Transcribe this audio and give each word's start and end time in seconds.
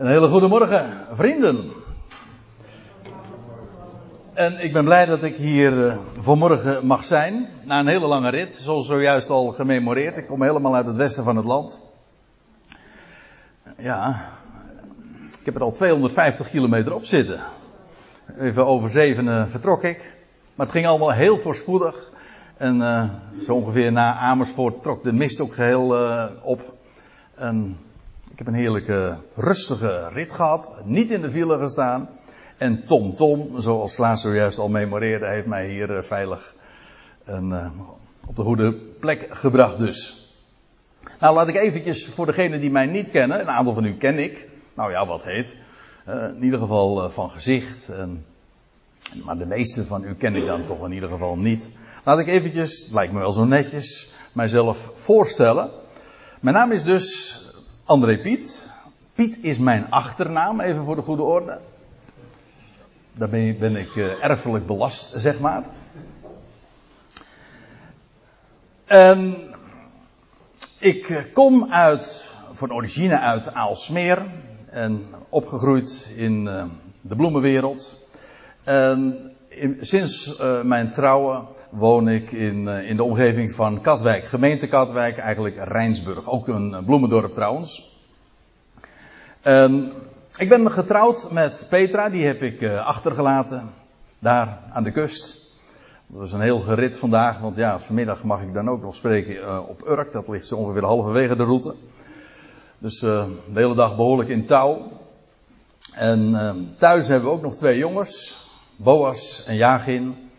Een 0.00 0.06
hele 0.06 0.28
goede 0.28 0.48
morgen, 0.48 1.06
vrienden. 1.10 1.70
En 4.34 4.60
ik 4.60 4.72
ben 4.72 4.84
blij 4.84 5.06
dat 5.06 5.22
ik 5.22 5.36
hier 5.36 5.72
uh, 5.72 5.96
vanmorgen 6.18 6.86
mag 6.86 7.04
zijn. 7.04 7.48
Na 7.64 7.78
een 7.78 7.88
hele 7.88 8.06
lange 8.06 8.30
rit, 8.30 8.52
zoals 8.52 8.86
zojuist 8.86 9.30
al 9.30 9.52
gememoreerd. 9.52 10.16
Ik 10.16 10.26
kom 10.26 10.42
helemaal 10.42 10.74
uit 10.74 10.86
het 10.86 10.96
westen 10.96 11.24
van 11.24 11.36
het 11.36 11.44
land. 11.44 11.80
Ja, 13.76 14.28
ik 15.38 15.44
heb 15.44 15.54
er 15.54 15.62
al 15.62 15.72
250 15.72 16.50
kilometer 16.50 16.94
op 16.94 17.04
zitten. 17.04 17.40
Even 18.38 18.66
over 18.66 18.90
zeven 18.90 19.26
uh, 19.26 19.46
vertrok 19.46 19.82
ik. 19.82 20.16
Maar 20.54 20.66
het 20.66 20.74
ging 20.74 20.86
allemaal 20.86 21.12
heel 21.12 21.38
voorspoedig. 21.38 22.12
En 22.56 22.76
uh, 22.76 23.04
zo 23.42 23.54
ongeveer 23.54 23.92
na 23.92 24.14
Amersfoort 24.14 24.82
trok 24.82 25.02
de 25.02 25.12
mist 25.12 25.40
ook 25.40 25.54
geheel 25.54 25.86
op. 26.42 26.74
En 27.34 27.76
heb 28.40 28.48
een 28.48 28.60
heerlijke 28.60 29.16
rustige 29.34 30.08
rit 30.12 30.32
gehad. 30.32 30.84
Niet 30.84 31.10
in 31.10 31.20
de 31.20 31.30
file 31.30 31.58
gestaan. 31.58 32.08
En 32.56 32.84
Tom 32.84 33.14
Tom, 33.14 33.60
zoals 33.60 33.94
Klaas 33.94 34.20
zojuist 34.20 34.58
al 34.58 34.68
memoreerde, 34.68 35.26
heeft 35.26 35.46
mij 35.46 35.68
hier 35.68 35.90
uh, 35.90 36.02
veilig 36.02 36.54
een, 37.24 37.50
uh, 37.50 37.70
op 38.26 38.36
de 38.36 38.42
goede 38.42 38.74
plek 39.00 39.26
gebracht 39.30 39.78
dus. 39.78 40.30
Nou, 41.18 41.34
laat 41.34 41.48
ik 41.48 41.54
eventjes 41.54 42.06
voor 42.06 42.26
degenen 42.26 42.60
die 42.60 42.70
mij 42.70 42.86
niet 42.86 43.10
kennen, 43.10 43.40
een 43.40 43.48
aantal 43.48 43.74
van 43.74 43.84
u 43.84 43.96
ken 43.96 44.18
ik. 44.18 44.48
Nou 44.74 44.90
ja, 44.90 45.06
wat 45.06 45.22
heet. 45.22 45.56
Uh, 46.08 46.14
in 46.14 46.44
ieder 46.44 46.58
geval 46.58 47.10
van 47.10 47.30
gezicht. 47.30 47.92
Maar 49.24 49.38
de 49.38 49.46
meeste 49.46 49.86
van 49.86 50.04
u 50.04 50.14
ken 50.14 50.34
ik 50.34 50.46
dan 50.46 50.64
toch 50.64 50.84
in 50.84 50.92
ieder 50.92 51.08
geval 51.08 51.36
niet. 51.36 51.72
Laat 52.04 52.18
ik 52.18 52.26
eventjes, 52.26 52.82
het 52.82 52.92
lijkt 52.92 53.12
me 53.12 53.18
wel 53.18 53.32
zo 53.32 53.44
netjes, 53.44 54.14
mijzelf 54.32 54.90
voorstellen. 54.94 55.70
Mijn 56.40 56.56
naam 56.56 56.72
is 56.72 56.82
dus 56.82 57.38
André 57.90 58.18
Piet. 58.18 58.72
Piet 59.14 59.38
is 59.42 59.58
mijn 59.58 59.90
achternaam, 59.90 60.60
even 60.60 60.84
voor 60.84 60.96
de 60.96 61.02
goede 61.02 61.22
orde. 61.22 61.60
Daar 63.12 63.28
ben, 63.28 63.76
ik, 63.76 63.94
uh, 63.94 64.24
erfelijk 64.24 64.66
belast, 64.66 65.12
zeg 65.16 65.40
maar. 65.40 65.64
En 68.84 69.36
ik 70.78 71.28
kom 71.32 71.72
uit, 71.72 72.36
van 72.52 72.72
origine 72.72 73.18
uit 73.18 73.54
Aalsmeer. 73.54 74.22
En 74.66 75.06
opgegroeid 75.28 76.12
in 76.16 76.46
uh, 76.46 76.64
de 77.00 77.16
bloemenwereld. 77.16 78.04
En 78.64 79.30
in, 79.48 79.76
sinds 79.80 80.40
mijn 80.62 80.92
trouwen 80.92 81.46
woon 81.70 82.08
ik 82.08 82.32
in, 82.32 82.68
in 82.68 82.96
de 82.96 83.02
omgeving 83.02 83.52
van 83.52 83.80
Katwijk. 83.80 84.24
Gemeente 84.24 84.66
Katwijk, 84.66 85.18
eigenlijk 85.18 85.56
Rijnsburg. 85.64 86.30
Ook 86.30 86.48
een 86.48 86.84
bloemendorp 86.84 87.34
trouwens. 87.34 87.98
En 89.40 89.92
ik 90.38 90.48
ben 90.48 90.70
getrouwd 90.70 91.30
met 91.30 91.66
Petra, 91.68 92.08
die 92.08 92.26
heb 92.26 92.42
ik 92.42 92.60
uh, 92.60 92.86
achtergelaten. 92.86 93.70
Daar 94.18 94.58
aan 94.72 94.82
de 94.82 94.90
kust. 94.90 95.48
Dat 96.06 96.18
was 96.18 96.32
een 96.32 96.40
heel 96.40 96.60
gerit 96.60 96.96
vandaag, 96.96 97.38
want 97.38 97.56
ja, 97.56 97.80
vanmiddag 97.80 98.24
mag 98.24 98.42
ik 98.42 98.54
dan 98.54 98.68
ook 98.68 98.82
nog 98.82 98.94
spreken 98.94 99.34
uh, 99.34 99.68
op 99.68 99.88
Urk. 99.88 100.12
Dat 100.12 100.28
ligt 100.28 100.46
zo 100.46 100.56
ongeveer 100.56 100.84
halverwege 100.84 101.36
de 101.36 101.44
route. 101.44 101.74
Dus 102.78 102.98
de 102.98 103.38
hele 103.52 103.74
dag 103.74 103.96
behoorlijk 103.96 104.28
in 104.28 104.46
touw. 104.46 104.92
En 105.94 106.34
thuis 106.78 107.08
hebben 107.08 107.28
we 107.28 107.34
ook 107.34 107.42
nog 107.42 107.54
twee 107.54 107.78
jongens. 107.78 108.38
Boas 108.76 109.44
en 109.46 109.56
Jagin. 109.56 110.29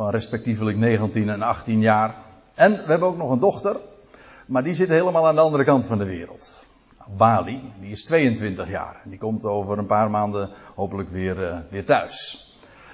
Van 0.00 0.10
respectievelijk 0.10 0.76
19 0.76 1.28
en 1.28 1.42
18 1.42 1.80
jaar. 1.80 2.14
En 2.54 2.72
we 2.72 2.90
hebben 2.90 3.08
ook 3.08 3.16
nog 3.16 3.30
een 3.30 3.38
dochter. 3.38 3.76
Maar 4.46 4.62
die 4.62 4.74
zit 4.74 4.88
helemaal 4.88 5.26
aan 5.26 5.34
de 5.34 5.40
andere 5.40 5.64
kant 5.64 5.86
van 5.86 5.98
de 5.98 6.04
wereld. 6.04 6.64
Bali, 7.16 7.72
die 7.80 7.90
is 7.90 8.04
22 8.04 8.68
jaar. 8.68 9.00
En 9.04 9.10
die 9.10 9.18
komt 9.18 9.44
over 9.44 9.78
een 9.78 9.86
paar 9.86 10.10
maanden 10.10 10.50
hopelijk 10.74 11.08
weer, 11.10 11.38
uh, 11.38 11.58
weer 11.70 11.84
thuis. 11.84 12.46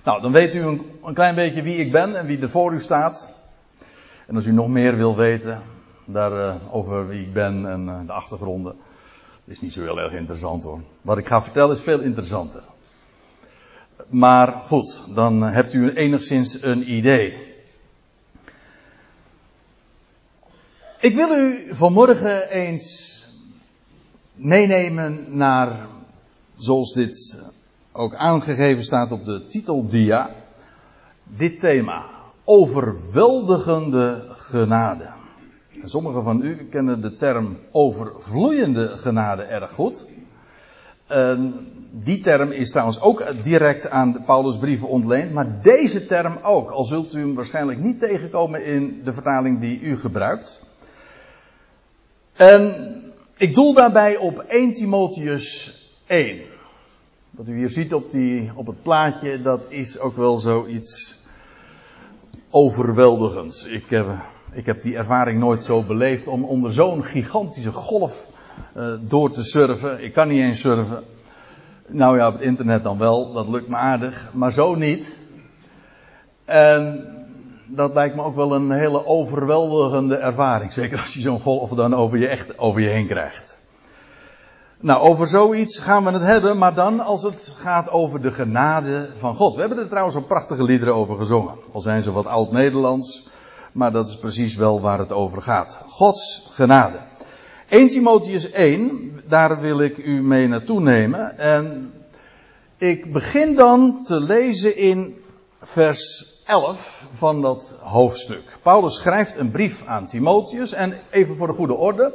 Nou, 0.04 0.22
dan 0.22 0.32
weet 0.32 0.54
u 0.54 0.60
een, 0.60 1.14
klein 1.14 1.34
beetje 1.34 1.62
wie 1.62 1.76
ik 1.76 1.92
ben 1.92 2.16
en 2.16 2.26
wie 2.26 2.40
er 2.40 2.48
voor 2.48 2.72
u 2.72 2.80
staat. 2.80 3.34
En 4.26 4.34
als 4.34 4.46
u 4.46 4.52
nog 4.52 4.68
meer 4.68 4.96
wil 4.96 5.16
weten 5.16 5.62
daar, 6.04 6.32
uh, 6.32 6.54
over 6.74 7.08
wie 7.08 7.20
ik 7.20 7.32
ben 7.32 7.70
en 7.70 7.86
uh, 7.86 7.98
de 8.06 8.12
achtergronden. 8.12 8.76
is 9.44 9.60
niet 9.60 9.72
zo 9.72 9.82
heel 9.82 10.00
erg 10.00 10.12
interessant 10.12 10.64
hoor. 10.64 10.80
Wat 11.02 11.18
ik 11.18 11.26
ga 11.26 11.42
vertellen 11.42 11.76
is 11.76 11.82
veel 11.82 12.00
interessanter. 12.00 12.62
Maar 14.08 14.52
goed, 14.52 15.02
dan 15.14 15.42
hebt 15.42 15.72
u 15.72 15.90
enigszins 15.90 16.62
een 16.62 16.92
idee. 16.92 17.46
Ik 21.00 21.14
wil 21.14 21.30
u 21.30 21.74
vanmorgen 21.74 22.50
eens 22.50 23.16
meenemen 24.34 25.36
naar, 25.36 25.86
zoals 26.56 26.92
dit 26.92 27.42
ook 27.92 28.14
aangegeven 28.14 28.84
staat 28.84 29.12
op 29.12 29.24
de 29.24 29.46
titeldia, 29.46 30.30
dit 31.24 31.60
thema. 31.60 32.10
Overweldigende 32.44 34.24
genade. 34.28 35.08
En 35.82 35.88
sommigen 35.88 36.22
van 36.22 36.42
u 36.42 36.68
kennen 36.68 37.00
de 37.00 37.14
term 37.14 37.58
overvloeiende 37.70 38.96
genade 38.96 39.42
erg 39.42 39.72
goed. 39.72 40.06
En 41.06 41.66
die 41.90 42.20
term 42.20 42.50
is 42.50 42.70
trouwens 42.70 43.00
ook 43.00 43.42
direct 43.42 43.90
aan 43.90 44.12
de 44.12 44.20
Paulusbrieven 44.20 44.88
ontleend, 44.88 45.32
maar 45.32 45.62
deze 45.62 46.06
term 46.06 46.38
ook, 46.42 46.70
al 46.70 46.84
zult 46.84 47.14
u 47.14 47.20
hem 47.20 47.34
waarschijnlijk 47.34 47.78
niet 47.78 47.98
tegenkomen 47.98 48.64
in 48.64 49.00
de 49.04 49.12
vertaling 49.12 49.60
die 49.60 49.80
u 49.80 49.96
gebruikt. 49.96 50.64
En 52.32 52.74
ik 53.36 53.54
doel 53.54 53.74
daarbij 53.74 54.16
op 54.16 54.38
1 54.38 54.72
Timotheus 54.72 55.80
1. 56.06 56.40
Wat 57.30 57.48
u 57.48 57.56
hier 57.56 57.70
ziet 57.70 57.94
op, 57.94 58.10
die, 58.10 58.50
op 58.54 58.66
het 58.66 58.82
plaatje, 58.82 59.42
dat 59.42 59.66
is 59.68 59.98
ook 59.98 60.16
wel 60.16 60.36
zoiets 60.36 61.20
overweldigends. 62.50 63.64
Ik 63.64 63.86
heb, 63.88 64.06
ik 64.52 64.66
heb 64.66 64.82
die 64.82 64.96
ervaring 64.96 65.38
nooit 65.38 65.64
zo 65.64 65.82
beleefd 65.82 66.26
om 66.26 66.44
onder 66.44 66.72
zo'n 66.72 67.04
gigantische 67.04 67.72
golf 67.72 68.26
uh, 68.76 68.92
door 69.00 69.30
te 69.30 69.44
surfen. 69.44 70.04
Ik 70.04 70.12
kan 70.12 70.28
niet 70.28 70.40
eens 70.40 70.60
surfen. 70.60 71.04
Nou 71.88 72.16
ja, 72.16 72.26
op 72.26 72.32
het 72.32 72.42
internet 72.42 72.82
dan 72.82 72.98
wel, 72.98 73.32
dat 73.32 73.48
lukt 73.48 73.68
me 73.68 73.76
aardig, 73.76 74.30
maar 74.32 74.52
zo 74.52 74.74
niet. 74.74 75.18
En 76.44 77.08
dat 77.66 77.94
lijkt 77.94 78.16
me 78.16 78.22
ook 78.22 78.34
wel 78.34 78.54
een 78.54 78.70
hele 78.70 79.06
overweldigende 79.06 80.16
ervaring. 80.16 80.72
Zeker 80.72 80.98
als 80.98 81.14
je 81.14 81.20
zo'n 81.20 81.40
golf 81.40 81.70
dan 81.70 81.94
over 81.94 82.18
je 82.18 82.28
echt 82.28 82.58
over 82.58 82.80
je 82.80 82.88
heen 82.88 83.06
krijgt. 83.06 83.64
Nou, 84.80 85.02
over 85.02 85.26
zoiets 85.26 85.78
gaan 85.78 86.04
we 86.04 86.10
het 86.10 86.22
hebben, 86.22 86.58
maar 86.58 86.74
dan 86.74 87.00
als 87.00 87.22
het 87.22 87.54
gaat 87.56 87.90
over 87.90 88.22
de 88.22 88.32
genade 88.32 89.10
van 89.16 89.34
God. 89.34 89.54
We 89.54 89.60
hebben 89.60 89.78
er 89.78 89.88
trouwens 89.88 90.16
ook 90.16 90.26
prachtige 90.26 90.62
liederen 90.62 90.94
over 90.94 91.16
gezongen. 91.16 91.54
Al 91.72 91.80
zijn 91.80 92.02
ze 92.02 92.12
wat 92.12 92.26
oud-Nederlands, 92.26 93.28
maar 93.72 93.92
dat 93.92 94.08
is 94.08 94.18
precies 94.18 94.56
wel 94.56 94.80
waar 94.80 94.98
het 94.98 95.12
over 95.12 95.42
gaat. 95.42 95.82
Gods 95.86 96.46
genade. 96.50 96.98
1 97.68 97.88
Timotheus 97.88 98.50
1, 98.50 99.22
daar 99.28 99.60
wil 99.60 99.80
ik 99.80 99.96
u 99.96 100.22
mee 100.22 100.46
naartoe 100.46 100.80
nemen. 100.80 101.38
En 101.38 101.92
ik 102.76 103.12
begin 103.12 103.54
dan 103.54 104.04
te 104.04 104.20
lezen 104.20 104.76
in 104.76 105.16
vers 105.62 106.34
11 106.44 107.06
van 107.12 107.42
dat 107.42 107.78
hoofdstuk. 107.82 108.58
Paulus 108.62 108.94
schrijft 108.94 109.36
een 109.36 109.50
brief 109.50 109.84
aan 109.86 110.06
Timotheus 110.06 110.72
en 110.72 110.98
even 111.10 111.36
voor 111.36 111.46
de 111.46 111.52
goede 111.52 111.74
orde. 111.74 112.14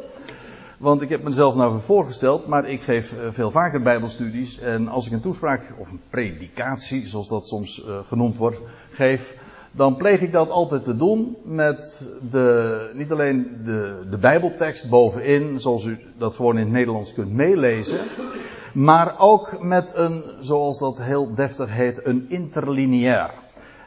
Want 0.78 1.02
ik 1.02 1.10
heb 1.10 1.24
mezelf 1.24 1.56
nou 1.56 1.82
voorgesteld, 1.82 2.48
maar 2.48 2.70
ik 2.70 2.82
geef 2.82 3.16
veel 3.30 3.52
vaker 3.52 3.82
bijbelstudies. 3.82 4.60
En 4.60 4.88
als 4.88 5.06
ik 5.06 5.12
een 5.12 5.22
toespraak 5.22 5.62
of 5.78 5.92
een 5.92 6.02
predikatie, 6.10 7.08
zoals 7.08 7.30
dat 7.30 7.48
soms 7.48 7.86
uh, 7.86 8.00
genoemd 8.06 8.38
wordt, 8.38 8.58
geef. 8.92 9.36
Dan 9.72 9.96
pleeg 9.96 10.22
ik 10.22 10.32
dat 10.32 10.50
altijd 10.50 10.84
te 10.84 10.96
doen 10.96 11.38
met 11.44 12.08
de, 12.32 12.90
niet 12.94 13.12
alleen 13.12 13.62
de, 13.66 14.06
de 14.09 14.18
bijbeltekst 14.18 14.90
bovenin, 14.90 15.59
zoals 15.59 15.86
u 15.86 16.00
dat 16.18 16.34
gewoon 16.34 16.58
in 16.58 16.64
het 16.64 16.72
Nederlands 16.72 17.14
kunt 17.14 17.34
meelezen. 17.34 18.00
Maar 18.74 19.16
ook 19.18 19.64
met 19.64 19.94
een, 19.96 20.23
zoals 20.40 20.79
dat 20.79 21.02
heel 21.02 21.35
deftig 21.35 21.70
heet, 21.70 22.06
een 22.06 22.26
interlineair. 22.29 23.32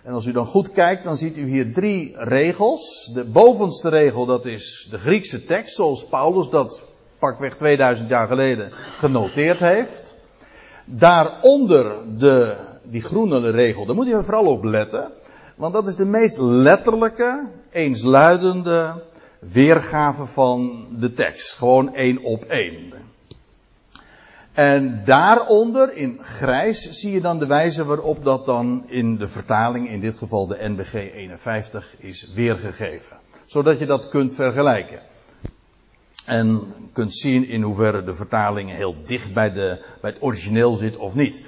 En 0.03 0.13
als 0.13 0.27
u 0.27 0.33
dan 0.33 0.47
goed 0.47 0.73
kijkt, 0.73 1.05
dan 1.05 1.17
ziet 1.17 1.37
u 1.37 1.49
hier 1.49 1.73
drie 1.73 2.15
regels. 2.19 3.11
De 3.15 3.25
bovenste 3.25 3.89
regel, 3.89 4.27
dat 4.27 4.45
is 4.47 4.89
de 4.91 4.99
Griekse 4.99 5.45
tekst, 5.45 5.75
zoals 5.75 6.07
Paulus 6.07 6.51
dat 6.51 6.87
pakweg 7.19 7.57
2000 7.57 8.09
jaar 8.09 8.27
geleden 8.27 8.73
genoteerd 8.73 9.59
heeft. 9.59 10.17
Daaronder 10.85 11.97
de, 12.19 12.57
die 12.83 13.03
groene 13.03 13.51
regel, 13.51 13.87
daar 13.87 13.95
moet 13.95 14.07
u 14.07 14.23
vooral 14.23 14.47
op 14.47 14.65
letten. 14.65 15.11
Want 15.55 15.73
dat 15.73 15.87
is 15.87 15.97
de 15.97 16.05
meest 16.05 16.39
letterlijke, 16.39 17.47
eensluidende 17.71 19.03
weergave 19.39 20.27
van 20.27 20.87
de 20.91 21.13
tekst. 21.13 21.53
Gewoon 21.53 21.95
één 21.95 22.23
op 22.23 22.45
één. 22.45 22.93
En 24.53 25.03
daaronder 25.05 25.93
in 25.93 26.19
grijs 26.23 26.91
zie 26.91 27.13
je 27.13 27.21
dan 27.21 27.39
de 27.39 27.47
wijze 27.47 27.85
waarop 27.85 28.25
dat 28.25 28.47
dan 28.47 28.85
in 28.87 29.17
de 29.17 29.29
vertaling, 29.29 29.89
in 29.89 30.01
dit 30.01 30.17
geval 30.17 30.47
de 30.47 30.59
NBG 30.61 30.95
51, 30.95 31.95
is 31.99 32.33
weergegeven. 32.35 33.17
Zodat 33.45 33.79
je 33.79 33.87
dat 33.87 34.09
kunt 34.09 34.35
vergelijken. 34.35 35.01
En 36.25 36.63
kunt 36.93 37.15
zien 37.15 37.49
in 37.49 37.63
hoeverre 37.63 38.05
de 38.05 38.15
vertaling 38.15 38.71
heel 38.71 38.97
dicht 39.05 39.33
bij, 39.33 39.53
de, 39.53 39.85
bij 40.01 40.11
het 40.11 40.23
origineel 40.23 40.75
zit 40.75 40.97
of 40.97 41.15
niet. 41.15 41.43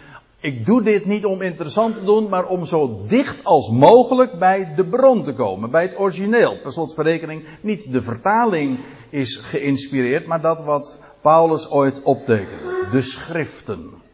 Ik 0.46 0.66
doe 0.66 0.82
dit 0.82 1.04
niet 1.04 1.24
om 1.24 1.42
interessant 1.42 1.96
te 1.96 2.04
doen, 2.04 2.28
maar 2.28 2.46
om 2.46 2.64
zo 2.64 3.02
dicht 3.06 3.44
als 3.44 3.70
mogelijk 3.70 4.38
bij 4.38 4.72
de 4.76 4.84
bron 4.84 5.22
te 5.22 5.34
komen, 5.34 5.70
bij 5.70 5.82
het 5.82 5.98
origineel. 5.98 6.58
Per 6.60 6.72
slotverrekening, 6.72 7.44
niet 7.60 7.92
de 7.92 8.02
vertaling 8.02 8.78
is 9.10 9.36
geïnspireerd, 9.36 10.26
maar 10.26 10.40
dat 10.40 10.64
wat 10.64 11.00
Paulus 11.22 11.70
ooit 11.70 12.02
optekende. 12.02 12.88
De 12.90 13.02
schriften. 13.02 14.05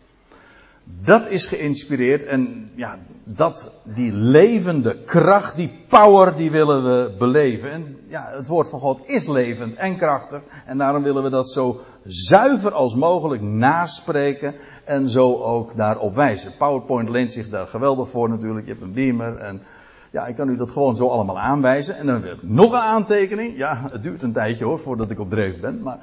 Dat 0.85 1.29
is 1.29 1.47
geïnspireerd 1.47 2.25
en 2.25 2.71
ja, 2.75 2.99
dat, 3.25 3.73
die 3.85 4.13
levende 4.13 5.03
kracht, 5.05 5.57
die 5.57 5.85
power, 5.89 6.37
die 6.37 6.51
willen 6.51 6.85
we 6.85 7.15
beleven. 7.19 7.71
En 7.71 7.97
ja, 8.09 8.31
het 8.33 8.47
woord 8.47 8.69
van 8.69 8.81
God 8.81 9.01
is 9.05 9.29
levend 9.29 9.75
en 9.75 9.97
krachtig 9.97 10.43
en 10.67 10.79
daarom 10.79 11.03
willen 11.03 11.23
we 11.23 11.31
dat 11.31 11.51
zo 11.51 11.81
zuiver 12.05 12.73
als 12.73 12.95
mogelijk 12.95 13.43
naspreken 13.43 14.55
en 14.85 15.09
zo 15.09 15.35
ook 15.35 15.77
daarop 15.77 16.15
wijzen. 16.15 16.57
PowerPoint 16.59 17.09
leent 17.09 17.33
zich 17.33 17.49
daar 17.49 17.67
geweldig 17.67 18.11
voor 18.11 18.29
natuurlijk. 18.29 18.67
Je 18.67 18.73
hebt 18.73 18.85
een 18.85 18.93
beamer 18.93 19.37
en 19.37 19.63
ja, 20.11 20.27
ik 20.27 20.37
kan 20.37 20.49
u 20.49 20.57
dat 20.57 20.71
gewoon 20.71 20.97
zo 20.97 21.09
allemaal 21.09 21.39
aanwijzen. 21.39 21.97
En 21.97 22.07
dan 22.07 22.23
heb 22.23 22.33
ik 22.33 22.43
nog 22.43 22.73
een 22.73 22.79
aantekening. 22.79 23.57
Ja, 23.57 23.89
het 23.93 24.03
duurt 24.03 24.23
een 24.23 24.33
tijdje 24.33 24.65
hoor, 24.65 24.79
voordat 24.79 25.11
ik 25.11 25.21
op 25.21 25.31
dreef 25.31 25.61
ben. 25.61 25.83
Maar 25.83 25.99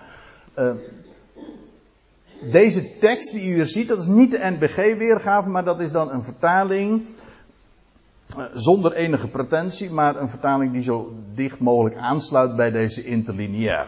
uh, 0.56 0.72
deze 2.42 2.96
tekst 3.00 3.32
die 3.32 3.50
u 3.50 3.54
hier 3.54 3.66
ziet, 3.66 3.88
dat 3.88 4.00
is 4.00 4.08
niet 4.08 4.32
de 4.32 4.56
NBG-weergave, 4.60 5.50
maar 5.50 5.64
dat 5.64 5.80
is 5.80 5.92
dan 5.92 6.12
een 6.12 6.24
vertaling 6.24 7.06
uh, 8.38 8.44
zonder 8.54 8.94
enige 8.94 9.28
pretentie, 9.28 9.92
maar 9.92 10.16
een 10.16 10.30
vertaling 10.30 10.74
die 10.74 10.84
zo 10.84 11.14
dicht 11.34 11.60
mogelijk 11.60 11.96
aansluit 11.96 12.56
bij 12.56 12.72
deze 12.72 13.06
interlineair. 13.06 13.88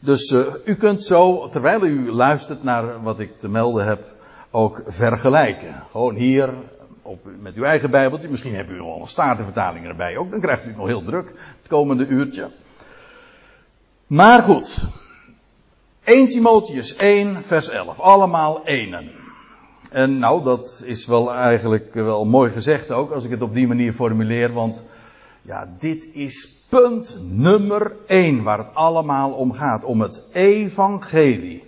Dus 0.00 0.30
uh, 0.30 0.54
u 0.64 0.74
kunt 0.74 1.02
zo, 1.02 1.48
terwijl 1.48 1.84
u 1.84 2.12
luistert 2.12 2.62
naar 2.62 3.02
wat 3.02 3.20
ik 3.20 3.38
te 3.38 3.48
melden 3.48 3.86
heb, 3.86 4.14
ook 4.50 4.82
vergelijken. 4.86 5.82
Gewoon 5.90 6.14
hier 6.14 6.50
op, 7.02 7.28
met 7.38 7.54
uw 7.54 7.64
eigen 7.64 7.90
Bijbeltje. 7.90 8.28
Misschien 8.28 8.54
hebt 8.54 8.70
u 8.70 8.76
nog 8.76 9.00
een 9.00 9.06
statenvertaling 9.06 9.86
erbij 9.86 10.16
ook. 10.16 10.30
Dan 10.30 10.40
krijgt 10.40 10.64
u 10.64 10.66
het 10.66 10.76
nog 10.76 10.86
heel 10.86 11.04
druk 11.04 11.32
het 11.58 11.68
komende 11.68 12.06
uurtje. 12.06 12.50
Maar 14.06 14.42
goed. 14.42 14.88
1 16.10 16.28
Timotheus 16.28 16.96
1 16.96 17.42
vers 17.42 17.68
11. 17.68 18.00
Allemaal 18.00 18.64
enen. 18.64 19.10
En 19.90 20.18
nou, 20.18 20.42
dat 20.42 20.82
is 20.86 21.06
wel 21.06 21.32
eigenlijk 21.32 21.94
wel 21.94 22.24
mooi 22.24 22.50
gezegd 22.50 22.90
ook, 22.90 23.10
als 23.10 23.24
ik 23.24 23.30
het 23.30 23.42
op 23.42 23.54
die 23.54 23.66
manier 23.66 23.92
formuleer, 23.92 24.52
want 24.52 24.86
ja, 25.42 25.74
dit 25.78 26.10
is 26.12 26.64
punt 26.68 27.18
nummer 27.22 27.96
1 28.06 28.42
waar 28.42 28.58
het 28.58 28.74
allemaal 28.74 29.32
om 29.32 29.52
gaat. 29.52 29.84
Om 29.84 30.00
het 30.00 30.22
evangelie. 30.32 31.64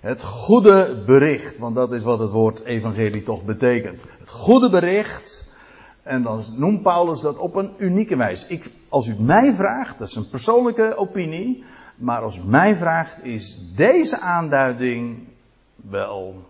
Het 0.00 0.22
goede 0.22 1.02
bericht, 1.06 1.58
want 1.58 1.74
dat 1.74 1.92
is 1.92 2.02
wat 2.02 2.18
het 2.18 2.30
woord 2.30 2.64
evangelie 2.64 3.22
toch 3.22 3.44
betekent. 3.44 4.04
Het 4.18 4.30
goede 4.30 4.70
bericht, 4.70 5.48
en 6.02 6.22
dan 6.22 6.42
noemt 6.54 6.82
Paulus 6.82 7.20
dat 7.20 7.38
op 7.38 7.54
een 7.54 7.72
unieke 7.78 8.16
wijze. 8.16 8.46
Ik, 8.48 8.70
als 8.88 9.06
u 9.06 9.14
mij 9.18 9.54
vraagt, 9.54 9.98
dat 9.98 10.08
is 10.08 10.14
een 10.14 10.28
persoonlijke 10.28 10.96
opinie, 10.96 11.64
maar 11.96 12.22
als 12.22 12.42
mij 12.42 12.76
vraagt, 12.76 13.24
is 13.24 13.72
deze 13.74 14.20
aanduiding 14.20 15.28
wel, 15.76 16.44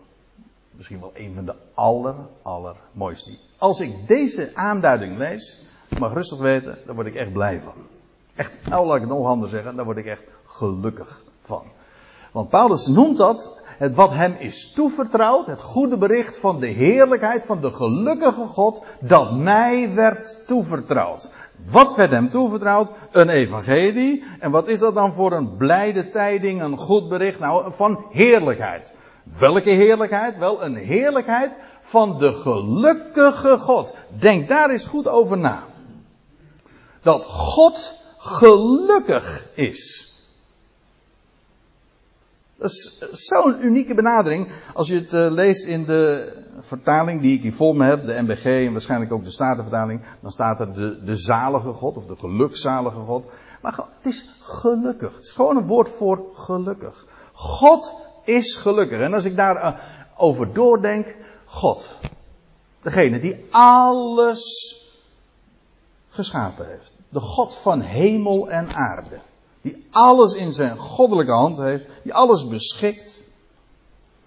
misschien 0.70 1.00
wel 1.00 1.10
een 1.14 1.34
van 1.34 1.44
de 1.44 1.54
aller, 1.74 2.14
allermooiste. 2.42 3.38
Als 3.58 3.80
ik 3.80 4.08
deze 4.08 4.50
aanduiding 4.54 5.16
lees, 5.16 5.66
mag 5.98 6.12
rustig 6.12 6.38
weten, 6.38 6.78
daar 6.86 6.94
word 6.94 7.06
ik 7.06 7.14
echt 7.14 7.32
blij 7.32 7.60
van. 7.60 7.74
Echt, 8.34 8.52
nou 8.68 8.86
laat 8.86 8.94
ik 8.94 9.00
het 9.00 9.10
nog 9.10 9.26
anders 9.26 9.50
zeggen, 9.50 9.76
daar 9.76 9.84
word 9.84 9.96
ik 9.96 10.06
echt 10.06 10.24
gelukkig 10.44 11.22
van. 11.40 11.62
Want 12.32 12.48
Paulus 12.48 12.86
noemt 12.86 13.18
dat 13.18 13.54
het 13.78 13.94
wat 13.94 14.10
hem 14.10 14.36
is 14.38 14.72
toevertrouwd, 14.72 15.46
het 15.46 15.60
goede 15.60 15.96
bericht 15.96 16.38
van 16.38 16.60
de 16.60 16.66
heerlijkheid 16.66 17.44
van 17.44 17.60
de 17.60 17.72
gelukkige 17.72 18.46
God 18.46 18.84
dat 19.00 19.36
mij 19.36 19.94
werd 19.94 20.46
toevertrouwd. 20.46 21.32
Wat 21.56 21.94
werd 21.94 22.10
hem 22.10 22.30
toevertrouwd? 22.30 22.92
Een 23.10 23.28
evangelie. 23.28 24.24
En 24.40 24.50
wat 24.50 24.68
is 24.68 24.78
dat 24.78 24.94
dan 24.94 25.14
voor 25.14 25.32
een 25.32 25.56
blijde 25.56 26.08
tijding, 26.08 26.62
een 26.62 26.76
goed 26.76 27.08
bericht? 27.08 27.38
Nou, 27.38 27.72
van 27.74 28.04
heerlijkheid. 28.10 28.94
Welke 29.38 29.70
heerlijkheid? 29.70 30.38
Wel 30.38 30.64
een 30.64 30.76
heerlijkheid 30.76 31.56
van 31.80 32.18
de 32.18 32.32
gelukkige 32.32 33.58
God. 33.58 33.94
Denk 34.18 34.48
daar 34.48 34.70
eens 34.70 34.86
goed 34.86 35.08
over 35.08 35.38
na. 35.38 35.64
Dat 37.02 37.24
God 37.24 37.96
gelukkig 38.18 39.48
is. 39.54 40.05
Dat 42.58 42.70
is 42.70 43.02
zo'n 43.12 43.64
unieke 43.64 43.94
benadering. 43.94 44.48
Als 44.74 44.88
je 44.88 44.94
het 44.94 45.12
uh, 45.12 45.30
leest 45.30 45.64
in 45.64 45.84
de 45.84 46.32
vertaling 46.60 47.20
die 47.20 47.36
ik 47.36 47.42
hier 47.42 47.52
voor 47.52 47.76
me 47.76 47.84
heb, 47.84 48.06
de 48.06 48.22
MBG 48.22 48.44
en 48.44 48.72
waarschijnlijk 48.72 49.12
ook 49.12 49.24
de 49.24 49.30
Statenvertaling, 49.30 50.02
dan 50.20 50.30
staat 50.30 50.60
er 50.60 50.74
de, 50.74 51.04
de 51.04 51.16
zalige 51.16 51.72
God 51.72 51.96
of 51.96 52.06
de 52.06 52.16
gelukzalige 52.16 52.98
God. 52.98 53.26
Maar 53.62 53.88
het 53.96 54.06
is 54.06 54.38
gelukkig. 54.40 55.14
Het 55.14 55.22
is 55.22 55.32
gewoon 55.32 55.56
een 55.56 55.66
woord 55.66 55.90
voor 55.90 56.24
gelukkig. 56.32 57.06
God 57.32 57.96
is 58.24 58.54
gelukkig. 58.54 59.00
En 59.00 59.14
als 59.14 59.24
ik 59.24 59.36
daarover 59.36 59.72
uh, 59.72 59.80
over 60.16 60.52
doordenk, 60.52 61.14
God. 61.44 61.98
Degene 62.82 63.20
die 63.20 63.46
alles 63.50 64.44
geschapen 66.08 66.68
heeft. 66.68 66.94
De 67.08 67.20
God 67.20 67.56
van 67.56 67.80
hemel 67.80 68.50
en 68.50 68.68
aarde. 68.74 69.18
Die 69.66 69.86
alles 69.90 70.34
in 70.34 70.52
zijn 70.52 70.78
goddelijke 70.78 71.32
hand 71.32 71.58
heeft. 71.58 71.86
Die 72.02 72.14
alles 72.14 72.48
beschikt. 72.48 73.24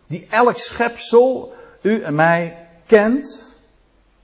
Die 0.07 0.27
elk 0.29 0.57
schepsel, 0.57 1.53
u 1.81 2.01
en 2.01 2.15
mij, 2.15 2.67
kent. 2.85 3.57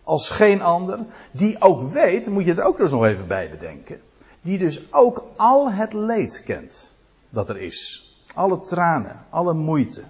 Als 0.04 0.30
geen 0.30 0.62
ander. 0.62 1.00
Die 1.32 1.62
ook 1.62 1.92
weet, 1.92 2.30
moet 2.30 2.46
je 2.46 2.54
er 2.54 2.64
ook 2.64 2.78
nog 2.78 3.06
even 3.06 3.28
bij 3.28 3.50
bedenken. 3.50 4.02
Die 4.42 4.58
dus 4.58 4.94
ook 4.94 5.24
al 5.36 5.72
het 5.72 5.94
leed 5.94 6.44
kent. 6.46 6.94
Dat 7.30 7.50
er 7.50 7.62
is. 7.62 8.10
Alle 8.34 8.62
tranen, 8.62 9.26
alle 9.30 9.54
moeite. 9.54 10.04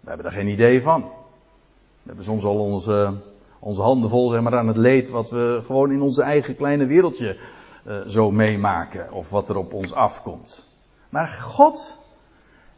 We 0.00 0.08
hebben 0.08 0.24
daar 0.24 0.34
geen 0.34 0.48
idee 0.48 0.82
van. 0.82 1.00
We 1.00 2.06
hebben 2.06 2.24
soms 2.24 2.44
al 2.44 2.58
onze, 2.58 3.14
onze 3.58 3.82
handen 3.82 4.10
vol 4.10 4.30
zeg 4.30 4.40
maar, 4.40 4.58
aan 4.58 4.68
het 4.68 4.76
leed 4.76 5.08
wat 5.08 5.30
we 5.30 5.62
gewoon 5.66 5.92
in 5.92 6.02
onze 6.02 6.22
eigen 6.22 6.56
kleine 6.56 6.86
wereldje 6.86 7.36
uh, 7.86 8.00
zo 8.00 8.30
meemaken. 8.30 9.12
Of 9.12 9.30
wat 9.30 9.48
er 9.48 9.56
op 9.56 9.72
ons 9.72 9.92
afkomt. 9.92 10.72
Maar 11.08 11.28
God, 11.28 11.98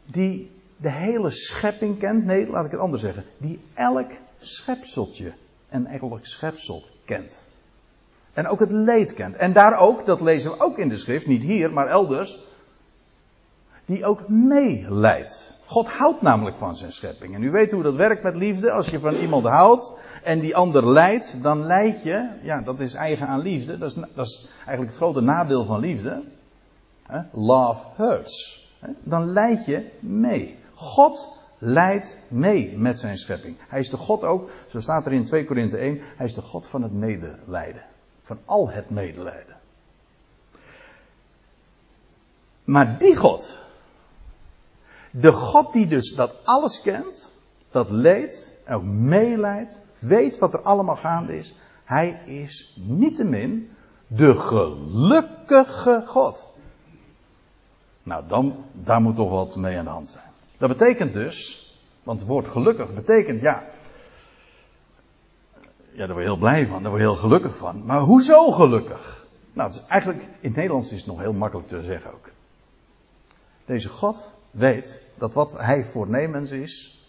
die 0.05 0.51
de 0.77 0.91
hele 0.91 1.29
schepping 1.29 1.99
kent. 1.99 2.25
Nee, 2.25 2.49
laat 2.49 2.65
ik 2.65 2.71
het 2.71 2.79
anders 2.79 3.01
zeggen. 3.01 3.23
Die 3.37 3.59
elk 3.73 4.11
schepseltje 4.37 5.33
en 5.69 5.85
elk 5.85 6.25
schepsel 6.25 6.83
kent. 7.05 7.45
En 8.33 8.47
ook 8.47 8.59
het 8.59 8.71
leed 8.71 9.13
kent. 9.13 9.35
En 9.35 9.53
daar 9.53 9.79
ook, 9.79 10.05
dat 10.05 10.21
lezen 10.21 10.51
we 10.51 10.59
ook 10.59 10.77
in 10.77 10.89
de 10.89 10.97
schrift, 10.97 11.27
niet 11.27 11.43
hier, 11.43 11.73
maar 11.73 11.87
elders. 11.87 12.39
Die 13.87 14.05
ook 14.05 14.27
meeleidt. 14.27 15.57
God 15.65 15.87
houdt 15.87 16.21
namelijk 16.21 16.57
van 16.57 16.77
zijn 16.77 16.91
schepping. 16.91 17.35
En 17.35 17.43
u 17.43 17.51
weet 17.51 17.71
hoe 17.71 17.83
dat 17.83 17.95
werkt 17.95 18.23
met 18.23 18.35
liefde. 18.35 18.71
Als 18.71 18.89
je 18.89 18.99
van 18.99 19.15
iemand 19.15 19.45
houdt 19.45 19.93
en 20.23 20.39
die 20.39 20.55
ander 20.55 20.91
leidt, 20.91 21.43
dan 21.43 21.65
leid 21.65 22.03
je, 22.03 22.29
ja, 22.41 22.61
dat 22.61 22.79
is 22.79 22.93
eigen 22.93 23.27
aan 23.27 23.39
liefde. 23.39 23.77
Dat 23.77 23.89
is, 23.89 23.95
dat 24.15 24.25
is 24.25 24.49
eigenlijk 24.57 24.89
het 24.89 24.97
grote 24.97 25.21
nadeel 25.21 25.65
van 25.65 25.79
liefde. 25.79 26.23
Love 27.31 27.87
hurts. 27.95 28.67
Dan 29.03 29.31
leid 29.31 29.65
je 29.65 29.89
mee. 29.99 30.59
God 30.73 31.37
leidt 31.57 32.19
mee 32.27 32.77
met 32.77 32.99
zijn 32.99 33.17
schepping. 33.17 33.57
Hij 33.67 33.79
is 33.79 33.89
de 33.89 33.97
God 33.97 34.23
ook, 34.23 34.49
zo 34.67 34.79
staat 34.79 35.05
er 35.05 35.11
in 35.11 35.25
2 35.25 35.45
Korinthe 35.45 35.77
1, 35.77 35.99
hij 36.15 36.25
is 36.25 36.33
de 36.33 36.41
God 36.41 36.67
van 36.67 36.81
het 36.81 36.93
medelijden. 36.93 37.83
Van 38.21 38.39
al 38.45 38.69
het 38.69 38.89
medelijden. 38.89 39.55
Maar 42.63 42.97
die 42.97 43.15
God, 43.15 43.59
de 45.19 45.31
God 45.31 45.73
die 45.73 45.87
dus 45.87 46.15
dat 46.15 46.35
alles 46.43 46.81
kent, 46.81 47.35
dat 47.71 47.89
leed, 47.89 48.53
ook 48.69 48.83
meeleidt, 48.83 49.81
weet 49.99 50.37
wat 50.37 50.53
er 50.53 50.61
allemaal 50.61 50.95
gaande 50.95 51.37
is. 51.37 51.55
Hij 51.83 52.21
is 52.25 52.73
niettemin 52.79 53.69
de 54.07 54.35
gelukkige 54.35 56.03
God. 56.05 56.53
Nou, 58.03 58.27
dan, 58.27 58.65
daar 58.71 59.01
moet 59.01 59.15
toch 59.15 59.29
wat 59.29 59.55
mee 59.55 59.77
aan 59.77 59.83
de 59.83 59.91
hand 59.91 60.09
zijn. 60.09 60.31
Dat 60.57 60.69
betekent 60.69 61.13
dus, 61.13 61.65
want 62.03 62.19
het 62.19 62.29
woord 62.29 62.47
gelukkig 62.47 62.93
betekent, 62.93 63.41
ja, 63.41 63.63
ja, 65.91 66.05
daar 66.05 66.07
word 66.07 66.19
je 66.19 66.31
heel 66.31 66.37
blij 66.37 66.67
van, 66.67 66.81
daar 66.81 66.91
word 66.91 67.03
je 67.03 67.07
heel 67.07 67.17
gelukkig 67.17 67.57
van. 67.57 67.85
Maar 67.85 67.99
hoezo 67.99 68.51
gelukkig? 68.51 69.25
Nou, 69.53 69.67
het 69.67 69.77
is 69.77 69.85
eigenlijk, 69.87 70.21
in 70.21 70.29
het 70.41 70.55
Nederlands 70.55 70.91
is 70.91 70.97
het 70.97 71.07
nog 71.07 71.19
heel 71.19 71.33
makkelijk 71.33 71.67
te 71.67 71.81
zeggen 71.81 72.13
ook. 72.13 72.29
Deze 73.65 73.89
God 73.89 74.31
weet 74.51 75.01
dat 75.17 75.33
wat 75.33 75.57
hij 75.57 75.83
voornemens 75.83 76.51
is, 76.51 77.01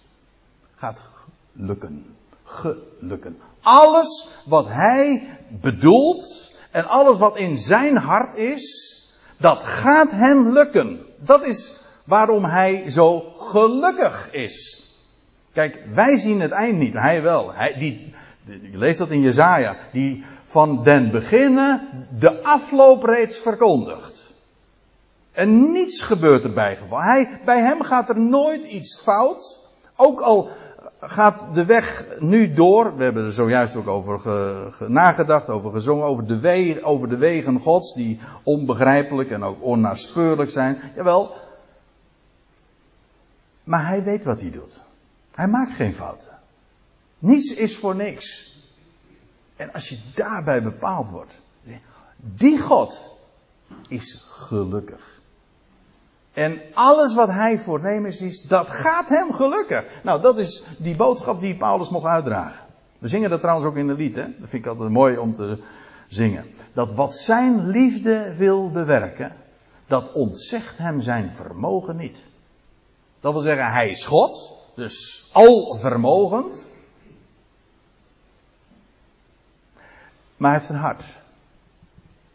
gaat 0.76 1.10
lukken. 1.52 2.16
Gelukken. 2.44 3.38
Alles 3.60 4.28
wat 4.44 4.66
hij 4.68 5.38
bedoelt 5.48 6.54
en 6.70 6.84
alles 6.84 7.18
wat 7.18 7.36
in 7.36 7.58
zijn 7.58 7.96
hart 7.96 8.36
is, 8.36 8.96
Dat 9.38 9.62
gaat 9.62 10.10
hem 10.10 10.52
lukken. 10.52 11.06
Dat 11.16 11.46
is 11.46 11.74
waarom 12.04 12.44
hij 12.44 12.90
zo 12.90 13.32
gelukkig 13.36 14.30
is. 14.32 14.86
Kijk, 15.52 15.84
wij 15.92 16.16
zien 16.16 16.40
het 16.40 16.50
eind 16.50 16.78
niet, 16.78 16.92
hij 16.92 17.22
wel. 17.22 17.52
Hij, 17.52 17.74
die, 17.78 18.14
je 18.44 18.78
leest 18.78 18.98
dat 18.98 19.10
in 19.10 19.20
Jezaja, 19.20 19.76
die 19.92 20.24
van 20.44 20.82
den 20.82 21.10
beginnen 21.10 21.88
de 22.18 22.42
afloop 22.42 23.02
reeds 23.02 23.38
verkondigt. 23.38 24.17
En 25.32 25.72
niets 25.72 26.02
gebeurt 26.02 26.44
erbij 26.44 26.76
geval. 26.76 27.00
Hij, 27.00 27.40
bij 27.44 27.60
hem 27.60 27.82
gaat 27.82 28.08
er 28.08 28.20
nooit 28.20 28.64
iets 28.64 29.00
fout. 29.00 29.66
Ook 29.96 30.20
al 30.20 30.50
gaat 31.00 31.54
de 31.54 31.64
weg 31.64 32.04
nu 32.18 32.52
door. 32.52 32.96
We 32.96 33.02
hebben 33.02 33.24
er 33.24 33.32
zojuist 33.32 33.76
ook 33.76 33.86
over 33.86 34.20
ge, 34.20 34.84
nagedacht, 34.88 35.48
over 35.48 35.72
gezongen, 35.72 36.06
over 36.06 36.26
de, 36.26 36.40
wegen, 36.40 36.82
over 36.82 37.08
de 37.08 37.16
wegen 37.16 37.60
Gods, 37.60 37.94
die 37.94 38.20
onbegrijpelijk 38.42 39.30
en 39.30 39.42
ook 39.42 39.62
onnaspeurlijk 39.62 40.50
zijn. 40.50 40.80
Jawel. 40.96 41.36
Maar 43.64 43.86
hij 43.86 44.04
weet 44.04 44.24
wat 44.24 44.40
hij 44.40 44.50
doet. 44.50 44.80
Hij 45.34 45.48
maakt 45.48 45.72
geen 45.72 45.94
fouten. 45.94 46.38
Niets 47.18 47.54
is 47.54 47.76
voor 47.76 47.96
niks. 47.96 48.56
En 49.56 49.72
als 49.72 49.88
je 49.88 50.00
daarbij 50.14 50.62
bepaald 50.62 51.08
wordt, 51.08 51.40
die 52.16 52.58
God 52.58 53.16
is 53.88 54.24
gelukkig. 54.28 55.17
En 56.38 56.60
alles 56.72 57.14
wat 57.14 57.28
hij 57.28 57.58
voornemens 57.58 58.20
is, 58.20 58.42
dat 58.42 58.68
gaat 58.68 59.08
hem 59.08 59.32
gelukken. 59.32 59.84
Nou, 60.02 60.20
dat 60.20 60.38
is 60.38 60.64
die 60.78 60.96
boodschap 60.96 61.40
die 61.40 61.56
Paulus 61.56 61.88
mocht 61.88 62.06
uitdragen. 62.06 62.64
We 62.98 63.08
zingen 63.08 63.30
dat 63.30 63.40
trouwens 63.40 63.66
ook 63.66 63.76
in 63.76 63.86
de 63.86 63.94
lied, 63.94 64.16
hè? 64.16 64.22
Dat 64.22 64.48
vind 64.48 64.64
ik 64.64 64.66
altijd 64.66 64.90
mooi 64.90 65.16
om 65.16 65.34
te 65.34 65.62
zingen. 66.08 66.46
Dat 66.72 66.94
wat 66.94 67.14
zijn 67.14 67.66
liefde 67.68 68.34
wil 68.36 68.70
bewerken, 68.70 69.36
dat 69.86 70.12
ontzegt 70.12 70.78
hem 70.78 71.00
zijn 71.00 71.34
vermogen 71.34 71.96
niet. 71.96 72.26
Dat 73.20 73.32
wil 73.32 73.42
zeggen, 73.42 73.72
hij 73.72 73.88
is 73.88 74.04
God, 74.04 74.56
dus 74.74 75.28
alvermogend. 75.32 76.70
Maar 80.36 80.50
hij 80.50 80.58
heeft 80.58 80.70
een 80.70 80.76
hart. 80.76 81.04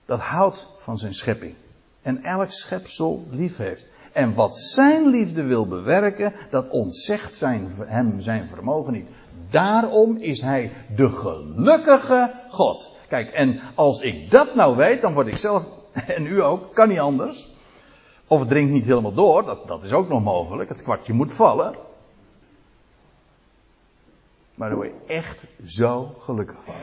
Dat 0.06 0.20
houdt 0.20 0.68
van 0.78 0.98
zijn 0.98 1.14
schepping. 1.14 1.56
En 2.02 2.24
elk 2.24 2.52
schepsel 2.52 3.28
lief 3.30 3.58
heeft. 3.58 3.92
En 4.14 4.34
wat 4.34 4.58
zijn 4.58 5.08
liefde 5.08 5.44
wil 5.44 5.68
bewerken, 5.68 6.34
dat 6.50 6.70
ontzegt 6.70 7.36
zijn, 7.36 7.68
hem 7.86 8.20
zijn 8.20 8.48
vermogen 8.48 8.94
niet. 8.94 9.08
Daarom 9.50 10.18
is 10.18 10.42
hij 10.42 10.72
de 10.96 11.10
gelukkige 11.10 12.34
God. 12.50 12.96
Kijk, 13.08 13.32
en 13.32 13.60
als 13.76 14.00
ik 14.00 14.32
dat 14.32 14.56
nou 14.56 14.76
weet, 14.76 15.02
dan 15.02 15.14
word 15.14 15.28
ik 15.28 15.38
zelf, 15.38 15.70
en 16.16 16.26
u 16.26 16.42
ook, 16.42 16.74
kan 16.74 16.88
niet 16.88 17.00
anders. 17.00 17.52
Of 18.28 18.40
het 18.40 18.50
dringt 18.50 18.72
niet 18.72 18.86
helemaal 18.86 19.14
door, 19.14 19.46
dat, 19.46 19.68
dat 19.68 19.84
is 19.84 19.92
ook 19.92 20.08
nog 20.10 20.24
mogelijk. 20.24 20.70
Het 20.70 20.84
kwartje 20.84 21.14
moet 21.14 21.34
vallen. 21.34 21.76
Maar 24.56 24.70
dan 24.70 24.78
word 24.78 24.90
je 24.90 25.14
echt 25.14 25.46
zo 25.66 26.12
gelukkig 26.20 26.64
van. 26.64 26.76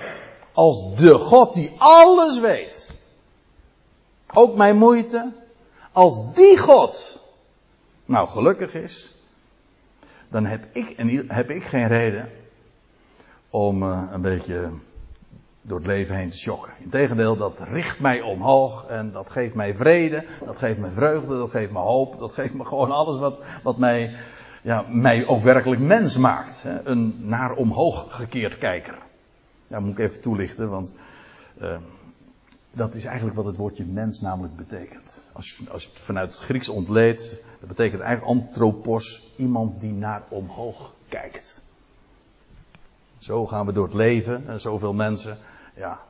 Als 0.52 0.96
de 0.96 1.14
God 1.14 1.54
die 1.54 1.74
alles 1.78 2.40
weet. 2.40 2.98
Ook 4.34 4.56
mijn 4.56 4.76
moeite. 4.76 5.32
Als 5.92 6.34
die 6.34 6.58
God 6.58 7.19
nou 8.10 8.28
gelukkig 8.28 8.74
is, 8.74 9.14
dan 10.28 10.46
heb 10.46 10.64
ik, 10.72 10.94
heb 11.26 11.50
ik 11.50 11.62
geen 11.62 11.86
reden 11.86 12.28
om 13.50 13.82
uh, 13.82 14.02
een 14.10 14.20
beetje 14.20 14.70
door 15.62 15.78
het 15.78 15.86
leven 15.86 16.16
heen 16.16 16.30
te 16.30 16.38
shocken. 16.38 16.72
Integendeel, 16.78 17.36
dat 17.36 17.60
richt 17.60 18.00
mij 18.00 18.20
omhoog 18.20 18.86
en 18.86 19.12
dat 19.12 19.30
geeft 19.30 19.54
mij 19.54 19.74
vrede, 19.74 20.24
dat 20.44 20.58
geeft 20.58 20.78
me 20.78 20.90
vreugde, 20.90 21.36
dat 21.36 21.50
geeft 21.50 21.72
me 21.72 21.78
hoop, 21.78 22.18
dat 22.18 22.32
geeft 22.32 22.54
me 22.54 22.64
gewoon 22.64 22.90
alles 22.90 23.18
wat, 23.18 23.44
wat 23.62 23.78
mij, 23.78 24.16
ja, 24.62 24.84
mij 24.88 25.26
ook 25.26 25.42
werkelijk 25.42 25.80
mens 25.80 26.16
maakt. 26.16 26.62
Hè? 26.62 26.86
Een 26.88 27.14
naar 27.18 27.52
omhoog 27.52 28.06
gekeerd 28.08 28.58
kijker. 28.58 28.98
Ja, 29.66 29.80
moet 29.80 29.98
ik 29.98 30.04
even 30.04 30.20
toelichten, 30.20 30.70
want 30.70 30.96
uh, 31.62 31.76
dat 32.72 32.94
is 32.94 33.04
eigenlijk 33.04 33.36
wat 33.36 33.44
het 33.44 33.56
woordje 33.56 33.84
mens 33.84 34.20
namelijk 34.20 34.56
betekent. 34.56 35.24
Als 35.32 35.56
je, 35.56 35.70
als 35.70 35.82
je 35.82 35.88
het 35.88 36.00
vanuit 36.00 36.34
het 36.34 36.42
Grieks 36.42 36.68
ontleedt, 36.68 37.30
dat 37.60 37.68
betekent 37.68 38.02
eigenlijk 38.02 38.40
anthropos, 38.40 39.32
iemand 39.36 39.80
die 39.80 39.92
naar 39.92 40.22
omhoog 40.28 40.94
kijkt. 41.08 41.64
Zo 43.18 43.46
gaan 43.46 43.66
we 43.66 43.72
door 43.72 43.84
het 43.84 43.94
leven, 43.94 44.48
en 44.48 44.60
zoveel 44.60 44.92
mensen, 44.92 45.38
ja. 45.74 46.00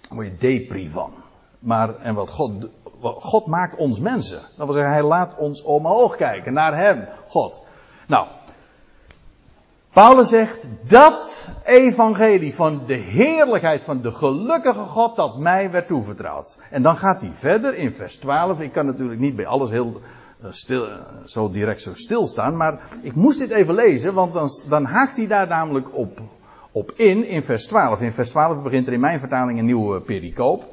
Daar 0.00 0.14
word 0.14 0.26
je 0.26 0.36
depri 0.36 0.90
van. 0.90 1.12
Maar, 1.58 1.98
en 1.98 2.14
wat 2.14 2.30
God, 2.30 2.68
God 3.00 3.46
maakt 3.46 3.76
ons 3.76 3.98
mensen. 3.98 4.40
Dat 4.56 4.66
wil 4.66 4.74
zeggen, 4.74 4.92
Hij 4.92 5.02
laat 5.02 5.36
ons 5.36 5.62
omhoog 5.62 6.16
kijken, 6.16 6.52
naar 6.52 6.76
Hem, 6.76 7.08
God. 7.26 7.62
Nou, 8.06 8.26
Paulus 9.92 10.28
zegt, 10.28 10.66
dat 10.88 11.48
evangelie 11.64 12.54
van 12.54 12.82
de 12.86 12.94
heerlijkheid 12.94 13.82
van 13.82 14.00
de 14.00 14.12
gelukkige 14.12 14.78
God 14.78 15.16
dat 15.16 15.38
mij 15.38 15.70
werd 15.70 15.86
toevertrouwd. 15.86 16.58
En 16.70 16.82
dan 16.82 16.96
gaat 16.96 17.20
hij 17.20 17.30
verder 17.32 17.74
in 17.74 17.92
vers 17.92 18.16
12. 18.16 18.60
Ik 18.60 18.72
kan 18.72 18.86
natuurlijk 18.86 19.20
niet 19.20 19.36
bij 19.36 19.46
alles 19.46 19.70
heel 19.70 20.00
eh, 20.42 20.50
stil, 20.50 20.88
eh, 20.88 20.96
zo 21.24 21.50
direct 21.50 21.82
zo 21.82 21.94
stilstaan, 21.94 22.56
maar 22.56 22.80
ik 23.02 23.14
moest 23.14 23.38
dit 23.38 23.50
even 23.50 23.74
lezen, 23.74 24.14
want 24.14 24.32
dan, 24.32 24.48
dan 24.68 24.84
haakt 24.84 25.16
hij 25.16 25.26
daar 25.26 25.46
namelijk 25.46 25.96
op, 25.96 26.20
op 26.72 26.92
in, 26.96 27.26
in 27.26 27.42
vers 27.42 27.66
12. 27.66 28.00
In 28.00 28.12
vers 28.12 28.28
12 28.28 28.62
begint 28.62 28.86
er 28.86 28.92
in 28.92 29.00
mijn 29.00 29.20
vertaling 29.20 29.58
een 29.58 29.64
nieuwe 29.64 30.00
pericoop. 30.00 30.64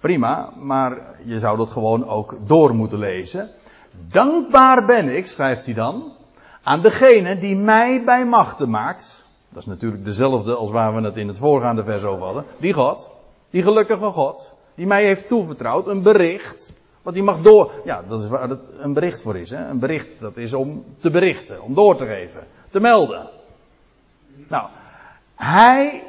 Prima, 0.00 0.52
maar 0.60 0.96
je 1.24 1.38
zou 1.38 1.56
dat 1.56 1.70
gewoon 1.70 2.08
ook 2.08 2.38
door 2.46 2.74
moeten 2.74 2.98
lezen. 2.98 3.50
Dankbaar 4.08 4.86
ben 4.86 5.16
ik, 5.16 5.26
schrijft 5.26 5.64
hij 5.64 5.74
dan, 5.74 6.12
aan 6.62 6.80
degene 6.80 7.38
die 7.38 7.56
mij 7.56 8.04
bij 8.04 8.24
machten 8.24 8.70
maakt. 8.70 9.30
Dat 9.48 9.62
is 9.62 9.66
natuurlijk 9.68 10.04
dezelfde 10.04 10.54
als 10.54 10.70
waar 10.70 10.94
we 10.94 11.00
het 11.00 11.16
in 11.16 11.28
het 11.28 11.38
voorgaande 11.38 11.84
vers 11.84 12.02
over 12.02 12.24
hadden. 12.24 12.44
Die 12.56 12.72
God, 12.72 13.14
die 13.50 13.62
gelukkige 13.62 14.10
God, 14.10 14.54
die 14.74 14.86
mij 14.86 15.04
heeft 15.04 15.28
toevertrouwd, 15.28 15.86
een 15.86 16.02
bericht. 16.02 16.74
Wat 17.02 17.14
hij 17.14 17.22
mag 17.22 17.40
door. 17.40 17.72
Ja, 17.84 18.02
dat 18.08 18.22
is 18.22 18.28
waar 18.28 18.48
het 18.48 18.60
een 18.78 18.92
bericht 18.92 19.22
voor 19.22 19.36
is. 19.36 19.50
Hè? 19.50 19.68
Een 19.68 19.78
bericht, 19.78 20.08
dat 20.20 20.36
is 20.36 20.52
om 20.52 20.84
te 20.98 21.10
berichten, 21.10 21.62
om 21.62 21.74
door 21.74 21.96
te 21.96 22.06
geven, 22.06 22.46
te 22.70 22.80
melden. 22.80 23.28
Nou, 24.48 24.68
hij, 25.34 26.04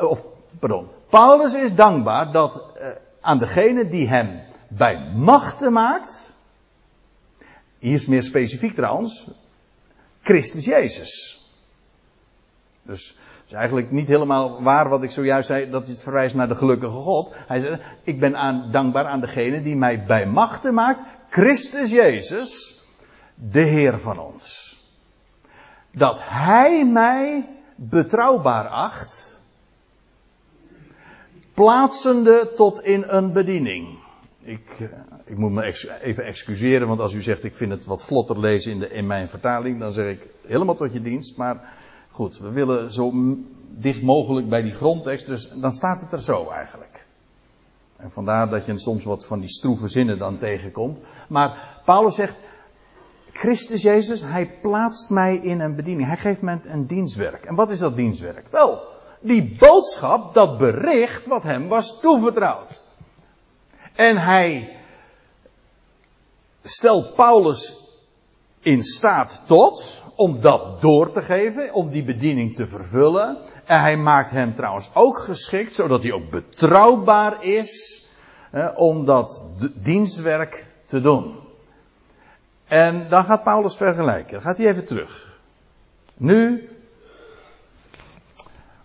of, 0.00 0.24
pardon, 0.58 0.88
Paulus 1.08 1.54
is 1.54 1.74
dankbaar 1.74 2.32
dat 2.32 2.62
eh, 2.78 2.88
aan 3.20 3.38
degene 3.38 3.88
die 3.88 4.08
hem 4.08 4.40
bij 4.68 5.12
machten 5.14 5.72
maakt. 5.72 6.36
Hier 7.78 7.94
is 7.94 8.06
meer 8.06 8.22
specifiek 8.22 8.74
trouwens. 8.74 9.28
Christus 10.30 10.64
Jezus. 10.64 11.44
Dus 12.82 13.18
het 13.38 13.46
is 13.46 13.52
eigenlijk 13.52 13.90
niet 13.90 14.08
helemaal 14.08 14.62
waar 14.62 14.88
wat 14.88 15.02
ik 15.02 15.10
zojuist 15.10 15.46
zei, 15.46 15.70
dat 15.70 15.88
het 15.88 16.02
verwijst 16.02 16.34
naar 16.34 16.48
de 16.48 16.54
gelukkige 16.54 16.92
God. 16.92 17.34
Hij 17.34 17.60
zei, 17.60 17.80
ik 18.02 18.20
ben 18.20 18.36
aan, 18.36 18.68
dankbaar 18.70 19.06
aan 19.06 19.20
degene 19.20 19.62
die 19.62 19.76
mij 19.76 20.04
bij 20.04 20.26
machten 20.26 20.74
maakt, 20.74 21.02
Christus 21.28 21.90
Jezus, 21.90 22.80
de 23.34 23.60
Heer 23.60 24.00
van 24.00 24.18
ons. 24.18 24.76
Dat 25.90 26.20
Hij 26.22 26.84
mij 26.84 27.48
betrouwbaar 27.74 28.68
acht, 28.68 29.42
plaatsende 31.54 32.52
tot 32.54 32.80
in 32.80 33.04
een 33.06 33.32
bediening. 33.32 33.98
Ik, 34.42 34.70
eh, 34.78 34.86
ik 35.24 35.36
moet 35.36 35.50
me 35.50 35.74
even 36.00 36.24
excuseren, 36.24 36.88
want 36.88 37.00
als 37.00 37.14
u 37.14 37.22
zegt 37.22 37.44
ik 37.44 37.54
vind 37.54 37.70
het 37.70 37.86
wat 37.86 38.04
vlotter 38.04 38.38
lezen 38.38 38.72
in, 38.72 38.78
de, 38.78 38.88
in 38.88 39.06
mijn 39.06 39.28
vertaling, 39.28 39.78
dan 39.78 39.92
zeg 39.92 40.06
ik 40.06 40.26
helemaal 40.46 40.74
tot 40.74 40.92
je 40.92 41.02
dienst. 41.02 41.36
Maar 41.36 41.74
goed, 42.10 42.38
we 42.38 42.50
willen 42.50 42.92
zo 42.92 43.12
dicht 43.68 44.02
mogelijk 44.02 44.48
bij 44.48 44.62
die 44.62 44.72
grondtekst, 44.72 45.26
dus 45.26 45.50
dan 45.50 45.72
staat 45.72 46.00
het 46.00 46.12
er 46.12 46.22
zo 46.22 46.48
eigenlijk. 46.48 47.06
En 47.96 48.10
vandaar 48.10 48.50
dat 48.50 48.66
je 48.66 48.78
soms 48.78 49.04
wat 49.04 49.26
van 49.26 49.40
die 49.40 49.48
stroeve 49.48 49.88
zinnen 49.88 50.18
dan 50.18 50.38
tegenkomt. 50.38 51.00
Maar 51.28 51.80
Paulus 51.84 52.14
zegt, 52.14 52.38
Christus 53.32 53.82
Jezus, 53.82 54.22
hij 54.22 54.50
plaatst 54.62 55.10
mij 55.10 55.36
in 55.36 55.60
een 55.60 55.76
bediening. 55.76 56.08
Hij 56.08 56.16
geeft 56.16 56.42
mij 56.42 56.60
een 56.64 56.86
dienstwerk. 56.86 57.44
En 57.44 57.54
wat 57.54 57.70
is 57.70 57.78
dat 57.78 57.96
dienstwerk? 57.96 58.48
Wel, 58.50 58.82
die 59.20 59.56
boodschap, 59.58 60.34
dat 60.34 60.58
bericht 60.58 61.26
wat 61.26 61.42
hem 61.42 61.68
was 61.68 62.00
toevertrouwd. 62.00 62.89
En 63.94 64.18
hij 64.18 64.76
stelt 66.62 67.14
Paulus 67.14 67.88
in 68.60 68.84
staat 68.84 69.42
tot, 69.46 70.02
om 70.14 70.40
dat 70.40 70.80
door 70.80 71.12
te 71.12 71.22
geven, 71.22 71.72
om 71.72 71.90
die 71.90 72.04
bediening 72.04 72.56
te 72.56 72.66
vervullen. 72.66 73.38
En 73.64 73.80
hij 73.80 73.96
maakt 73.96 74.30
hem 74.30 74.54
trouwens 74.54 74.90
ook 74.94 75.18
geschikt, 75.18 75.74
zodat 75.74 76.02
hij 76.02 76.12
ook 76.12 76.30
betrouwbaar 76.30 77.44
is, 77.44 78.06
om 78.74 79.04
dat 79.04 79.46
dienstwerk 79.74 80.66
te 80.84 81.00
doen. 81.00 81.38
En 82.66 83.08
dan 83.08 83.24
gaat 83.24 83.42
Paulus 83.42 83.76
vergelijken. 83.76 84.32
Dan 84.32 84.42
gaat 84.42 84.56
hij 84.58 84.66
even 84.66 84.86
terug. 84.86 85.38
Nu, 86.16 86.68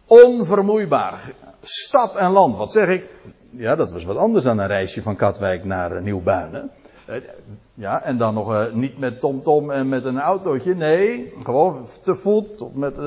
onvermoeibaar, 0.06 1.34
stad 1.62 2.16
en 2.16 2.32
land, 2.32 2.56
wat 2.56 2.72
zeg 2.72 2.88
ik? 2.88 3.10
Ja, 3.58 3.76
dat 3.76 3.92
was 3.92 4.04
wat 4.04 4.18
anders 4.18 4.44
dan 4.44 4.60
een 4.60 4.68
reisje 4.68 5.02
van 5.02 5.16
Katwijk 5.16 5.64
naar 5.64 6.02
Nieuwbuinen. 6.02 6.72
Ja, 7.74 8.02
en 8.02 8.18
dan 8.18 8.34
nog 8.34 8.52
uh, 8.52 8.74
niet 8.74 9.00
met 9.00 9.20
TomTom 9.20 9.44
-tom 9.44 9.72
en 9.72 9.90
met 9.90 10.06
een 10.06 10.20
autootje. 10.20 10.76
Nee, 10.76 11.34
gewoon 11.44 11.86
te 12.04 12.16
voet 12.16 12.62
of 12.62 12.74
met, 12.74 12.98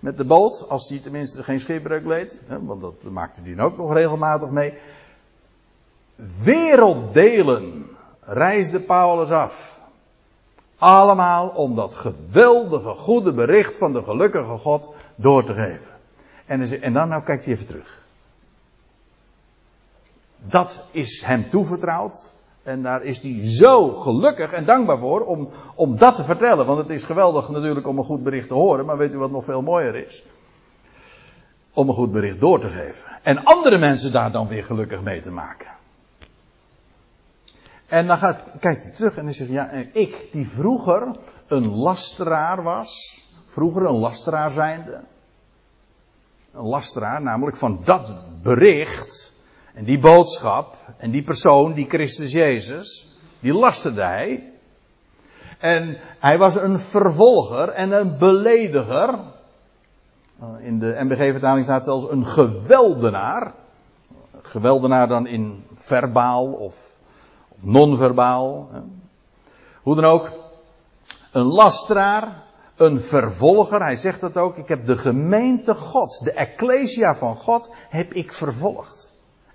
met 0.00 0.16
de 0.16 0.24
boot. 0.24 0.66
Als 0.68 0.88
die 0.88 1.00
tenminste 1.00 1.42
geen 1.42 1.60
schipbreuk 1.60 2.04
leed. 2.04 2.40
Hè, 2.46 2.64
want 2.64 2.80
dat 2.80 3.10
maakte 3.10 3.42
die 3.42 3.60
ook 3.60 3.76
nog 3.76 3.92
regelmatig 3.92 4.50
mee. 4.50 4.74
Werelddelen 6.42 7.86
reisde 8.20 8.80
Paulus 8.80 9.30
af. 9.30 9.80
Allemaal 10.78 11.48
om 11.48 11.74
dat 11.74 11.94
geweldige 11.94 12.94
goede 12.94 13.32
bericht 13.32 13.76
van 13.76 13.92
de 13.92 14.02
gelukkige 14.02 14.58
God 14.58 14.94
door 15.14 15.44
te 15.44 15.54
geven. 15.54 15.90
En, 16.46 16.82
en 16.82 16.92
dan 16.92 17.08
nou 17.08 17.22
kijkt 17.22 17.44
hij 17.44 17.54
even 17.54 17.66
terug. 17.66 18.06
Dat 20.38 20.84
is 20.90 21.22
hem 21.24 21.50
toevertrouwd. 21.50 22.36
En 22.62 22.82
daar 22.82 23.02
is 23.02 23.22
hij 23.22 23.40
zo 23.42 23.92
gelukkig 23.92 24.52
en 24.52 24.64
dankbaar 24.64 24.98
voor 24.98 25.20
om, 25.20 25.48
om 25.74 25.96
dat 25.96 26.16
te 26.16 26.24
vertellen. 26.24 26.66
Want 26.66 26.78
het 26.78 26.90
is 26.90 27.02
geweldig 27.02 27.48
natuurlijk 27.48 27.86
om 27.86 27.98
een 27.98 28.04
goed 28.04 28.22
bericht 28.22 28.48
te 28.48 28.54
horen. 28.54 28.86
Maar 28.86 28.96
weet 28.96 29.14
u 29.14 29.18
wat 29.18 29.30
nog 29.30 29.44
veel 29.44 29.62
mooier 29.62 30.06
is? 30.06 30.24
Om 31.72 31.88
een 31.88 31.94
goed 31.94 32.12
bericht 32.12 32.40
door 32.40 32.60
te 32.60 32.68
geven. 32.68 33.18
En 33.22 33.44
andere 33.44 33.78
mensen 33.78 34.12
daar 34.12 34.32
dan 34.32 34.48
weer 34.48 34.64
gelukkig 34.64 35.02
mee 35.02 35.20
te 35.20 35.30
maken. 35.30 35.70
En 37.86 38.06
dan 38.06 38.18
gaat, 38.18 38.40
kijkt 38.60 38.84
hij 38.84 38.92
terug 38.92 39.16
en 39.16 39.24
hij 39.24 39.34
zegt, 39.34 39.50
ja, 39.50 39.70
ik 39.92 40.28
die 40.32 40.48
vroeger 40.48 41.08
een 41.46 41.68
lasteraar 41.68 42.62
was. 42.62 43.22
Vroeger 43.44 43.86
een 43.86 43.98
lasteraar 43.98 44.50
zijnde. 44.50 45.00
Een 46.52 46.66
lasteraar, 46.66 47.22
namelijk 47.22 47.56
van 47.56 47.80
dat 47.84 48.12
bericht 48.42 49.27
en 49.78 49.84
die 49.86 49.98
boodschap 49.98 50.74
en 50.98 51.12
die 51.14 51.22
persoon, 51.22 51.76
die 51.76 51.86
Christus 51.86 52.32
Jezus, 52.34 52.88
die 53.40 53.54
lasterde 53.54 54.02
hij. 54.02 54.52
En 55.58 55.98
hij 56.18 56.38
was 56.38 56.56
een 56.56 56.78
vervolger 56.78 57.68
en 57.68 57.92
een 57.92 58.18
belediger. 58.18 59.18
In 60.58 60.78
de 60.78 60.96
MBG-vertaling 60.98 61.64
staat 61.64 61.84
zelfs 61.84 62.10
een 62.10 62.26
geweldenaar. 62.26 63.54
Geweldenaar 64.42 65.08
dan 65.08 65.26
in 65.26 65.64
verbaal 65.74 66.46
of, 66.46 67.00
of 67.48 67.64
non-verbaal. 67.64 68.68
Hoe 69.82 69.94
dan 69.94 70.04
ook. 70.04 70.32
Een 71.32 71.46
lasteraar, 71.46 72.42
een 72.76 73.00
vervolger. 73.00 73.80
Hij 73.80 73.96
zegt 73.96 74.20
dat 74.20 74.36
ook. 74.36 74.56
Ik 74.56 74.68
heb 74.68 74.86
de 74.86 74.98
gemeente 74.98 75.74
Gods, 75.74 76.18
de 76.18 76.32
ecclesia 76.32 77.16
van 77.16 77.36
God, 77.36 77.70
heb 77.88 78.12
ik 78.12 78.32
vervolgd. 78.32 79.07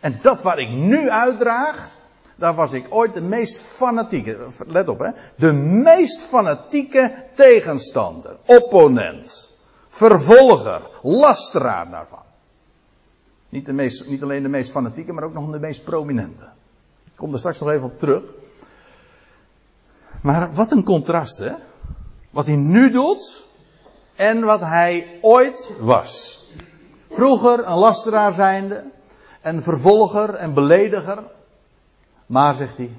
En 0.04 0.20
dat 0.22 0.42
waar 0.42 0.60
ik 0.60 0.70
nu 0.70 1.10
uitdraag, 1.10 1.92
daar 2.36 2.56
was 2.56 2.74
ik 2.74 2.86
ooit 2.90 3.14
de 3.14 3.22
meest 3.22 3.62
fanatieke, 3.62 4.48
let 4.68 4.90
op 4.90 5.00
hè, 5.00 5.10
de 5.36 5.54
meest 5.54 6.22
fanatieke 6.22 7.14
tegenstander, 7.34 8.38
opponent, 8.46 9.60
vervolger, 9.88 10.82
lasteraar 11.02 11.90
daarvan. 11.90 12.22
Niet, 13.50 13.66
de 13.66 13.74
meest, 13.74 14.08
niet 14.08 14.24
alleen 14.24 14.44
de 14.44 14.50
meest 14.50 14.72
fanatieke, 14.72 15.14
maar 15.14 15.24
ook 15.24 15.34
nog 15.34 15.52
de 15.52 15.60
meest 15.60 15.84
prominente. 15.84 16.44
Ik 17.04 17.16
kom 17.16 17.34
er 17.34 17.40
straks 17.40 17.60
nog 17.60 17.70
even 17.70 17.86
op 17.86 18.00
terug. 18.00 18.24
Maar 20.22 20.54
wat 20.54 20.72
een 20.72 20.84
contrast 20.84 21.38
hè. 21.38 21.52
Wat 22.30 22.48
hij 22.48 22.56
nu 22.56 22.92
doet 22.92 23.50
en 24.16 24.44
wat 24.44 24.60
hij 24.60 25.18
ooit 25.22 25.76
was. 25.80 26.44
Vroeger 27.10 27.68
een 27.68 27.78
lasteraar 27.78 28.32
zijnde, 28.32 28.92
en 29.44 29.64
vervolger 29.64 30.34
en 30.34 30.54
belediger. 30.54 31.24
Maar, 32.26 32.56
zegt 32.56 32.78
hij, 32.78 32.98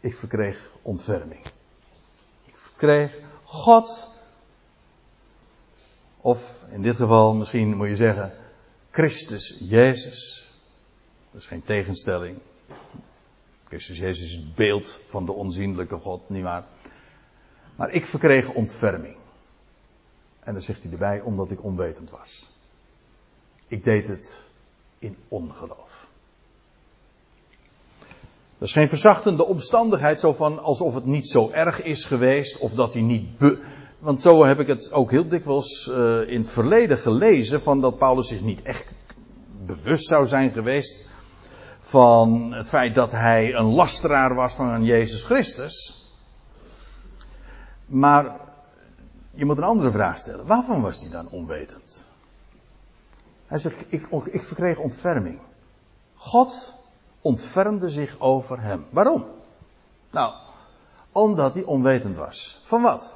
ik 0.00 0.14
verkreeg 0.14 0.70
ontferming. 0.82 1.46
Ik 2.44 2.56
verkreeg 2.56 3.18
God. 3.42 4.10
Of 6.20 6.64
in 6.68 6.82
dit 6.82 6.96
geval 6.96 7.34
misschien 7.34 7.76
moet 7.76 7.88
je 7.88 7.96
zeggen, 7.96 8.32
Christus 8.90 9.56
Jezus. 9.58 10.52
Dat 11.30 11.40
is 11.40 11.46
geen 11.46 11.62
tegenstelling. 11.62 12.38
Christus 13.64 13.98
Jezus 13.98 14.24
is 14.24 14.34
het 14.34 14.54
beeld 14.54 15.00
van 15.06 15.26
de 15.26 15.32
onzienlijke 15.32 15.98
God, 15.98 16.28
nietwaar? 16.28 16.64
Maar 17.76 17.90
ik 17.90 18.06
verkreeg 18.06 18.50
ontferming. 18.50 19.16
En 20.40 20.52
dan 20.52 20.62
zegt 20.62 20.82
hij 20.82 20.92
erbij, 20.92 21.20
omdat 21.20 21.50
ik 21.50 21.64
onwetend 21.64 22.10
was. 22.10 22.50
Ik 23.66 23.84
deed 23.84 24.08
het 24.08 24.52
in 25.04 25.16
ongeloof. 25.28 26.06
Dat 28.58 28.68
is 28.68 28.72
geen 28.72 28.88
verzachtende 28.88 29.44
omstandigheid, 29.44 30.20
zo 30.20 30.32
van 30.32 30.62
alsof 30.62 30.94
het 30.94 31.04
niet 31.04 31.28
zo 31.28 31.50
erg 31.50 31.82
is 31.82 32.04
geweest, 32.04 32.58
of 32.58 32.72
dat 32.72 32.92
hij 32.92 33.02
niet. 33.02 33.28
Want 33.98 34.20
zo 34.20 34.44
heb 34.44 34.60
ik 34.60 34.66
het 34.66 34.92
ook 34.92 35.10
heel 35.10 35.28
dikwijls 35.28 35.88
uh, 35.88 36.28
in 36.28 36.40
het 36.40 36.50
verleden 36.50 36.98
gelezen, 36.98 37.60
van 37.60 37.80
dat 37.80 37.98
Paulus 37.98 38.28
zich 38.28 38.40
niet 38.40 38.62
echt 38.62 38.86
bewust 39.66 40.06
zou 40.06 40.26
zijn 40.26 40.52
geweest 40.52 41.08
van 41.80 42.52
het 42.52 42.68
feit 42.68 42.94
dat 42.94 43.12
hij 43.12 43.54
een 43.54 43.74
lasteraar 43.74 44.34
was 44.34 44.54
van 44.54 44.84
Jezus 44.84 45.22
Christus. 45.22 46.04
Maar 47.86 48.40
je 49.34 49.44
moet 49.44 49.56
een 49.56 49.64
andere 49.64 49.90
vraag 49.90 50.18
stellen. 50.18 50.46
Waarvan 50.46 50.82
was 50.82 51.00
hij 51.00 51.10
dan 51.10 51.28
onwetend? 51.28 52.06
Hij 53.54 53.62
zegt, 53.62 53.84
ik, 53.88 54.06
ik 54.24 54.42
verkreeg 54.42 54.78
ontferming. 54.78 55.38
God 56.14 56.74
ontfermde 57.20 57.90
zich 57.90 58.20
over 58.20 58.60
hem. 58.60 58.84
Waarom? 58.90 59.24
Nou, 60.10 60.32
omdat 61.12 61.54
hij 61.54 61.62
onwetend 61.62 62.16
was. 62.16 62.60
Van 62.64 62.82
wat? 62.82 63.14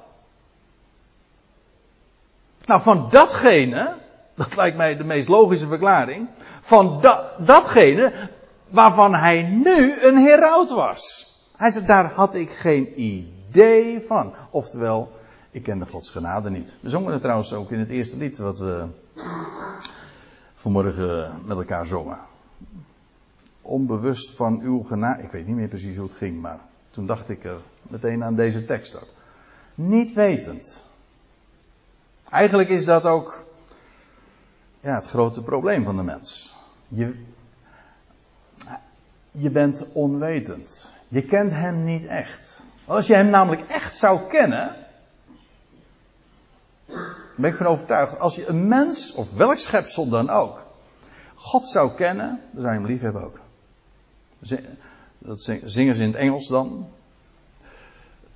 Nou, 2.65 2.81
van 2.81 3.09
datgene, 3.11 3.97
dat 4.35 4.57
lijkt 4.57 4.77
mij 4.77 4.97
de 4.97 5.05
meest 5.05 5.29
logische 5.29 5.67
verklaring, 5.67 6.29
van 6.61 7.01
dat, 7.01 7.35
datgene 7.39 8.31
waarvan 8.69 9.15
hij 9.15 9.43
nu 9.43 10.01
een 10.01 10.17
heraut 10.17 10.71
was. 10.71 11.33
Hij 11.57 11.71
zegt, 11.71 11.87
daar 11.87 12.13
had 12.13 12.35
ik 12.35 12.51
geen 12.51 13.01
idee 13.01 14.01
van. 14.01 14.35
Oftewel, 14.51 15.13
ik 15.51 15.63
kende 15.63 15.87
Gods 15.87 16.11
genade 16.11 16.51
niet. 16.51 16.77
We 16.81 16.89
zongen 16.89 17.13
het 17.13 17.23
trouwens 17.23 17.53
ook 17.53 17.71
in 17.71 17.79
het 17.79 17.89
eerste 17.91 18.17
lied 18.17 18.39
wat 18.39 18.59
we 18.59 18.87
vanmorgen 20.59 21.43
met 21.45 21.57
elkaar 21.57 21.87
zongen. 21.87 22.19
Onbewust 23.63 24.37
van 24.37 24.61
uw 24.61 24.83
genade. 24.83 25.23
Ik 25.23 25.31
weet 25.31 25.47
niet 25.47 25.57
meer 25.57 25.69
precies 25.69 25.97
hoe 25.97 26.07
het 26.07 26.17
ging, 26.17 26.41
maar 26.41 26.59
toen 26.91 27.07
dacht 27.07 27.29
ik 27.29 27.45
er 27.45 27.61
meteen 27.83 28.25
aan 28.25 28.35
deze 28.35 28.65
tekst 28.65 28.97
ook. 28.97 29.09
Niet 29.75 30.13
wetend. 30.13 30.87
Eigenlijk 32.31 32.69
is 32.69 32.85
dat 32.85 33.05
ook 33.05 33.45
ja, 34.81 34.95
het 34.95 35.07
grote 35.07 35.43
probleem 35.43 35.85
van 35.85 35.97
de 35.97 36.03
mens. 36.03 36.57
Je, 36.89 37.25
je 39.31 39.51
bent 39.51 39.87
onwetend. 39.93 40.95
Je 41.09 41.25
kent 41.25 41.51
hem 41.51 41.85
niet 41.85 42.05
echt. 42.05 42.67
Als 42.85 43.07
je 43.07 43.15
hem 43.15 43.29
namelijk 43.29 43.69
echt 43.69 43.97
zou 43.97 44.29
kennen, 44.29 44.77
ben 47.39 47.51
ik 47.51 47.57
van 47.57 47.67
overtuigd. 47.67 48.19
Als 48.19 48.35
je 48.35 48.47
een 48.47 48.69
mens, 48.69 49.15
of 49.15 49.35
welk 49.35 49.57
schepsel 49.57 50.09
dan 50.09 50.31
ook, 50.31 50.67
God 51.35 51.67
zou 51.67 51.95
kennen, 51.95 52.41
dan 52.51 52.63
zou 52.63 52.75
je 52.75 52.81
hem 52.81 52.89
lief 52.89 53.01
hebben 53.01 53.25
ook. 53.25 53.39
Dat 55.19 55.41
zingen 55.65 55.95
ze 55.95 56.03
in 56.03 56.09
het 56.09 56.17
Engels 56.17 56.49
dan. 56.49 56.89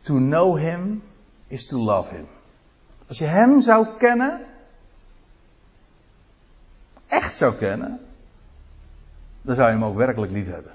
To 0.01 0.15
know 0.15 0.59
him 0.59 1.03
is 1.47 1.67
to 1.67 1.79
love 1.79 2.15
him. 2.15 2.27
Als 3.09 3.19
je 3.19 3.25
hem 3.25 3.61
zou 3.61 3.87
kennen, 3.99 4.41
echt 7.07 7.35
zou 7.37 7.55
kennen, 7.55 8.01
dan 9.43 9.55
zou 9.55 9.69
je 9.69 9.75
hem 9.75 9.85
ook 9.85 9.97
werkelijk 9.97 10.33
lief 10.33 10.47
hebben. 10.47 10.73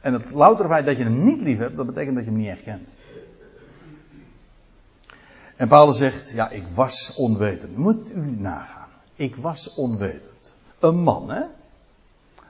En 0.00 0.12
het 0.12 0.30
louter 0.30 0.68
feit 0.68 0.86
dat 0.86 0.96
je 0.96 1.02
hem 1.02 1.24
niet 1.24 1.40
lief 1.40 1.58
hebt, 1.58 1.76
dat 1.76 1.86
betekent 1.86 2.14
dat 2.14 2.24
je 2.24 2.30
hem 2.30 2.38
niet 2.38 2.48
echt 2.48 2.62
kent. 2.62 2.92
En 5.58 5.68
Paulus 5.68 5.96
zegt, 5.96 6.30
ja, 6.30 6.50
ik 6.50 6.64
was 6.74 7.14
onwetend. 7.16 7.76
Moet 7.76 8.10
u 8.10 8.36
nagaan. 8.38 8.88
Ik 9.16 9.36
was 9.36 9.74
onwetend. 9.74 10.54
Een 10.78 11.02
man, 11.02 11.30
hè? 11.30 11.42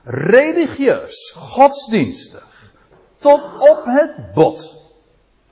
Religieus, 0.03 1.33
godsdienstig. 1.37 2.73
Tot 3.17 3.45
op 3.69 3.81
het 3.85 4.33
bot. 4.33 4.81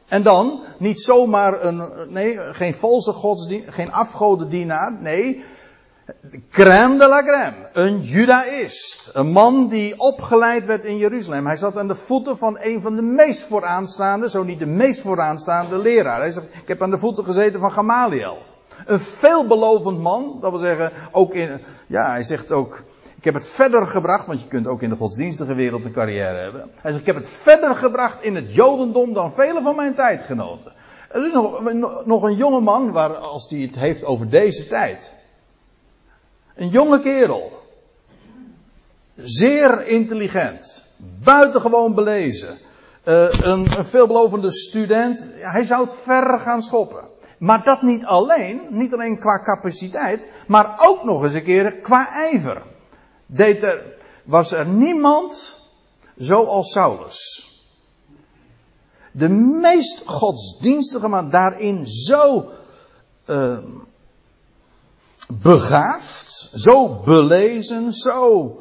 En 0.07 0.23
dan 0.23 0.63
niet 0.77 1.01
zomaar 1.01 1.63
een, 1.63 1.91
nee, 2.13 2.37
geen 2.39 2.75
valse 2.75 3.13
godsdienst, 3.13 3.73
geen 3.73 3.91
afgodendienaar, 3.91 4.91
nee, 5.01 5.43
crème 6.49 6.97
de 6.97 7.07
la 7.07 7.23
crème. 7.23 7.55
Een 7.73 8.01
judaïst. 8.01 9.09
Een 9.13 9.31
man 9.31 9.67
die 9.67 9.99
opgeleid 9.99 10.65
werd 10.65 10.85
in 10.85 10.97
Jeruzalem. 10.97 11.45
Hij 11.45 11.57
zat 11.57 11.77
aan 11.77 11.87
de 11.87 11.95
voeten 11.95 12.37
van 12.37 12.57
een 12.61 12.81
van 12.81 12.95
de 12.95 13.01
meest 13.01 13.41
vooraanstaande, 13.41 14.29
zo 14.29 14.43
niet 14.43 14.59
de 14.59 14.65
meest 14.65 15.01
vooraanstaande 15.01 15.77
leraar. 15.77 16.19
Hij 16.19 16.31
zegt, 16.31 16.47
ik 16.61 16.67
heb 16.67 16.81
aan 16.81 16.89
de 16.89 16.97
voeten 16.97 17.25
gezeten 17.25 17.59
van 17.59 17.71
Gamaliel. 17.71 18.37
Een 18.85 18.99
veelbelovend 18.99 19.99
man, 19.99 20.37
dat 20.41 20.51
wil 20.51 20.59
zeggen, 20.59 20.91
ook 21.11 21.33
in, 21.33 21.61
ja, 21.87 22.11
hij 22.11 22.23
zegt 22.23 22.51
ook, 22.51 22.83
ik 23.17 23.23
heb 23.23 23.33
het 23.33 23.47
verder 23.47 23.87
gebracht, 23.87 24.27
want 24.27 24.41
je 24.41 24.47
kunt 24.47 24.67
ook 24.67 24.81
in 24.81 24.89
de 24.89 24.95
godsdienstige 24.95 25.53
wereld 25.53 25.85
een 25.85 25.91
carrière 25.91 26.37
hebben. 26.41 26.69
Hij 26.75 26.91
zegt, 26.91 27.01
ik 27.01 27.13
heb 27.13 27.15
het 27.15 27.29
verder 27.29 27.75
gebracht 27.75 28.23
in 28.23 28.35
het 28.35 28.53
jodendom 28.53 29.13
dan 29.13 29.33
vele 29.33 29.61
van 29.61 29.75
mijn 29.75 29.95
tijdgenoten. 29.95 30.73
Er 31.09 31.25
is 31.25 31.33
nog, 31.33 31.61
nog 32.05 32.23
een 32.23 32.35
jonge 32.35 32.59
man, 32.59 32.91
waar, 32.91 33.15
als 33.15 33.49
hij 33.49 33.59
het 33.59 33.75
heeft 33.75 34.05
over 34.05 34.29
deze 34.29 34.67
tijd. 34.67 35.16
Een 36.57 36.69
jonge 36.69 37.01
kerel. 37.01 37.51
Zeer 39.15 39.87
intelligent. 39.87 40.93
Buitengewoon 41.23 41.93
belezen. 41.93 42.59
Uh, 43.05 43.31
een, 43.31 43.77
een 43.77 43.85
veelbelovende 43.85 44.51
student. 44.51 45.27
Hij 45.33 45.63
zou 45.63 45.83
het 45.83 45.95
ver 45.95 46.39
gaan 46.39 46.61
schoppen. 46.61 47.03
Maar 47.37 47.63
dat 47.63 47.81
niet 47.81 48.05
alleen, 48.05 48.61
niet 48.69 48.93
alleen 48.93 49.19
qua 49.19 49.41
capaciteit, 49.41 50.31
maar 50.47 50.79
ook 50.87 51.03
nog 51.03 51.23
eens 51.23 51.33
een 51.33 51.43
keer 51.43 51.75
qua 51.75 52.09
ijver. 52.11 52.63
Deed 53.25 53.63
er, 53.63 53.95
was 54.23 54.51
er 54.51 54.67
niemand 54.67 55.59
zoals 56.15 56.71
Saulus. 56.71 57.51
De 59.11 59.29
meest 59.29 60.03
godsdienstige, 60.05 61.07
maar 61.07 61.29
daarin 61.29 61.87
zo 61.87 62.49
uh, 63.25 63.57
begaafd, 65.27 66.26
zo 66.57 66.99
belezen, 67.05 67.93
zo 67.93 68.59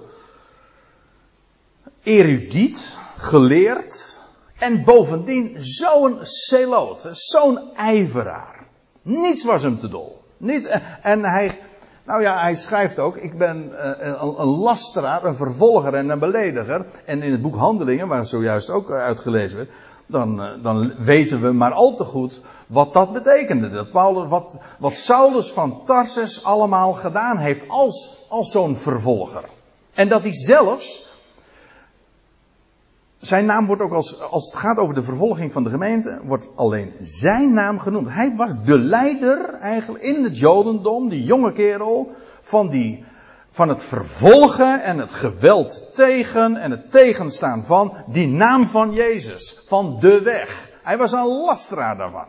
erudiet, 2.02 2.98
geleerd. 3.16 4.14
En 4.58 4.84
bovendien 4.84 5.56
zo'n 5.58 6.18
celoot, 6.22 7.08
zo'n 7.12 7.74
ijveraar. 7.74 8.66
Niets 9.02 9.44
was 9.44 9.62
hem 9.62 9.78
te 9.78 9.88
dol. 9.88 10.22
Niets. 10.36 10.66
En 11.02 11.24
hij, 11.24 11.60
nou 12.04 12.22
ja, 12.22 12.40
hij 12.40 12.54
schrijft 12.54 12.98
ook, 12.98 13.16
ik 13.16 13.38
ben 13.38 13.68
uh, 13.72 13.78
een, 13.98 14.40
een 14.40 14.46
lasteraar, 14.46 15.24
een 15.24 15.36
vervolger 15.36 15.94
en 15.94 16.08
een 16.08 16.18
belediger. 16.18 16.86
En 17.04 17.22
in 17.22 17.32
het 17.32 17.42
boek 17.42 17.56
Handelingen, 17.56 18.08
waar 18.08 18.26
zojuist 18.26 18.70
ook 18.70 18.90
uitgelezen 18.90 19.56
werd, 19.56 19.70
dan, 20.06 20.40
uh, 20.40 20.48
dan 20.62 20.92
weten 20.98 21.40
we 21.40 21.52
maar 21.52 21.72
al 21.72 21.94
te 21.94 22.04
goed 22.04 22.40
wat 22.66 22.92
dat 22.92 23.12
betekende. 23.12 23.70
Dat 23.70 23.90
Paulus, 23.90 24.28
wat, 24.28 24.58
wat 24.78 24.96
Saulus 24.96 25.50
van 25.52 25.84
Tarsus 25.84 26.44
allemaal 26.44 26.92
gedaan 26.92 27.36
heeft 27.36 27.68
als, 27.68 28.24
als 28.28 28.50
zo'n 28.50 28.76
vervolger. 28.76 29.44
En 29.94 30.08
dat 30.08 30.22
hij 30.22 30.34
zelfs 30.34 31.06
zijn 33.18 33.46
naam 33.46 33.66
wordt 33.66 33.82
ook 33.82 33.92
als, 33.92 34.20
als 34.20 34.46
het 34.46 34.56
gaat 34.56 34.78
over 34.78 34.94
de 34.94 35.02
vervolging 35.02 35.52
van 35.52 35.64
de 35.64 35.70
gemeente, 35.70 36.20
wordt 36.24 36.50
alleen 36.56 36.92
zijn 37.02 37.52
naam 37.52 37.78
genoemd. 37.78 38.08
Hij 38.10 38.36
was 38.36 38.62
de 38.64 38.78
leider 38.78 39.54
eigenlijk 39.54 40.04
in 40.04 40.24
het 40.24 40.38
Jodendom, 40.38 41.08
die 41.08 41.24
jonge 41.24 41.52
kerel, 41.52 42.10
van, 42.40 42.68
die, 42.68 43.04
van 43.56 43.68
het 43.68 43.84
vervolgen 43.84 44.82
en 44.82 44.98
het 44.98 45.12
geweld 45.12 45.94
tegen 45.94 46.56
en 46.56 46.70
het 46.70 46.90
tegenstaan 46.90 47.64
van 47.64 47.96
die 48.06 48.28
naam 48.28 48.66
van 48.66 48.92
Jezus, 48.92 49.64
van 49.68 49.96
de 50.00 50.22
weg. 50.22 50.70
Hij 50.82 50.96
was 50.96 51.12
een 51.12 51.26
lasteraar 51.26 51.96
daarvan. 51.96 52.26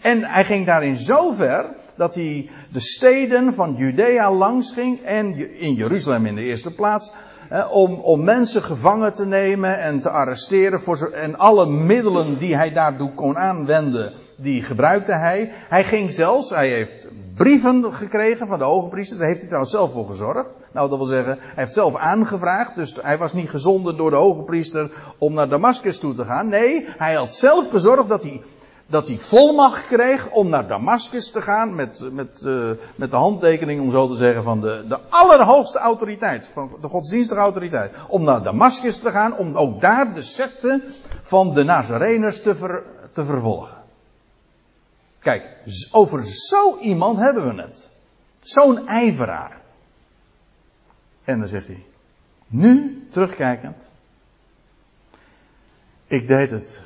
En 0.00 0.24
hij 0.24 0.44
ging 0.44 0.66
daarin 0.66 0.96
zo 0.96 1.32
ver 1.32 1.66
dat 1.96 2.14
hij 2.14 2.50
de 2.72 2.80
steden 2.80 3.54
van 3.54 3.74
Judea 3.74 4.32
langs 4.32 4.72
ging 4.72 5.02
en 5.02 5.58
in 5.58 5.74
Jeruzalem 5.74 6.26
in 6.26 6.34
de 6.34 6.42
eerste 6.42 6.74
plaats 6.74 7.12
om, 7.70 7.94
om 7.94 8.24
mensen 8.24 8.62
gevangen 8.62 9.14
te 9.14 9.26
nemen 9.26 9.78
en 9.78 10.00
te 10.00 10.10
arresteren. 10.10 10.80
Voor 10.82 11.10
en 11.10 11.38
alle 11.38 11.66
middelen 11.66 12.38
die 12.38 12.56
hij 12.56 12.72
daartoe 12.72 13.14
kon 13.14 13.38
aanwenden, 13.38 14.12
die 14.36 14.62
gebruikte 14.62 15.12
hij. 15.12 15.52
Hij 15.68 15.84
ging 15.84 16.12
zelfs, 16.12 16.50
hij 16.50 16.68
heeft 16.68 17.08
brieven 17.34 17.94
gekregen 17.94 18.46
van 18.46 18.58
de 18.58 18.64
hoge 18.64 18.88
priester. 18.88 19.18
Daar 19.18 19.26
heeft 19.26 19.38
hij 19.38 19.46
trouwens 19.46 19.72
zelf 19.72 19.92
voor 19.92 20.06
gezorgd. 20.06 20.56
Nou, 20.72 20.88
dat 20.88 20.98
wil 20.98 21.06
zeggen, 21.06 21.38
hij 21.38 21.52
heeft 21.54 21.72
zelf 21.72 21.96
aangevraagd. 21.96 22.74
Dus 22.74 22.96
hij 23.02 23.18
was 23.18 23.32
niet 23.32 23.50
gezonden 23.50 23.96
door 23.96 24.10
de 24.10 24.16
hoge 24.16 24.42
priester 24.42 24.90
om 25.18 25.34
naar 25.34 25.48
Damascus 25.48 25.98
toe 25.98 26.14
te 26.14 26.24
gaan. 26.24 26.48
Nee, 26.48 26.84
hij 26.86 27.14
had 27.14 27.32
zelf 27.32 27.70
gezorgd 27.70 28.08
dat 28.08 28.22
hij 28.22 28.42
dat 28.86 29.08
hij 29.08 29.18
volmacht 29.18 29.86
kreeg 29.86 30.30
om 30.30 30.48
naar 30.48 30.68
Damascus 30.68 31.30
te 31.30 31.42
gaan 31.42 31.74
met, 31.74 32.08
met, 32.12 32.42
uh, 32.46 32.70
met 32.96 33.10
de 33.10 33.16
handtekening, 33.16 33.80
om 33.80 33.90
zo 33.90 34.08
te 34.08 34.16
zeggen, 34.16 34.42
van 34.42 34.60
de, 34.60 34.84
de 34.88 34.98
allerhoogste 35.08 35.78
autoriteit, 35.78 36.50
van 36.52 36.70
de 36.80 36.88
godsdienstige 36.88 37.40
autoriteit. 37.40 37.94
Om 38.08 38.22
naar 38.22 38.42
Damascus 38.42 38.98
te 38.98 39.10
gaan, 39.10 39.36
om 39.36 39.56
ook 39.56 39.80
daar 39.80 40.14
de 40.14 40.22
secte 40.22 40.82
van 41.22 41.54
de 41.54 41.64
Nazareners 41.64 42.42
te, 42.42 42.82
te 43.12 43.24
vervolgen. 43.24 43.81
Kijk, 45.22 45.56
over 45.90 46.24
zo 46.24 46.78
iemand 46.78 47.18
hebben 47.18 47.54
we 47.56 47.62
het. 47.62 47.90
Zo'n 48.40 48.86
ijveraar. 48.86 49.60
En 51.24 51.38
dan 51.38 51.48
zegt 51.48 51.66
hij, 51.66 51.84
nu 52.46 53.06
terugkijkend, 53.10 53.90
ik 56.06 56.26
deed 56.26 56.50
het 56.50 56.82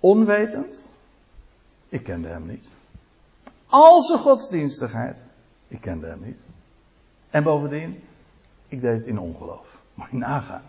onwetend, 0.00 0.92
ik 1.88 2.02
kende 2.02 2.28
hem 2.28 2.46
niet. 2.46 2.68
Al 3.66 4.02
zijn 4.02 4.18
godsdienstigheid. 4.18 5.18
Ik 5.68 5.80
kende 5.80 6.06
hem 6.06 6.20
niet. 6.24 6.40
En 7.30 7.42
bovendien, 7.42 8.04
ik 8.68 8.80
deed 8.80 8.98
het 8.98 9.06
in 9.06 9.18
ongeloof. 9.18 9.78
Moet 9.94 10.08
je 10.10 10.16
nagaan. 10.16 10.62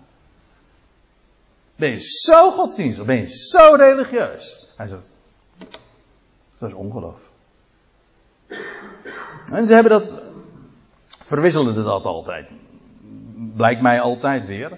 Ben 1.76 1.90
je 1.90 2.00
zo 2.00 2.52
godsdienstig? 2.52 3.06
Ben 3.06 3.20
je 3.20 3.30
zo 3.30 3.76
religieus? 3.76 4.74
Hij 4.78 4.88
zegt, 4.88 5.17
dat 6.58 6.70
is 6.70 6.76
ongeloof. 6.76 7.32
En 9.52 9.66
ze 9.66 9.74
hebben 9.74 9.92
dat, 9.92 10.30
verwisselden 11.08 11.84
dat 11.84 12.06
altijd. 12.06 12.48
Blijkt 13.56 13.82
mij 13.82 14.02
altijd 14.02 14.46
weer 14.46 14.78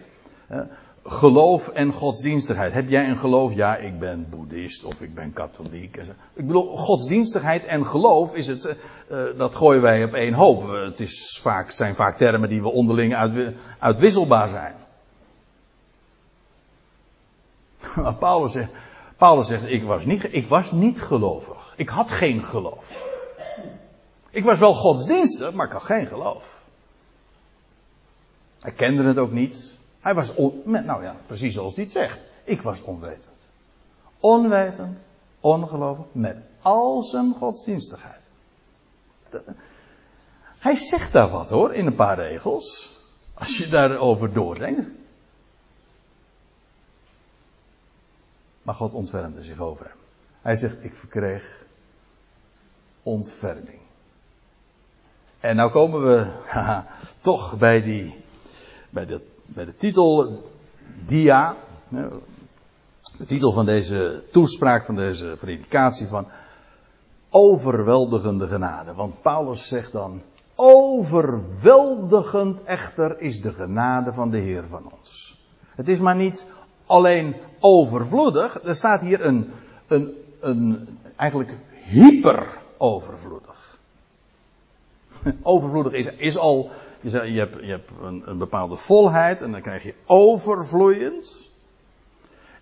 geloof 1.03 1.69
en 1.69 1.93
godsdienstigheid. 1.93 2.73
Heb 2.73 2.89
jij 2.89 3.09
een 3.09 3.17
geloof? 3.17 3.53
Ja, 3.53 3.75
ik 3.75 3.99
ben 3.99 4.27
boeddhist 4.29 4.83
of 4.83 5.01
ik 5.01 5.13
ben 5.13 5.33
katholiek. 5.33 5.97
Ik 6.33 6.47
bedoel, 6.47 6.77
godsdienstigheid 6.77 7.65
en 7.65 7.85
geloof 7.85 8.35
is 8.35 8.47
het, 8.47 8.77
uh, 9.11 9.23
dat 9.37 9.55
gooien 9.55 9.81
wij 9.81 10.03
op 10.03 10.13
één 10.13 10.33
hoop. 10.33 10.67
Het 10.67 10.99
is 10.99 11.39
vaak, 11.41 11.71
zijn 11.71 11.95
vaak 11.95 12.17
termen 12.17 12.49
die 12.49 12.61
we 12.61 12.69
onderling 12.69 13.15
uit, 13.15 13.53
uitwisselbaar 13.79 14.49
zijn. 14.49 14.75
Maar 18.03 18.15
Paulus 18.15 18.51
zegt, 18.51 18.71
Paulus 19.19 19.47
zegt 19.47 19.63
ik, 19.65 19.83
was 19.83 20.05
niet, 20.05 20.33
ik 20.33 20.47
was 20.47 20.71
niet 20.71 21.01
gelovig. 21.01 21.73
Ik 21.77 21.89
had 21.89 22.11
geen 22.11 22.43
geloof. 22.43 23.07
Ik 24.29 24.43
was 24.43 24.59
wel 24.59 24.73
godsdienstig, 24.73 25.53
maar 25.53 25.65
ik 25.65 25.71
had 25.71 25.83
geen 25.83 26.07
geloof. 26.07 26.63
Ik 28.63 28.75
kende 28.75 29.03
het 29.03 29.17
ook 29.17 29.31
niet. 29.31 29.79
Hij 29.99 30.13
was, 30.13 30.35
on, 30.35 30.61
nou 30.65 31.03
ja, 31.03 31.15
precies 31.25 31.53
zoals 31.53 31.75
hij 31.75 31.83
het 31.83 31.93
zegt. 31.93 32.19
Ik 32.43 32.61
was 32.61 32.81
onwetend. 32.81 33.49
Onwetend, 34.19 35.03
ongelovig, 35.39 36.05
met 36.11 36.37
al 36.61 37.03
zijn 37.03 37.33
godsdienstigheid. 37.37 38.23
Hij 40.59 40.75
zegt 40.75 41.11
daar 41.11 41.29
wat 41.29 41.49
hoor, 41.49 41.73
in 41.73 41.85
een 41.85 41.95
paar 41.95 42.17
regels. 42.17 42.97
Als 43.33 43.57
je 43.57 43.67
daarover 43.67 44.33
doordenkt. 44.33 44.91
Maar 48.69 48.77
God 48.77 48.93
ontfermde 48.93 49.43
zich 49.43 49.59
over 49.59 49.85
hem. 49.85 49.95
Hij 50.41 50.55
zegt, 50.55 50.83
ik 50.83 50.93
verkreeg 50.93 51.65
ontferming. 53.03 53.79
En 55.39 55.55
nou 55.55 55.71
komen 55.71 56.01
we 56.01 56.27
toch 57.29 57.57
bij 57.57 57.81
die, 57.81 58.23
bij 58.89 59.05
dat 59.05 59.21
bij 59.45 59.65
de 59.65 59.75
titel 59.75 60.41
dia, 61.05 61.55
de 63.17 63.25
titel 63.27 63.51
van 63.51 63.65
deze 63.65 64.23
toespraak, 64.31 64.83
van 64.83 64.95
deze 64.95 65.35
predikatie 65.39 66.07
van 66.07 66.27
overweldigende 67.29 68.47
genade. 68.47 68.93
Want 68.93 69.21
Paulus 69.21 69.67
zegt 69.67 69.91
dan, 69.91 70.21
overweldigend 70.55 72.63
echter 72.63 73.19
is 73.19 73.41
de 73.41 73.53
genade 73.53 74.13
van 74.13 74.29
de 74.29 74.37
Heer 74.37 74.67
van 74.67 74.91
ons. 74.97 75.39
Het 75.75 75.87
is 75.87 75.99
maar 75.99 76.15
niet 76.15 76.47
alleen 76.89 77.35
overvloedig, 77.59 78.63
er 78.63 78.75
staat 78.75 79.01
hier 79.01 79.25
een, 79.25 79.51
een, 79.87 80.13
een 80.39 80.87
eigenlijk 81.15 81.57
hyper 81.83 82.47
overvloedig. 82.77 83.77
Overvloedig 85.41 85.93
is, 85.93 86.05
is 86.05 86.37
al 86.37 86.71
je, 87.01 87.09
hebt, 87.09 87.61
je 87.61 87.69
hebt 87.69 87.91
een, 88.01 88.23
een, 88.25 88.37
bepaalde 88.37 88.75
volheid 88.75 89.41
en 89.41 89.51
dan 89.51 89.61
krijg 89.61 89.83
je 89.83 89.93
overvloeiend. 90.05 91.49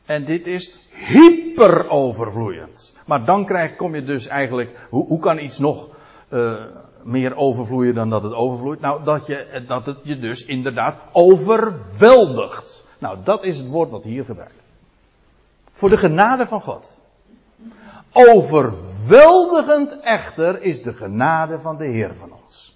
En 0.05 0.25
dit 0.25 0.47
is 0.47 0.75
hyperovervloeiend. 0.91 2.95
Maar 3.05 3.25
dan 3.25 3.45
krijg, 3.45 3.75
kom 3.75 3.95
je 3.95 4.03
dus 4.03 4.27
eigenlijk, 4.27 4.87
hoe, 4.89 5.07
hoe 5.07 5.19
kan 5.19 5.39
iets 5.39 5.59
nog 5.59 5.89
uh, 6.29 6.63
meer 7.03 7.35
overvloeien 7.35 7.95
dan 7.95 8.09
dat 8.09 8.23
het 8.23 8.33
overvloeit? 8.33 8.79
Nou, 8.79 9.03
dat, 9.03 9.25
je, 9.25 9.63
dat 9.67 9.85
het 9.85 9.97
je 10.03 10.19
dus 10.19 10.45
inderdaad 10.45 10.99
overweldigt. 11.11 12.86
Nou, 12.97 13.17
dat 13.23 13.43
is 13.43 13.57
het 13.57 13.67
woord 13.67 13.89
wat 13.89 14.03
hier 14.03 14.25
gebruikt. 14.25 14.65
Voor 15.71 15.89
de 15.89 15.97
genade 15.97 16.47
van 16.47 16.61
God. 16.61 16.99
Overweldigend 18.11 19.99
echter 19.99 20.61
is 20.61 20.81
de 20.81 20.93
genade 20.93 21.59
van 21.59 21.77
de 21.77 21.85
Heer 21.85 22.15
van 22.15 22.31
ons. 22.43 22.75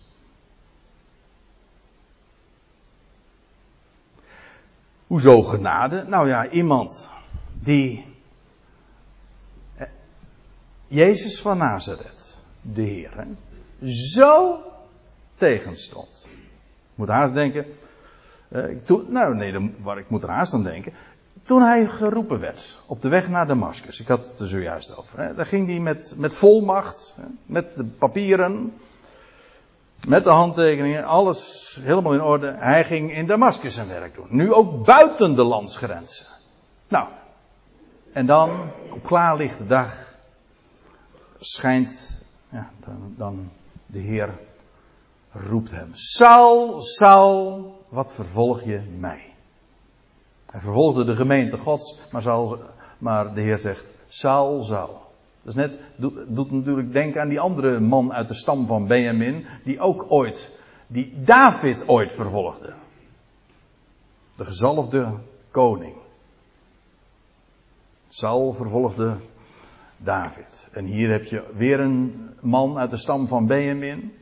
Hoezo 5.08 5.42
genade? 5.42 6.04
Nou 6.08 6.28
ja, 6.28 6.50
iemand 6.50 7.10
die 7.54 8.06
eh, 9.76 9.88
Jezus 10.88 11.42
van 11.42 11.58
Nazareth, 11.58 12.38
de 12.62 12.82
Heer, 12.82 13.28
zo 13.88 14.60
tegenstond. 15.36 16.28
Ik 16.30 16.96
moet 16.96 17.08
haast 17.08 17.34
denken. 17.34 17.66
Toen, 18.84 19.06
nou 19.10 19.36
nee, 19.36 19.76
waar 19.80 19.98
ik 19.98 20.10
moet 20.10 20.24
er 20.24 20.30
haast 20.30 20.54
aan 20.54 20.64
denken. 20.64 20.94
Toen 21.44 21.62
hij 21.62 21.88
geroepen 21.88 22.40
werd 22.40 22.80
op 22.88 23.02
de 23.02 23.10
weg 23.10 23.30
naar 23.30 23.48
Damascus, 23.48 24.00
ik 24.00 24.08
had 24.08 24.28
het 24.28 24.40
er 24.40 24.48
zojuist 24.48 24.98
over, 24.98 25.20
hè, 25.20 25.34
daar 25.34 25.46
ging 25.46 25.68
hij 25.68 25.80
met, 25.80 26.16
met 26.18 26.34
volmacht, 26.34 27.18
met 27.46 27.76
de 27.76 27.84
papieren, 27.84 28.74
met 30.08 30.24
de 30.24 30.30
handtekeningen, 30.30 31.04
alles 31.04 31.80
helemaal 31.84 32.14
in 32.14 32.22
orde. 32.22 32.56
Hij 32.58 32.84
ging 32.84 33.14
in 33.14 33.28
Damascus 33.28 33.74
zijn 33.74 33.88
werk 33.88 34.16
doen. 34.16 34.28
Nu 34.30 34.54
ook 34.54 34.86
buiten 34.86 35.36
de 35.36 35.44
landsgrenzen. 35.44 36.28
Nou, 36.88 37.08
en 38.14 38.26
dan, 38.26 38.72
op 38.90 39.04
klaarlichte 39.04 39.66
dag, 39.66 40.16
schijnt, 41.38 42.22
ja, 42.50 42.72
dan, 42.86 43.14
dan 43.18 43.52
de 43.86 44.00
Heer 44.00 44.30
roept 45.32 45.72
hem. 45.72 45.90
Saul, 45.94 46.82
Saul, 46.82 47.80
wat 47.91 48.13
vervolg 48.13 48.63
je 48.63 48.82
mij? 48.97 49.34
Hij 50.45 50.60
vervolgde 50.60 51.06
de 51.06 51.15
gemeente 51.15 51.58
Gods, 51.58 52.01
maar, 52.12 52.21
Saul, 52.21 52.60
maar 52.97 53.34
de 53.34 53.41
Heer 53.41 53.58
zegt, 53.58 53.93
Saul, 54.08 54.63
Saul. 54.63 55.01
Dat 55.41 55.54
is 55.54 55.56
net, 55.56 55.80
doet, 55.95 56.51
natuurlijk 56.51 56.93
denken 56.93 57.21
aan 57.21 57.30
die 57.30 57.39
andere 57.39 57.80
man 57.80 58.13
uit 58.13 58.27
de 58.27 58.34
stam 58.34 58.65
van 58.65 58.88
Benjamin, 58.88 59.45
die 59.63 59.80
ook 59.80 60.06
ooit, 60.08 60.60
die 60.88 61.21
David 61.23 61.88
ooit 61.88 62.12
vervolgde. 62.12 62.73
De 64.36 64.45
gezalfde 64.45 65.13
koning. 65.51 65.95
Saul 68.08 68.54
vervolgde 68.54 69.15
David. 69.97 70.69
En 70.71 70.86
hier 70.86 71.12
heb 71.12 71.25
je 71.25 71.43
weer 71.56 71.80
een 71.80 72.30
man 72.39 72.77
uit 72.77 72.89
de 72.89 72.97
stam 72.97 73.27
van 73.27 73.47
Benjamin. 73.47 74.13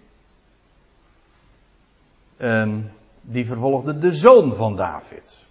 En 2.37 2.91
die 3.31 3.45
vervolgde 3.45 3.97
de 3.97 4.11
zoon 4.11 4.55
van 4.55 4.75
David. 4.75 5.45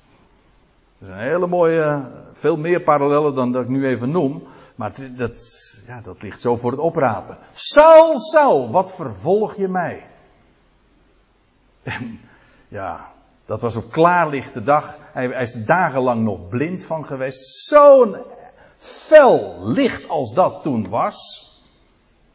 Dat 0.99 1.09
is 1.09 1.15
een 1.15 1.21
hele 1.21 1.47
mooie, 1.47 2.11
veel 2.33 2.57
meer 2.57 2.81
parallellen 2.81 3.35
dan 3.35 3.53
dat 3.53 3.63
ik 3.63 3.69
nu 3.69 3.87
even 3.87 4.11
noem. 4.11 4.43
Maar 4.75 4.93
dat, 5.17 5.41
ja, 5.87 6.01
dat 6.01 6.23
ligt 6.23 6.41
zo 6.41 6.57
voor 6.57 6.71
het 6.71 6.81
oprapen. 6.81 7.39
Saul, 7.53 8.19
Saul, 8.19 8.71
wat 8.71 8.95
vervolg 8.95 9.57
je 9.57 9.69
mij? 9.69 10.07
En, 11.83 12.21
ja, 12.69 13.13
dat 13.47 13.61
was 13.61 13.77
op 13.77 13.91
klaarlichte 13.91 14.63
dag. 14.63 14.97
Hij, 15.13 15.27
hij 15.27 15.43
is 15.43 15.53
dagenlang 15.53 16.23
nog 16.23 16.49
blind 16.49 16.85
van 16.85 17.07
geweest. 17.07 17.67
Zo'n 17.67 18.17
fel 18.77 19.69
licht 19.69 20.09
als 20.09 20.35
dat 20.35 20.63
toen 20.63 20.89
was. 20.89 21.47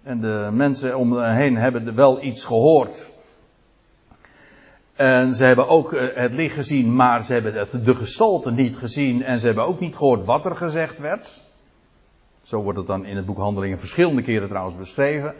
En 0.03 0.19
de 0.19 0.49
mensen 0.51 0.97
om 0.97 1.13
hem 1.13 1.35
heen 1.35 1.57
hebben 1.57 1.95
wel 1.95 2.23
iets 2.23 2.45
gehoord. 2.45 3.12
En 4.93 5.35
ze 5.35 5.43
hebben 5.43 5.67
ook 5.67 5.93
eh, 5.93 6.15
het 6.15 6.33
licht 6.33 6.55
gezien, 6.55 6.95
maar 6.95 7.25
ze 7.25 7.33
hebben 7.33 7.83
de 7.83 7.95
gestalte 7.95 8.51
niet 8.51 8.77
gezien. 8.77 9.23
En 9.23 9.39
ze 9.39 9.45
hebben 9.45 9.65
ook 9.65 9.79
niet 9.79 9.95
gehoord 9.95 10.25
wat 10.25 10.45
er 10.45 10.55
gezegd 10.55 10.99
werd. 10.99 11.41
Zo 12.41 12.61
wordt 12.61 12.77
het 12.77 12.87
dan 12.87 13.05
in 13.05 13.15
het 13.15 13.25
boek 13.25 13.37
Handelingen 13.37 13.79
verschillende 13.79 14.21
keren 14.21 14.47
trouwens 14.47 14.77
beschreven. 14.77 15.35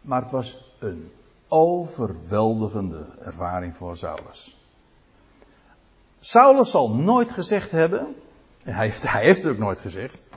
Maar 0.00 0.22
het 0.22 0.30
was 0.30 0.74
een 0.78 1.10
overweldigende 1.48 3.06
ervaring 3.20 3.76
voor 3.76 3.96
Saulus. 3.96 4.56
Saulus 6.20 6.70
zal 6.70 6.94
nooit 6.94 7.32
gezegd 7.32 7.70
hebben, 7.70 8.14
hij 8.64 8.84
heeft, 8.84 9.10
hij 9.10 9.22
heeft 9.22 9.42
het 9.42 9.52
ook 9.52 9.58
nooit 9.58 9.80
gezegd. 9.80 10.30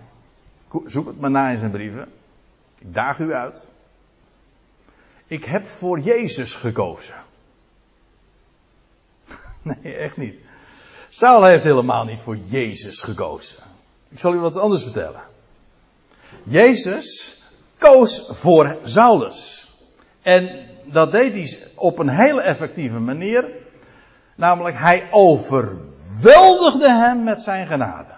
Zoek 0.86 1.08
het 1.08 1.20
maar 1.20 1.32
na 1.32 1.50
in 1.50 1.58
zijn 1.58 1.72
brieven. 1.72 2.12
Ik 2.78 2.94
daag 2.94 3.20
u 3.20 3.34
uit. 3.34 3.68
Ik 5.28 5.46
heb 5.46 5.68
voor 5.68 6.00
Jezus 6.00 6.56
gekozen. 6.56 7.23
Nee, 9.84 9.96
echt 9.96 10.18
niet. 10.18 10.42
Saul 11.10 11.44
heeft 11.44 11.64
helemaal 11.64 12.04
niet 12.04 12.20
voor 12.20 12.38
Jezus 12.38 13.02
gekozen. 13.02 13.64
Ik 14.10 14.20
zal 14.20 14.34
u 14.34 14.40
wat 14.40 14.58
anders 14.58 14.84
vertellen. 14.84 15.22
Jezus 16.44 17.42
koos 17.78 18.28
voor 18.30 18.78
Saulus. 18.84 19.72
En 20.22 20.70
dat 20.86 21.12
deed 21.12 21.34
hij 21.34 21.72
op 21.76 22.00
een 22.00 22.10
hele 22.10 22.42
effectieve 22.42 23.00
manier. 23.00 23.52
Namelijk, 24.36 24.78
hij 24.78 25.08
overweldigde 25.12 26.92
hem 26.92 27.24
met 27.24 27.42
zijn 27.42 27.68
genade. 27.68 28.14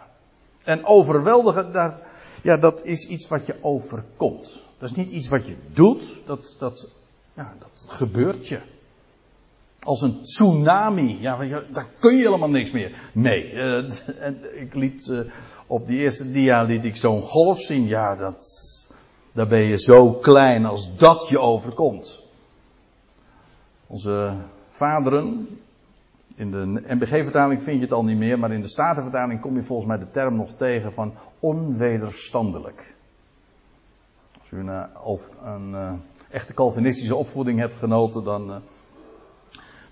En 0.64 0.86
overweldigen, 0.86 1.72
daar, 1.72 1.98
ja, 2.42 2.58
dat 2.58 2.84
is 2.84 3.08
iets 3.08 3.28
wat 3.28 3.46
je 3.46 3.56
overkomt. 3.62 4.64
Dat 4.78 4.90
is 4.90 4.96
niet 4.96 5.12
iets 5.12 5.28
wat 5.28 5.48
je 5.48 5.56
doet, 5.74 6.04
dat, 6.26 6.56
dat, 6.60 6.90
ja, 7.34 7.54
dat 7.60 7.86
gebeurt 7.88 8.48
je. 8.48 8.60
Als 9.86 10.02
een 10.02 10.21
tsunami. 10.21 11.17
Ja, 11.19 11.38
daar 11.71 11.88
kun 12.00 12.15
je 12.15 12.24
helemaal 12.24 12.50
niks 12.50 12.71
meer. 12.71 13.10
Nee. 13.13 13.54
Uh, 13.54 13.89
en 14.28 14.60
ik 14.62 14.76
liet 14.76 15.08
uh, 15.08 15.19
op 15.67 15.88
die 15.88 15.98
eerste 15.98 16.32
dia 16.32 16.63
liet 16.63 16.86
ik 16.86 16.98
zo'n 16.98 17.21
golf 17.21 17.60
zien. 17.60 17.88
Ja, 17.88 18.15
dat, 18.15 18.43
daar 19.32 19.48
ben 19.48 19.63
je 19.63 19.80
zo 19.80 20.12
klein 20.12 20.65
als 20.65 20.95
dat 20.95 21.28
je 21.30 21.39
overkomt. 21.39 22.24
Onze 23.88 24.34
vaderen, 24.69 25.60
in 26.36 26.52
de 26.52 26.82
NBG-vertaling 26.88 27.62
vind 27.62 27.76
je 27.76 27.84
het 27.84 27.93
al 27.93 28.04
niet 28.04 28.17
meer, 28.17 28.39
maar 28.39 28.52
in 28.52 28.62
de 28.62 28.67
Statenvertaling 28.67 29.41
kom 29.41 29.56
je 29.56 29.63
volgens 29.63 29.88
mij 29.88 29.98
de 29.98 30.12
term 30.12 30.36
nog 30.36 30.50
tegen 30.58 30.93
van 30.93 31.13
onwederstandelijk. 31.39 32.95
Als 34.39 34.52
u 34.52 34.60
een, 34.60 34.67
een, 34.67 35.74
een 35.74 36.02
echte 36.30 36.54
Calvinistische 36.54 37.15
opvoeding 37.15 37.60
hebt 37.60 37.76
genoten, 37.76 38.24
dan 38.24 38.62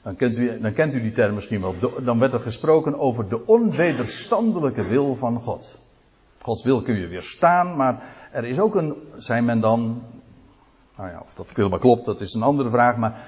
dan 0.03 0.15
kent, 0.15 0.37
u, 0.37 0.59
dan 0.59 0.73
kent 0.73 0.93
u 0.93 1.01
die 1.01 1.11
term 1.11 1.33
misschien 1.33 1.61
wel. 1.61 1.75
Dan 2.03 2.19
werd 2.19 2.33
er 2.33 2.39
gesproken 2.39 2.99
over 2.99 3.29
de 3.29 3.45
onwederstandelijke 3.45 4.83
wil 4.83 5.15
van 5.15 5.39
God. 5.39 5.79
Gods 6.41 6.63
wil 6.63 6.81
kun 6.81 6.95
je 6.95 7.07
weerstaan, 7.07 7.75
maar 7.75 8.03
er 8.31 8.45
is 8.45 8.59
ook 8.59 8.75
een, 8.75 8.95
zijn 9.15 9.45
men 9.45 9.59
dan, 9.59 10.03
nou 10.97 11.09
ja, 11.09 11.21
of 11.25 11.33
dat 11.33 11.51
helemaal 11.55 11.79
klopt, 11.79 12.05
dat 12.05 12.21
is 12.21 12.33
een 12.33 12.43
andere 12.43 12.69
vraag, 12.69 12.97
maar 12.97 13.27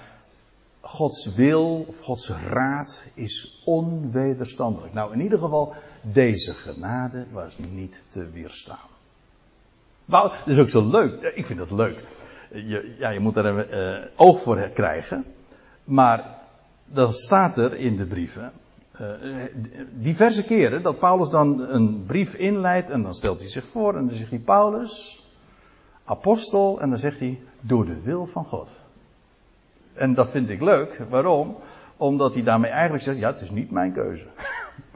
Gods 0.81 1.35
wil 1.35 1.85
of 1.87 1.99
Gods 1.99 2.29
raad 2.49 3.07
is 3.13 3.61
onwederstandelijk. 3.65 4.93
Nou, 4.93 5.13
in 5.13 5.21
ieder 5.21 5.39
geval, 5.39 5.73
deze 6.01 6.53
genade 6.53 7.25
was 7.31 7.57
niet 7.57 8.05
te 8.07 8.29
weerstaan. 8.29 8.89
Nou, 10.05 10.29
dat 10.29 10.47
is 10.47 10.59
ook 10.59 10.69
zo 10.69 10.89
leuk. 10.89 11.21
Ik 11.21 11.45
vind 11.45 11.59
dat 11.59 11.71
leuk. 11.71 12.03
Je, 12.51 12.95
ja, 12.99 13.09
je 13.09 13.19
moet 13.19 13.37
er 13.37 13.45
een 13.45 13.99
uh, 13.99 14.05
oog 14.15 14.39
voor 14.39 14.69
krijgen. 14.69 15.25
Maar 15.83 16.35
dan 16.85 17.13
staat 17.13 17.57
er 17.57 17.75
in 17.75 17.95
de 17.95 18.05
brieven, 18.05 18.51
uh, 19.01 19.07
diverse 19.93 20.43
keren, 20.43 20.81
dat 20.81 20.99
Paulus 20.99 21.29
dan 21.29 21.59
een 21.59 22.03
brief 22.05 22.33
inleidt 22.33 22.89
en 22.89 23.03
dan 23.03 23.15
stelt 23.15 23.39
hij 23.39 23.49
zich 23.49 23.67
voor 23.67 23.95
en 23.95 24.07
dan 24.07 24.15
zegt 24.15 24.29
hij 24.29 24.39
Paulus, 24.39 25.23
apostel, 26.05 26.81
en 26.81 26.89
dan 26.89 26.99
zegt 26.99 27.19
hij 27.19 27.39
door 27.59 27.85
de 27.85 28.01
wil 28.01 28.25
van 28.25 28.45
God. 28.45 28.69
En 29.93 30.13
dat 30.13 30.29
vind 30.29 30.49
ik 30.49 30.61
leuk. 30.61 31.01
Waarom? 31.09 31.57
Omdat 31.97 32.33
hij 32.33 32.43
daarmee 32.43 32.71
eigenlijk 32.71 33.03
zegt, 33.03 33.17
ja, 33.17 33.31
het 33.31 33.41
is 33.41 33.49
niet 33.49 33.71
mijn 33.71 33.93
keuze. 33.93 34.25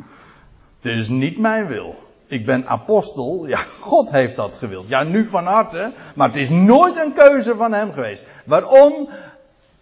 het 0.82 0.92
is 0.92 1.08
niet 1.08 1.38
mijn 1.38 1.68
wil. 1.68 1.96
Ik 2.28 2.46
ben 2.46 2.68
apostel. 2.68 3.48
Ja, 3.48 3.66
God 3.80 4.12
heeft 4.12 4.36
dat 4.36 4.56
gewild. 4.56 4.88
Ja, 4.88 5.04
nu 5.04 5.26
van 5.26 5.46
harte. 5.46 5.94
Maar 6.16 6.28
het 6.28 6.38
is 6.38 6.50
nooit 6.50 6.98
een 6.98 7.14
keuze 7.14 7.56
van 7.56 7.74
hem 7.74 7.92
geweest. 7.92 8.26
Waarom? 8.46 9.10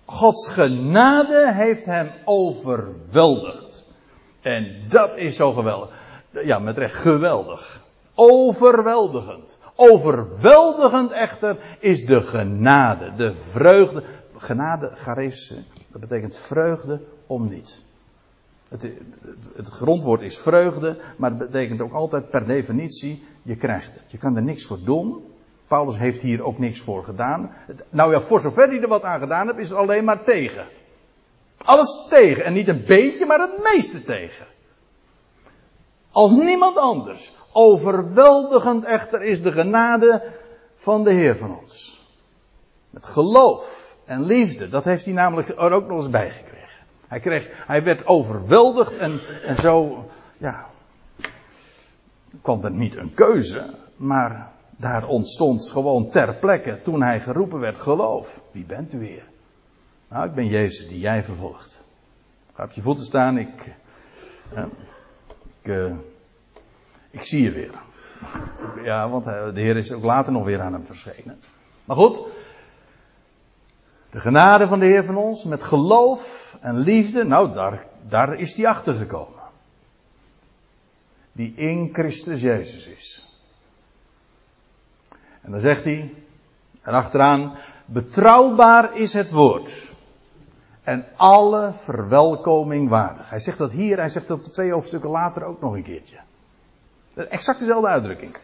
Gods 0.07 0.47
genade 0.47 1.53
heeft 1.53 1.85
hem 1.85 2.11
overweldigd. 2.23 3.85
En 4.41 4.81
dat 4.89 5.17
is 5.17 5.35
zo 5.35 5.51
geweldig. 5.51 5.89
Ja, 6.43 6.59
met 6.59 6.77
recht 6.77 6.95
geweldig. 6.95 7.81
Overweldigend. 8.15 9.57
Overweldigend 9.75 11.11
echter 11.11 11.77
is 11.79 12.05
de 12.05 12.21
genade, 12.21 13.15
de 13.15 13.33
vreugde. 13.33 14.03
Genade, 14.37 14.91
charis, 14.95 15.53
dat 15.91 16.01
betekent 16.01 16.37
vreugde 16.37 17.01
om 17.27 17.49
niet. 17.49 17.85
Het, 18.67 18.81
het, 18.81 19.49
het, 19.55 19.67
grondwoord 19.67 20.21
is 20.21 20.37
vreugde, 20.37 20.97
maar 21.17 21.29
het 21.29 21.39
betekent 21.39 21.81
ook 21.81 21.93
altijd 21.93 22.29
per 22.29 22.47
definitie, 22.47 23.23
je 23.43 23.55
krijgt 23.55 23.93
het. 23.93 24.11
Je 24.11 24.17
kan 24.17 24.35
er 24.35 24.43
niks 24.43 24.65
voor 24.65 24.79
doen. 24.83 25.23
Paulus 25.67 25.97
heeft 25.97 26.21
hier 26.21 26.43
ook 26.43 26.57
niks 26.57 26.79
voor 26.79 27.03
gedaan. 27.03 27.53
Nou 27.89 28.11
ja, 28.11 28.21
voor 28.21 28.39
zover 28.39 28.67
hij 28.67 28.81
er 28.81 28.87
wat 28.87 29.03
aan 29.03 29.19
gedaan 29.19 29.47
heeft, 29.47 29.59
is 29.59 29.69
het 29.69 29.77
alleen 29.77 30.03
maar 30.03 30.23
tegen. 30.23 30.67
Alles 31.57 32.05
tegen. 32.09 32.43
En 32.43 32.53
niet 32.53 32.67
een 32.67 32.83
beetje, 32.85 33.25
maar 33.25 33.39
het 33.39 33.73
meeste 33.73 34.03
tegen. 34.03 34.45
Als 36.11 36.31
niemand 36.31 36.77
anders. 36.77 37.35
Overweldigend 37.51 38.85
echter 38.85 39.23
is 39.23 39.41
de 39.41 39.51
genade 39.51 40.23
van 40.75 41.03
de 41.03 41.13
Heer 41.13 41.35
van 41.35 41.57
ons. 41.59 42.05
Met 42.89 43.05
geloof 43.05 43.97
en 44.05 44.23
liefde. 44.23 44.67
Dat 44.67 44.83
heeft 44.83 45.05
hij 45.05 45.13
namelijk 45.13 45.47
er 45.47 45.71
ook 45.71 45.87
nog 45.87 45.97
eens 45.97 46.09
bij 46.09 46.29
gekregen. 46.29 46.57
Hij, 47.07 47.19
kreeg, 47.19 47.49
hij 47.51 47.83
werd 47.83 48.07
overweldigd 48.07 48.97
en, 48.97 49.21
en 49.43 49.55
zo, 49.55 50.05
ja, 50.37 50.67
kwam 52.41 52.63
er 52.63 52.71
niet 52.71 52.95
een 52.95 53.13
keuze, 53.13 53.73
maar 53.95 54.51
daar 54.77 55.07
ontstond 55.07 55.69
gewoon 55.69 56.09
ter 56.09 56.35
plekke, 56.35 56.79
toen 56.81 57.01
hij 57.01 57.19
geroepen 57.19 57.59
werd, 57.59 57.77
geloof. 57.77 58.41
Wie 58.51 58.65
bent 58.65 58.93
u 58.93 58.99
weer? 58.99 59.23
Nou, 60.07 60.27
ik 60.27 60.33
ben 60.33 60.47
Jezus 60.47 60.87
die 60.87 60.99
jij 60.99 61.23
vervolgt. 61.23 61.83
Ga 62.53 62.63
op 62.63 62.71
je 62.71 62.81
voeten 62.81 63.05
staan, 63.05 63.37
ik, 63.37 63.75
ik, 65.61 65.67
uh, 65.69 65.93
ik 67.11 67.23
zie 67.23 67.43
je 67.43 67.51
weer. 67.51 67.71
Ja, 68.83 69.09
want 69.09 69.23
de 69.23 69.51
Heer 69.53 69.77
is 69.77 69.91
ook 69.91 70.03
later 70.03 70.31
nog 70.31 70.43
weer 70.43 70.61
aan 70.61 70.73
hem 70.73 70.85
verschenen. 70.85 71.39
Maar 71.85 71.95
goed, 71.95 72.21
de 74.09 74.19
genade 74.19 74.67
van 74.67 74.79
de 74.79 74.85
Heer 74.85 75.03
van 75.03 75.17
ons, 75.17 75.43
met 75.43 75.63
geloof 75.63 76.57
en 76.61 76.77
liefde, 76.77 77.23
nou 77.23 77.53
daar, 77.53 77.85
daar 78.07 78.39
is 78.39 78.55
hij 78.55 78.67
achter 78.67 78.93
gekomen. 78.93 79.41
Die 81.31 81.53
in 81.55 81.89
Christus 81.93 82.41
Jezus 82.41 82.87
is. 82.87 83.27
En 85.47 85.53
dan 85.53 85.61
zegt 85.61 85.83
hij, 85.83 86.13
erachteraan, 86.85 87.57
betrouwbaar 87.85 88.97
is 88.97 89.13
het 89.13 89.31
woord. 89.31 89.91
En 90.83 91.05
alle 91.15 91.73
verwelkoming 91.73 92.89
waardig. 92.89 93.29
Hij 93.29 93.39
zegt 93.39 93.57
dat 93.57 93.71
hier, 93.71 93.97
hij 93.97 94.09
zegt 94.09 94.27
dat 94.27 94.53
twee 94.53 94.71
hoofdstukken 94.71 95.09
later 95.09 95.43
ook 95.43 95.61
nog 95.61 95.73
een 95.73 95.83
keertje. 95.83 96.17
Exact 97.13 97.59
dezelfde 97.59 97.87
uitdrukking. 97.87 98.37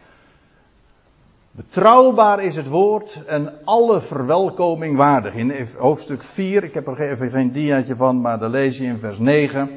Betrouwbaar 1.50 2.44
is 2.44 2.56
het 2.56 2.68
woord 2.68 3.24
en 3.26 3.52
alle 3.64 4.00
verwelkoming 4.00 4.96
waardig. 4.96 5.34
In 5.34 5.68
hoofdstuk 5.78 6.22
4, 6.22 6.64
ik 6.64 6.74
heb 6.74 6.86
er 6.86 7.00
even 7.00 7.30
geen 7.30 7.52
diaatje 7.52 7.96
van, 7.96 8.20
maar 8.20 8.38
daar 8.38 8.50
lees 8.50 8.78
je 8.78 8.84
in 8.84 8.98
vers 8.98 9.18
9. 9.18 9.70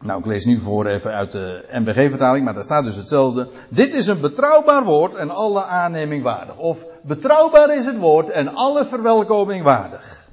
Nou, 0.00 0.18
ik 0.18 0.26
lees 0.26 0.44
nu 0.44 0.60
voor 0.60 0.86
even 0.86 1.12
uit 1.12 1.32
de 1.32 1.64
MBG-vertaling, 1.72 2.44
maar 2.44 2.54
daar 2.54 2.64
staat 2.64 2.84
dus 2.84 2.96
hetzelfde. 2.96 3.48
Dit 3.68 3.94
is 3.94 4.06
een 4.06 4.20
betrouwbaar 4.20 4.84
woord 4.84 5.14
en 5.14 5.30
alle 5.30 5.64
aanneming 5.64 6.22
waardig. 6.22 6.56
Of 6.56 6.84
betrouwbaar 7.02 7.76
is 7.76 7.86
het 7.86 7.98
woord 7.98 8.30
en 8.30 8.54
alle 8.54 8.86
verwelkoming 8.86 9.62
waardig. 9.62 10.28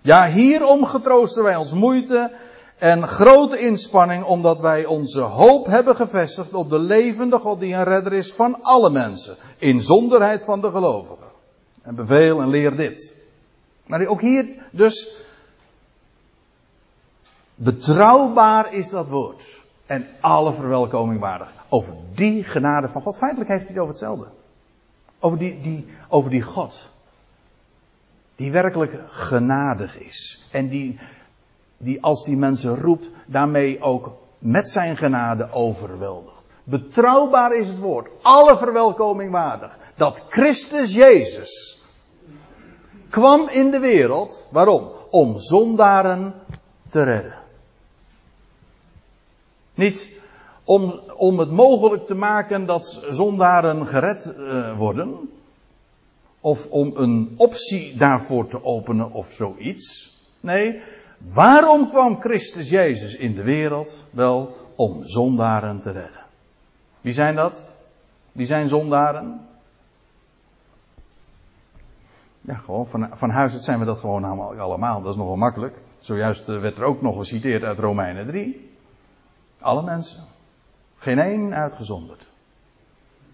Ja, 0.00 0.28
hierom 0.30 0.84
getroosten 0.84 1.42
wij 1.42 1.56
ons 1.56 1.72
moeite 1.72 2.32
en 2.78 3.08
grote 3.08 3.58
inspanning 3.58 4.24
omdat 4.24 4.60
wij 4.60 4.84
onze 4.84 5.20
hoop 5.20 5.66
hebben 5.66 5.96
gevestigd 5.96 6.54
op 6.54 6.70
de 6.70 6.78
levende 6.78 7.38
God 7.38 7.60
die 7.60 7.74
een 7.74 7.84
redder 7.84 8.12
is 8.12 8.32
van 8.32 8.62
alle 8.62 8.90
mensen. 8.90 9.36
In 9.58 9.80
zonderheid 9.80 10.44
van 10.44 10.60
de 10.60 10.70
gelovigen. 10.70 11.26
En 11.82 11.94
beveel 11.94 12.40
en 12.40 12.48
leer 12.48 12.76
dit. 12.76 13.16
Maar 13.86 14.06
ook 14.06 14.20
hier 14.20 14.46
dus. 14.70 15.26
Betrouwbaar 17.60 18.74
is 18.74 18.90
dat 18.90 19.08
woord. 19.08 19.60
En 19.86 20.06
alle 20.20 20.52
verwelkoming 20.52 21.20
waardig. 21.20 21.52
Over 21.68 21.94
die 22.14 22.44
genade 22.44 22.88
van 22.88 23.02
God. 23.02 23.16
Feitelijk 23.16 23.50
heeft 23.50 23.62
hij 23.62 23.72
het 23.72 23.80
over 23.82 23.92
hetzelfde. 23.92 24.26
Over 25.18 25.38
die, 25.38 25.60
die, 25.60 25.86
over 26.08 26.30
die 26.30 26.42
God. 26.42 26.90
Die 28.36 28.52
werkelijk 28.52 28.98
genadig 29.08 29.98
is. 29.98 30.48
En 30.52 30.68
die 30.68 30.98
die 31.78 32.02
als 32.02 32.24
die 32.24 32.36
mensen 32.36 32.76
roept, 32.76 33.10
daarmee 33.26 33.80
ook 33.80 34.12
met 34.38 34.68
zijn 34.68 34.96
genade 34.96 35.52
overweldigt. 35.52 36.36
Betrouwbaar 36.64 37.56
is 37.56 37.68
het 37.68 37.78
woord, 37.78 38.08
alle 38.22 38.56
verwelkoming 38.56 39.30
waardig, 39.30 39.78
dat 39.96 40.24
Christus 40.28 40.94
Jezus 40.94 41.82
kwam 43.08 43.48
in 43.48 43.70
de 43.70 43.78
wereld, 43.78 44.46
waarom? 44.50 44.90
Om 45.10 45.38
zondaren 45.38 46.34
te 46.88 47.02
redden. 47.02 47.34
Niet 49.78 50.20
om, 50.64 51.00
om 51.16 51.38
het 51.38 51.50
mogelijk 51.50 52.06
te 52.06 52.14
maken 52.14 52.66
dat 52.66 53.06
zondaren 53.10 53.86
gered 53.86 54.34
uh, 54.38 54.76
worden, 54.76 55.30
of 56.40 56.66
om 56.66 56.92
een 56.94 57.34
optie 57.36 57.96
daarvoor 57.96 58.46
te 58.46 58.64
openen 58.64 59.12
of 59.12 59.32
zoiets. 59.32 60.16
Nee, 60.40 60.82
Waarom 61.18 61.88
kwam 61.88 62.20
Christus 62.20 62.68
Jezus 62.68 63.16
in 63.16 63.34
de 63.34 63.42
wereld? 63.42 64.04
Wel 64.10 64.56
om 64.74 65.04
zondaren 65.04 65.80
te 65.80 65.90
redden. 65.90 66.24
Wie 67.00 67.12
zijn 67.12 67.34
dat? 67.34 67.72
Wie 68.32 68.46
zijn 68.46 68.68
zondaren? 68.68 69.46
Ja, 72.40 72.54
gewoon 72.54 72.86
van, 72.86 73.08
van 73.12 73.30
huis 73.30 73.52
uit 73.52 73.62
zijn 73.62 73.78
we 73.78 73.84
dat 73.84 73.98
gewoon 73.98 74.24
allemaal. 74.58 75.02
Dat 75.02 75.12
is 75.12 75.18
nogal 75.18 75.36
makkelijk. 75.36 75.82
Zojuist 75.98 76.48
eh, 76.48 76.60
werd 76.60 76.78
er 76.78 76.84
ook 76.84 77.02
nog 77.02 77.16
geciteerd 77.16 77.62
uit 77.62 77.78
Romeinen 77.78 78.26
3. 78.26 78.67
Alle 79.60 79.82
mensen. 79.82 80.24
Geen 80.96 81.18
één 81.18 81.54
uitgezonderd. 81.54 82.26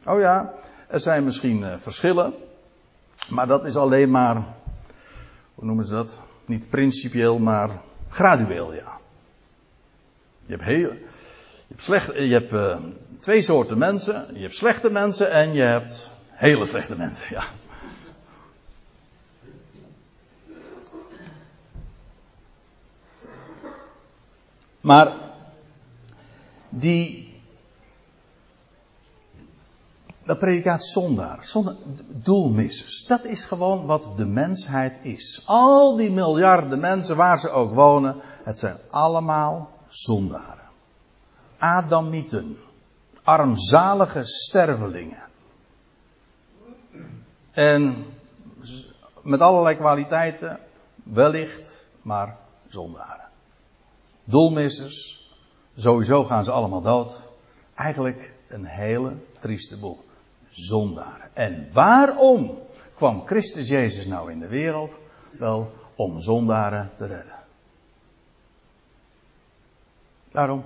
Oh 0.04 0.20
ja, 0.20 0.52
er 0.88 1.00
zijn 1.00 1.24
misschien 1.24 1.62
uh, 1.62 1.78
verschillen. 1.78 2.34
Maar 3.28 3.46
dat 3.46 3.64
is 3.64 3.76
alleen 3.76 4.10
maar. 4.10 4.34
Hoe 5.54 5.64
noemen 5.64 5.84
ze 5.84 5.94
dat? 5.94 6.22
Niet 6.44 6.68
principieel, 6.68 7.38
maar 7.38 7.70
gradueel, 8.08 8.74
ja. 8.74 8.98
Je 10.46 10.52
hebt, 10.52 10.62
heel, 10.62 10.92
je 10.92 11.06
hebt, 11.68 11.82
slecht, 11.82 12.14
je 12.14 12.32
hebt 12.32 12.52
uh, 12.52 12.76
twee 13.20 13.42
soorten 13.42 13.78
mensen. 13.78 14.34
Je 14.34 14.40
hebt 14.40 14.56
slechte 14.56 14.90
mensen 14.90 15.30
en 15.30 15.52
je 15.52 15.62
hebt 15.62 16.12
hele 16.30 16.66
slechte 16.66 16.96
mensen, 16.96 17.26
ja. 17.30 17.44
Maar 24.80 25.16
die 26.78 27.32
dat 30.24 30.38
predicaat 30.38 30.84
zondaar, 30.84 31.44
zonder 31.44 31.76
doelmissers. 32.14 33.04
Dat 33.06 33.24
is 33.24 33.44
gewoon 33.44 33.86
wat 33.86 34.12
de 34.16 34.26
mensheid 34.26 34.98
is. 35.02 35.42
Al 35.44 35.96
die 35.96 36.12
miljarden 36.12 36.80
mensen 36.80 37.16
waar 37.16 37.38
ze 37.38 37.50
ook 37.50 37.74
wonen, 37.74 38.16
het 38.44 38.58
zijn 38.58 38.78
allemaal 38.90 39.70
zondaren. 39.88 40.68
Adamieten. 41.58 42.58
Armzalige 43.22 44.24
stervelingen. 44.24 45.22
En 47.50 48.04
met 49.22 49.40
allerlei 49.40 49.76
kwaliteiten, 49.76 50.60
wellicht, 51.02 51.86
maar 52.02 52.36
zondaren. 52.68 53.28
Doelmissers, 54.24 55.23
sowieso 55.76 56.24
gaan 56.24 56.44
ze 56.44 56.50
allemaal 56.50 56.82
dood. 56.82 57.26
Eigenlijk 57.74 58.32
een 58.48 58.64
hele 58.64 59.12
trieste 59.38 59.78
boel 59.78 60.04
zondaren. 60.48 61.30
En 61.32 61.68
waarom 61.72 62.58
kwam 62.94 63.26
Christus 63.26 63.68
Jezus 63.68 64.06
nou 64.06 64.30
in 64.30 64.38
de 64.38 64.48
wereld? 64.48 64.98
Wel, 65.38 65.70
om 65.94 66.20
zondaren 66.20 66.90
te 66.96 67.06
redden. 67.06 67.38
Waarom? 70.30 70.64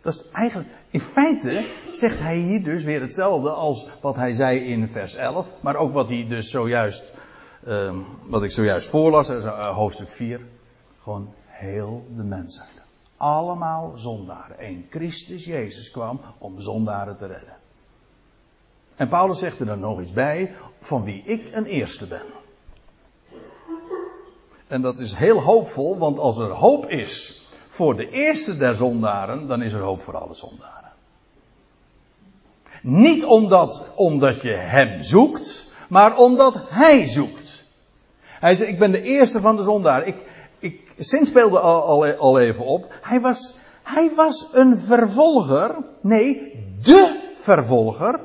Dat 0.00 0.14
is 0.14 0.28
eigenlijk, 0.32 0.70
in 0.90 1.00
feite 1.00 1.66
zegt 1.92 2.18
hij 2.18 2.36
hier 2.36 2.62
dus 2.62 2.84
weer 2.84 3.00
hetzelfde 3.00 3.50
als 3.50 3.88
wat 4.00 4.16
hij 4.16 4.34
zei 4.34 4.58
in 4.58 4.88
vers 4.88 5.14
11, 5.14 5.54
maar 5.60 5.76
ook 5.76 5.92
wat 5.92 6.08
hij 6.08 6.26
dus 6.28 6.50
zojuist, 6.50 7.14
uh, 7.66 7.96
wat 8.22 8.42
ik 8.42 8.50
zojuist 8.50 8.88
voorlas, 8.88 9.30
uh, 9.30 9.76
hoofdstuk 9.76 10.08
4. 10.08 10.40
Gewoon 11.02 11.34
heel 11.46 12.06
de 12.16 12.22
mensheid. 12.22 12.81
Allemaal 13.22 13.92
zondaren. 13.96 14.58
En 14.58 14.86
Christus 14.90 15.44
Jezus 15.44 15.90
kwam 15.90 16.20
om 16.38 16.60
zondaren 16.60 17.16
te 17.16 17.26
redden. 17.26 17.56
En 18.96 19.08
Paulus 19.08 19.38
zegt 19.38 19.60
er 19.60 19.66
dan 19.66 19.80
nog 19.80 20.00
iets 20.00 20.12
bij, 20.12 20.54
van 20.80 21.04
wie 21.04 21.22
ik 21.22 21.54
een 21.54 21.64
eerste 21.64 22.06
ben. 22.06 22.22
En 24.66 24.80
dat 24.80 24.98
is 24.98 25.14
heel 25.14 25.40
hoopvol, 25.40 25.98
want 25.98 26.18
als 26.18 26.38
er 26.38 26.50
hoop 26.50 26.86
is 26.86 27.42
voor 27.68 27.96
de 27.96 28.08
eerste 28.08 28.56
der 28.56 28.74
zondaren, 28.74 29.46
dan 29.46 29.62
is 29.62 29.72
er 29.72 29.82
hoop 29.82 30.02
voor 30.02 30.16
alle 30.16 30.34
zondaren. 30.34 30.92
Niet 32.82 33.24
omdat, 33.24 33.84
omdat 33.94 34.40
je 34.40 34.52
hem 34.52 35.02
zoekt, 35.02 35.70
maar 35.88 36.16
omdat 36.16 36.64
hij 36.68 37.06
zoekt. 37.06 37.72
Hij 38.20 38.54
zegt, 38.54 38.70
ik 38.70 38.78
ben 38.78 38.92
de 38.92 39.02
eerste 39.02 39.40
van 39.40 39.56
de 39.56 39.62
zondaren. 39.62 40.06
Ik, 40.06 40.16
ik, 40.62 40.80
Sint 40.98 41.26
speelde 41.26 41.58
al, 41.58 42.06
al, 42.06 42.38
even 42.38 42.64
op. 42.64 42.94
Hij 43.02 43.20
was, 43.20 43.58
hij 43.82 44.10
was 44.14 44.48
een 44.52 44.78
vervolger. 44.78 45.76
Nee, 46.00 46.58
de 46.82 47.30
vervolger 47.34 48.20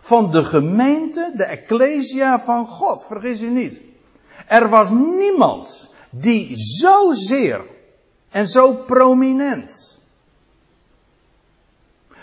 van 0.00 0.30
de 0.30 0.44
gemeente, 0.44 1.32
de 1.36 1.44
Ecclesia 1.44 2.40
van 2.40 2.66
God. 2.66 3.04
Vergis 3.06 3.42
u 3.42 3.50
niet. 3.50 3.82
Er 4.46 4.68
was 4.68 4.90
niemand 4.90 5.94
die 6.10 6.52
zozeer 6.56 7.60
en 8.30 8.48
zo 8.48 8.72
prominent 8.72 10.00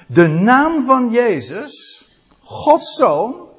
de 0.08 0.28
naam 0.28 0.84
van 0.84 1.12
Jezus, 1.12 2.06
Gods 2.42 2.96
zoon, 2.96 3.50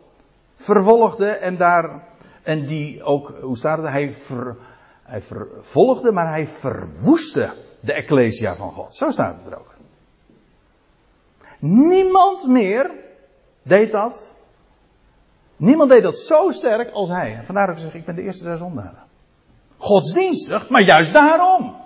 vervolgde 0.56 1.28
en 1.30 1.56
daar, 1.56 2.08
en 2.42 2.66
die 2.66 3.02
ook, 3.02 3.32
hoe 3.40 3.56
staat 3.56 3.78
het, 3.78 3.88
hij, 3.88 4.12
Hij 5.08 5.22
vervolgde, 5.22 6.12
maar 6.12 6.28
hij 6.28 6.46
verwoestte 6.46 7.54
de 7.80 7.92
Ecclesia 7.92 8.56
van 8.56 8.72
God. 8.72 8.94
Zo 8.94 9.10
staat 9.10 9.36
het 9.36 9.52
er 9.52 9.58
ook. 9.58 9.74
Niemand 11.60 12.46
meer 12.46 12.90
deed 13.62 13.92
dat. 13.92 14.34
Niemand 15.56 15.90
deed 15.90 16.02
dat 16.02 16.18
zo 16.18 16.50
sterk 16.50 16.90
als 16.90 17.08
hij. 17.08 17.42
Vandaar 17.44 17.66
dat 17.66 17.76
ik 17.76 17.82
zeg, 17.82 17.94
ik 17.94 18.04
ben 18.04 18.14
de 18.14 18.22
eerste 18.22 18.44
der 18.44 18.56
zondaren. 18.56 19.02
Godsdienstig, 19.76 20.68
maar 20.68 20.82
juist 20.82 21.12
daarom. 21.12 21.76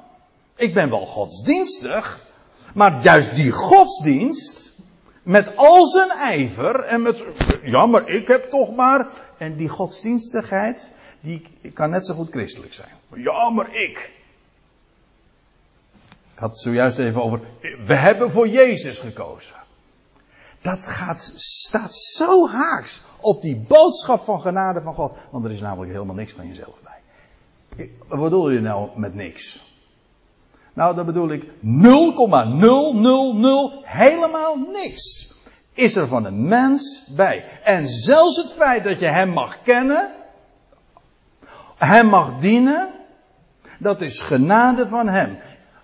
Ik 0.56 0.74
ben 0.74 0.90
wel 0.90 1.06
godsdienstig, 1.06 2.26
maar 2.74 3.02
juist 3.02 3.34
die 3.34 3.50
godsdienst, 3.50 4.80
met 5.22 5.56
al 5.56 5.86
zijn 5.86 6.10
ijver 6.10 6.80
en 6.80 7.02
met, 7.02 7.24
ja 7.62 7.86
maar 7.86 8.08
ik 8.08 8.28
heb 8.28 8.50
toch 8.50 8.74
maar, 8.74 9.06
en 9.38 9.56
die 9.56 9.68
godsdienstigheid, 9.68 10.92
die 11.20 11.48
kan 11.72 11.90
net 11.90 12.06
zo 12.06 12.14
goed 12.14 12.30
christelijk 12.30 12.72
zijn. 12.72 13.00
Ja 13.14 13.50
maar 13.50 13.74
ik. 13.74 14.10
Ik 16.34 16.38
had 16.38 16.50
het 16.50 16.60
zojuist 16.60 16.98
even 16.98 17.22
over, 17.22 17.40
we 17.86 17.96
hebben 17.96 18.30
voor 18.30 18.48
Jezus 18.48 18.98
gekozen. 18.98 19.54
Dat 20.60 20.86
gaat, 20.86 21.32
staat 21.36 21.94
zo 21.94 22.48
haaks 22.48 23.02
op 23.20 23.42
die 23.42 23.64
boodschap 23.68 24.20
van 24.20 24.40
genade 24.40 24.80
van 24.80 24.94
God. 24.94 25.12
Want 25.30 25.44
er 25.44 25.50
is 25.50 25.60
namelijk 25.60 25.92
helemaal 25.92 26.14
niks 26.14 26.32
van 26.32 26.46
jezelf 26.46 26.82
bij. 26.82 27.00
Wat 28.08 28.20
bedoel 28.20 28.50
je 28.50 28.60
nou 28.60 28.90
met 28.94 29.14
niks? 29.14 29.70
Nou, 30.72 30.94
dat 30.94 31.06
bedoel 31.06 31.30
ik 31.30 31.44
0,000 31.60 33.72
helemaal 33.82 34.56
niks. 34.56 35.34
Is 35.72 35.96
er 35.96 36.06
van 36.06 36.24
een 36.24 36.48
mens 36.48 37.04
bij. 37.16 37.60
En 37.64 37.88
zelfs 37.88 38.36
het 38.36 38.52
feit 38.52 38.84
dat 38.84 38.98
je 38.98 39.08
hem 39.08 39.28
mag 39.28 39.62
kennen, 39.62 40.10
hem 41.76 42.06
mag 42.06 42.38
dienen, 42.38 42.90
dat 43.82 44.00
is 44.00 44.20
genade 44.20 44.88
van 44.88 45.08
hem. 45.08 45.38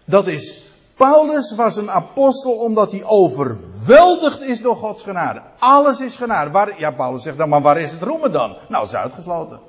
Dat 0.04 0.26
is, 0.26 0.72
Paulus 0.94 1.54
was 1.54 1.76
een 1.76 1.90
apostel 1.90 2.52
omdat 2.52 2.92
hij 2.92 3.04
overweldigd 3.04 4.40
is 4.40 4.62
door 4.62 4.76
Gods 4.76 5.02
genade. 5.02 5.42
Alles 5.58 6.00
is 6.00 6.16
genade. 6.16 6.74
Ja, 6.76 6.90
Paulus 6.90 7.22
zegt 7.22 7.38
dan, 7.38 7.48
maar 7.48 7.62
waar 7.62 7.80
is 7.80 7.92
het 7.92 8.02
roemen 8.02 8.32
dan? 8.32 8.56
Nou, 8.68 8.84
is 8.84 8.94
uitgesloten. 8.94 9.60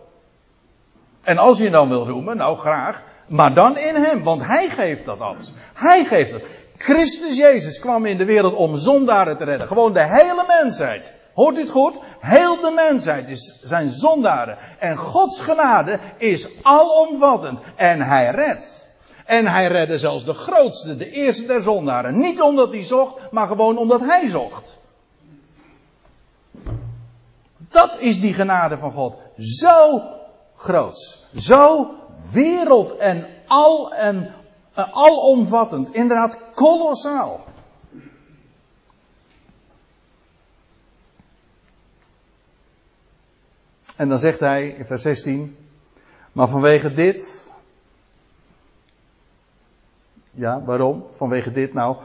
En 1.24 1.38
als 1.38 1.58
je 1.58 1.70
dan 1.70 1.90
wil 1.90 2.08
roemen, 2.08 2.38
nou 2.38 2.58
graag, 2.58 3.02
maar 3.28 3.54
dan 3.54 3.78
in 3.78 3.96
hem, 3.96 4.24
want 4.24 4.46
hij 4.46 4.70
geeft 4.70 5.06
dat 5.06 5.20
alles. 5.20 5.54
Hij 5.74 6.06
geeft 6.06 6.32
het. 6.32 6.46
Christus 6.78 7.38
Jezus 7.38 7.80
kwam 7.80 8.06
in 8.06 8.18
de 8.18 8.26
wereld 8.26 8.54
om 8.54 8.78
zondaren 8.78 9.38
te 9.38 9.44
redden. 9.44 9.68
Gewoon 9.68 9.94
de 9.94 10.08
hele 10.08 10.44
mensheid. 10.48 11.19
Hoort 11.34 11.58
het 11.58 11.70
goed? 11.70 12.00
Heel 12.20 12.60
de 12.60 12.72
mensheid 12.72 13.30
is, 13.30 13.60
zijn 13.62 13.90
zondaren. 13.90 14.58
En 14.80 14.98
Gods 14.98 15.42
genade 15.42 16.00
is 16.18 16.64
alomvattend. 16.64 17.60
En 17.76 18.02
hij 18.02 18.30
redt. 18.32 18.88
En 19.26 19.48
hij 19.48 19.68
redde 19.68 19.98
zelfs 19.98 20.24
de 20.24 20.34
grootste, 20.34 20.98
de 20.98 21.10
eerste 21.10 21.46
der 21.46 21.62
zondaren. 21.62 22.18
Niet 22.18 22.42
omdat 22.42 22.70
hij 22.70 22.84
zocht, 22.84 23.32
maar 23.32 23.48
gewoon 23.48 23.78
omdat 23.78 24.00
hij 24.00 24.28
zocht. 24.28 24.78
Dat 27.58 28.00
is 28.00 28.22
die 28.22 28.34
genade 28.34 28.78
van 28.78 28.92
God. 28.92 29.16
Zo 29.38 30.02
groots. 30.56 31.28
Zo 31.36 31.90
wereld 32.32 32.98
en 32.98 33.28
al 33.48 33.94
en 33.94 34.34
uh, 34.78 34.86
alomvattend. 34.92 35.94
Inderdaad, 35.94 36.38
kolossaal. 36.54 37.40
En 44.00 44.10
dan 44.10 44.20
zegt 44.20 44.39
hij 44.39 44.68
in 44.68 44.86
vers 44.86 45.02
16, 45.02 45.58
maar 46.32 46.47
vanwege 46.47 46.91
dit, 46.91 47.50
ja, 50.32 50.64
waarom? 50.64 51.06
Vanwege 51.12 51.52
dit 51.52 51.74
nou, 51.74 51.97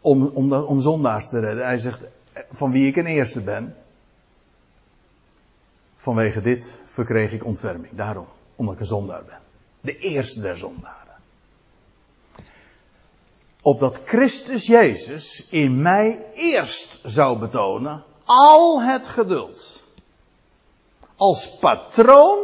om, 0.00 0.26
om, 0.26 0.52
om 0.52 0.80
zondaars 0.80 1.28
te 1.28 1.40
redden. 1.40 1.64
Hij 1.64 1.78
zegt, 1.78 2.00
van 2.50 2.72
wie 2.72 2.86
ik 2.86 2.96
een 2.96 3.06
eerste 3.06 3.40
ben, 3.40 3.76
vanwege 5.96 6.40
dit 6.40 6.78
verkreeg 6.86 7.32
ik 7.32 7.44
ontferming. 7.44 7.94
Daarom, 7.94 8.26
omdat 8.56 8.74
ik 8.74 8.80
een 8.80 8.86
zondaar 8.86 9.24
ben. 9.24 9.38
De 9.80 9.98
eerste 9.98 10.40
der 10.40 10.58
zondaren. 10.58 11.16
Opdat 13.62 14.00
Christus 14.04 14.66
Jezus 14.66 15.48
in 15.50 15.82
mij 15.82 16.26
eerst 16.34 17.00
zou 17.04 17.38
betonen 17.38 18.04
al 18.24 18.82
het 18.82 19.08
geduld. 19.08 19.77
Als 21.18 21.58
patroon, 21.58 22.38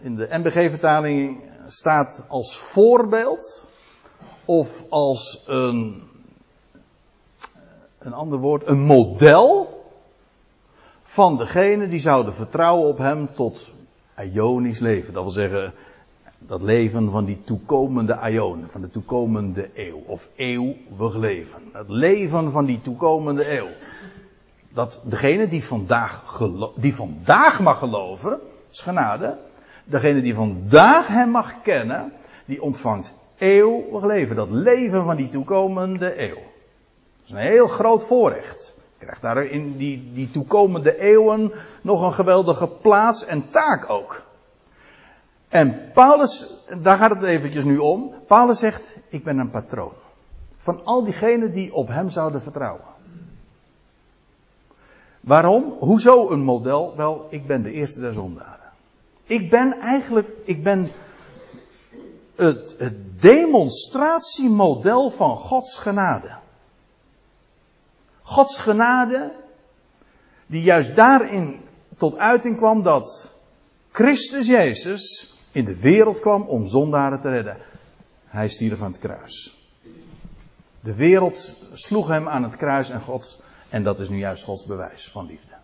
in 0.00 0.16
de 0.16 0.28
MBG-vertaling 0.30 1.40
staat 1.68 2.24
als 2.28 2.58
voorbeeld, 2.58 3.68
of 4.44 4.84
als 4.88 5.42
een, 5.46 6.02
een 7.98 8.12
ander 8.12 8.38
woord, 8.38 8.66
een 8.66 8.80
model 8.80 9.76
van 11.02 11.36
degene 11.36 11.88
die 11.88 12.00
zouden 12.00 12.34
vertrouwen 12.34 12.88
op 12.88 12.98
hem 12.98 13.34
tot 13.34 13.70
Ionisch 14.32 14.80
leven. 14.80 15.14
Dat 15.14 15.22
wil 15.22 15.32
zeggen, 15.32 15.74
dat 16.38 16.62
leven 16.62 17.10
van 17.10 17.24
die 17.24 17.42
toekomende 17.44 18.30
Ion, 18.30 18.68
van 18.68 18.80
de 18.80 18.90
toekomende 18.90 19.70
eeuw, 19.74 20.02
of 20.06 20.28
eeuwig 20.36 21.16
leven. 21.16 21.62
Het 21.72 21.88
leven 21.88 22.50
van 22.50 22.64
die 22.64 22.80
toekomende 22.80 23.56
eeuw. 23.58 23.68
Dat 24.78 25.00
degene 25.04 25.48
die 25.48 25.64
vandaag, 25.64 26.40
die 26.76 26.94
vandaag 26.94 27.60
mag 27.60 27.78
geloven, 27.78 28.40
is 28.70 28.82
genade. 28.82 29.38
Degene 29.84 30.20
die 30.22 30.34
vandaag 30.34 31.06
hem 31.06 31.30
mag 31.30 31.62
kennen, 31.62 32.12
die 32.44 32.62
ontvangt 32.62 33.14
eeuwig 33.38 34.04
leven. 34.04 34.36
Dat 34.36 34.50
leven 34.50 35.04
van 35.04 35.16
die 35.16 35.28
toekomende 35.28 36.22
eeuw. 36.22 36.34
Dat 36.34 37.24
is 37.24 37.30
een 37.30 37.36
heel 37.36 37.66
groot 37.66 38.04
voorrecht 38.04 38.76
krijgt 38.98 39.22
daar 39.22 39.44
in 39.44 39.76
die, 39.76 40.12
die 40.12 40.30
toekomende 40.30 40.98
eeuwen 40.98 41.52
nog 41.82 42.02
een 42.02 42.12
geweldige 42.12 42.68
plaats 42.68 43.24
en 43.24 43.48
taak 43.48 43.90
ook. 43.90 44.22
En 45.48 45.90
Paulus, 45.92 46.64
daar 46.82 46.98
gaat 46.98 47.10
het 47.10 47.22
eventjes 47.22 47.64
nu 47.64 47.78
om. 47.78 48.14
Paulus 48.26 48.58
zegt, 48.58 48.96
ik 49.08 49.24
ben 49.24 49.38
een 49.38 49.50
patroon. 49.50 49.92
Van 50.56 50.84
al 50.84 51.04
diegenen 51.04 51.52
die 51.52 51.74
op 51.74 51.88
hem 51.88 52.08
zouden 52.08 52.42
vertrouwen. 52.42 52.96
Waarom? 55.28 55.76
Hoezo 55.78 56.30
een 56.30 56.42
model? 56.42 56.96
Wel, 56.96 57.26
ik 57.30 57.46
ben 57.46 57.62
de 57.62 57.70
eerste 57.70 58.00
der 58.00 58.12
zondaren. 58.12 58.72
Ik 59.24 59.50
ben 59.50 59.80
eigenlijk, 59.80 60.28
ik 60.44 60.62
ben 60.62 60.90
het, 62.36 62.74
het 62.78 63.20
demonstratiemodel 63.20 65.10
van 65.10 65.36
Gods 65.36 65.78
genade. 65.78 66.36
Gods 68.22 68.58
genade, 68.58 69.32
die 70.46 70.62
juist 70.62 70.96
daarin 70.96 71.60
tot 71.96 72.16
uiting 72.16 72.56
kwam 72.56 72.82
dat 72.82 73.34
Christus 73.90 74.46
Jezus 74.46 75.36
in 75.52 75.64
de 75.64 75.80
wereld 75.80 76.20
kwam 76.20 76.42
om 76.42 76.66
zondaren 76.66 77.20
te 77.20 77.28
redden. 77.28 77.56
Hij 78.26 78.48
stierf 78.48 78.82
aan 78.82 78.90
het 78.90 79.00
kruis. 79.00 79.66
De 80.80 80.94
wereld 80.94 81.56
sloeg 81.72 82.08
hem 82.08 82.28
aan 82.28 82.42
het 82.42 82.56
kruis 82.56 82.90
en 82.90 83.00
God, 83.00 83.46
en 83.68 83.82
dat 83.82 84.00
is 84.00 84.08
nu 84.08 84.18
juist 84.18 84.44
Gods 84.44 84.66
bewijs 84.66 85.08
van 85.08 85.26
liefde. 85.26 85.54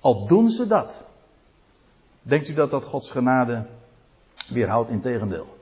Al 0.00 0.26
doen 0.26 0.50
ze 0.50 0.66
dat. 0.66 1.04
Denkt 2.22 2.48
u 2.48 2.54
dat 2.54 2.70
dat 2.70 2.84
Gods 2.84 3.10
genade 3.10 3.66
weerhoudt? 4.48 4.90
Integendeel. 4.90 5.56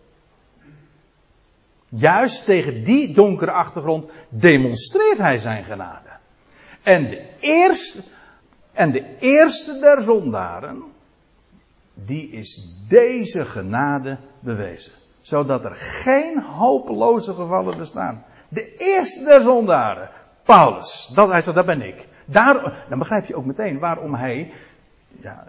Juist 1.89 2.45
tegen 2.45 2.85
die 2.85 3.15
donkere 3.15 3.51
achtergrond 3.51 4.11
demonstreert 4.29 5.19
hij 5.19 5.39
zijn 5.39 5.65
genade. 5.65 6.09
En 6.83 7.09
de 7.09 7.29
eerste, 7.41 8.05
en 8.73 8.93
de 8.93 9.17
eerste 9.19 9.79
der 9.79 10.03
zondaren, 10.03 10.83
die 11.95 12.31
is 12.31 12.77
deze 12.89 13.45
genade 13.45 14.19
bewezen. 14.41 14.93
Zodat 15.21 15.65
er 15.65 15.77
geen 15.77 16.43
hopeloze 16.43 17.35
gevallen 17.35 17.77
bestaan. 17.79 18.25
De 18.49 18.75
eerste 18.75 19.25
der 19.25 19.43
zondaren, 19.43 20.11
Paulus, 20.45 21.11
dat, 21.15 21.31
hij 21.31 21.43
zegt, 21.43 21.57
dat 21.57 21.67
ben 21.67 21.83
ik. 21.83 22.09
Daar, 22.25 22.87
dan 22.89 22.99
begrijp 22.99 23.25
je 23.25 23.37
ook 23.37 23.45
meteen 23.45 23.79
waarom 23.79 24.15
hij, 24.15 24.53
ja, 25.21 25.47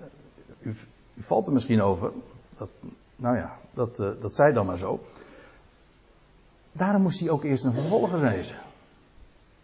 u, 0.62 0.76
valt 1.18 1.48
er 1.48 1.54
misschien 1.54 1.82
over, 1.82 2.12
dat, 2.58 2.70
nou 3.16 3.38
ja, 3.38 3.58
dat, 3.74 4.00
uh, 4.00 4.10
dat 4.22 4.36
zei 4.36 4.54
dan 4.54 4.66
maar 4.66 4.78
zo. 4.78 5.04
Daarom 6.72 7.02
moest 7.02 7.20
hij 7.20 7.30
ook 7.30 7.44
eerst 7.44 7.64
een 7.64 7.74
vervolger 7.74 8.20
wezen. 8.20 8.56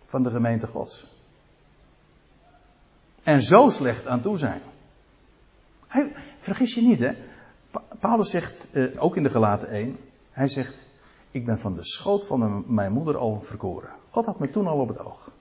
Van 0.06 0.24
de 0.24 0.30
gemeente 0.30 0.68
Gods. 0.68 1.20
En 3.24 3.42
zo 3.42 3.70
slecht 3.70 4.08
aan 4.08 4.22
toe 4.22 4.38
zijn. 4.38 4.62
Hij, 5.88 6.14
vergis 6.40 6.74
je 6.74 6.82
niet, 6.82 7.00
hè. 7.00 7.16
Paulus 8.00 8.30
zegt, 8.30 8.68
eh, 8.72 9.04
ook 9.04 9.16
in 9.16 9.24
de 9.24 9.30
gelaten 9.30 9.70
1, 9.70 9.98
hij 10.32 10.48
zegt, 10.48 10.78
ik 11.32 11.46
ben 11.46 11.60
van 11.60 11.76
de 11.76 11.86
schoot 11.86 12.26
van 12.26 12.64
mijn 12.68 12.92
moeder 12.92 13.18
al 13.18 13.40
verkoren. 13.40 13.90
God 14.10 14.26
had 14.26 14.40
me 14.40 14.50
toen 14.50 14.68
al 14.68 14.80
op 14.80 14.88
het 14.88 15.00
oog. 15.00 15.32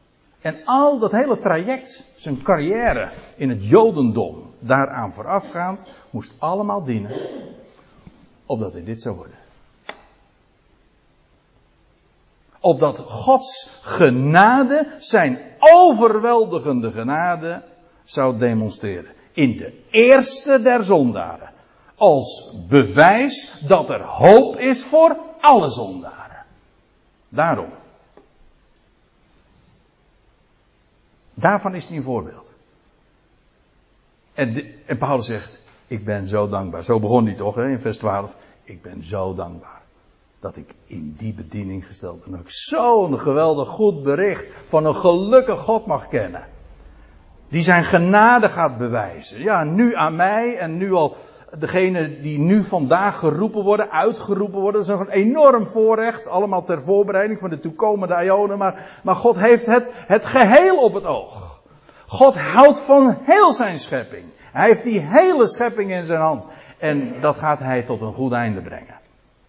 En 0.41 0.65
al 0.65 0.99
dat 0.99 1.13
hele 1.13 1.39
traject, 1.39 2.13
zijn 2.17 2.43
carrière 2.43 3.11
in 3.37 3.49
het 3.49 3.67
Jodendom, 3.67 4.55
daaraan 4.59 5.13
voorafgaand, 5.13 5.87
moest 6.11 6.35
allemaal 6.39 6.83
dienen 6.83 7.17
Opdat 8.51 8.73
hij 8.73 8.85
dit 8.85 9.03
zou 9.03 9.17
worden. 9.17 9.39
Opdat 12.61 12.99
Gods 12.99 13.79
genade, 13.83 14.95
zijn 14.99 15.39
overweldigende 15.59 16.93
genade, 16.93 17.63
zou 18.05 18.39
demonstreren. 18.39 19.11
In 19.33 19.57
de 19.57 19.83
eerste 19.91 20.63
der 20.63 20.85
zondaren. 20.85 21.51
Als 21.97 22.57
bewijs 22.69 23.65
dat 23.67 23.91
er 23.91 24.03
hoop 24.03 24.57
is 24.57 24.85
voor 24.85 25.17
alle 25.41 25.69
zondaren. 25.69 26.45
Daarom. 27.29 27.71
Daarvan 31.35 31.75
is 31.75 31.87
hij 31.87 31.97
een 31.97 32.03
voorbeeld. 32.03 32.55
En, 34.33 34.65
en 34.87 34.99
Paulus 34.99 35.27
zegt, 35.27 35.63
ik 35.87 36.05
ben 36.05 36.29
zo 36.29 36.49
dankbaar. 36.49 36.85
Zo 36.85 37.01
begon 37.01 37.25
hij 37.27 37.35
toch 37.35 37.55
hè, 37.55 37.69
in 37.69 37.81
vers 37.81 37.99
12. 37.99 38.35
Ik 38.63 38.83
ben 38.83 39.05
zo 39.05 39.35
dankbaar 39.35 39.81
dat 40.41 40.57
ik 40.57 40.75
in 40.87 41.15
die 41.17 41.33
bediening 41.33 41.87
gesteld 41.87 42.23
ben. 42.23 42.33
Dat 42.33 42.41
ik 42.41 42.51
zo'n 42.51 43.19
geweldig 43.19 43.69
goed 43.69 44.03
bericht 44.03 44.47
van 44.69 44.85
een 44.85 44.95
gelukkig 44.95 45.61
God 45.61 45.87
mag 45.87 46.09
kennen. 46.09 46.47
Die 47.49 47.63
zijn 47.63 47.85
genade 47.85 48.49
gaat 48.49 48.79
bewijzen. 48.79 49.41
Ja, 49.41 49.65
nu 49.65 49.97
aan 49.97 50.17
mij 50.17 50.57
en 50.57 50.77
nu 50.77 50.93
al 50.93 51.17
degene 51.59 52.21
die 52.21 52.39
nu 52.39 52.63
vandaag 52.63 53.19
geroepen 53.19 53.63
worden, 53.63 53.91
uitgeroepen 53.91 54.61
worden. 54.61 54.87
Dat 54.87 55.01
is 55.01 55.07
een 55.07 55.13
enorm 55.13 55.67
voorrecht. 55.67 56.29
Allemaal 56.29 56.65
ter 56.65 56.83
voorbereiding 56.83 57.41
van 57.41 57.51
de 57.51 57.61
toekomende 57.61 58.25
ionen. 58.25 58.59
Maar, 58.59 59.01
maar 59.03 59.15
God 59.15 59.39
heeft 59.39 59.67
het, 59.67 59.93
het 59.95 60.27
geheel 60.27 60.77
op 60.77 60.95
het 60.95 61.07
oog. 61.07 61.61
God 62.07 62.39
houdt 62.39 62.81
van 62.81 63.19
heel 63.23 63.53
zijn 63.53 63.79
schepping. 63.79 64.25
Hij 64.53 64.67
heeft 64.67 64.83
die 64.83 65.01
hele 65.01 65.47
schepping 65.47 65.91
in 65.91 66.05
zijn 66.05 66.21
hand. 66.21 66.47
En 66.79 67.21
dat 67.21 67.37
gaat 67.37 67.59
hij 67.59 67.83
tot 67.83 68.01
een 68.01 68.13
goed 68.13 68.33
einde 68.33 68.61
brengen. 68.61 68.99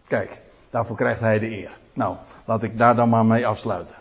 Kijk, 0.07 0.41
daarvoor 0.69 0.95
krijgt 0.95 1.19
hij 1.19 1.39
de 1.39 1.49
eer. 1.49 1.71
Nou, 1.93 2.15
laat 2.45 2.63
ik 2.63 2.77
daar 2.77 2.95
dan 2.95 3.09
maar 3.09 3.25
mee 3.25 3.47
afsluiten. 3.47 3.95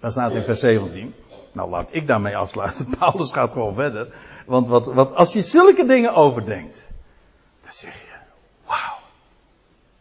Dat 0.00 0.12
staat 0.12 0.32
in 0.32 0.42
vers 0.42 0.60
17. 0.60 1.14
Nou, 1.52 1.70
laat 1.70 1.88
ik 1.94 2.06
daarmee 2.06 2.36
afsluiten. 2.36 2.88
Paulus 2.98 3.32
gaat 3.32 3.52
gewoon 3.52 3.74
verder. 3.74 4.08
Want 4.48 4.68
wat, 4.68 4.86
wat, 4.86 5.14
als 5.14 5.32
je 5.32 5.42
zulke 5.42 5.86
dingen 5.86 6.14
overdenkt, 6.14 6.90
dan 7.60 7.72
zeg 7.72 7.94
je, 7.94 8.14
wauw. 8.66 8.98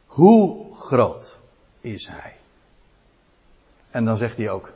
Hoe 0.06 0.76
groot 0.76 1.38
is 1.82 2.08
hij? 2.08 2.36
En 3.90 4.06
dan 4.06 4.18
zegt 4.18 4.38
hij 4.38 4.50
ook, 4.50 4.70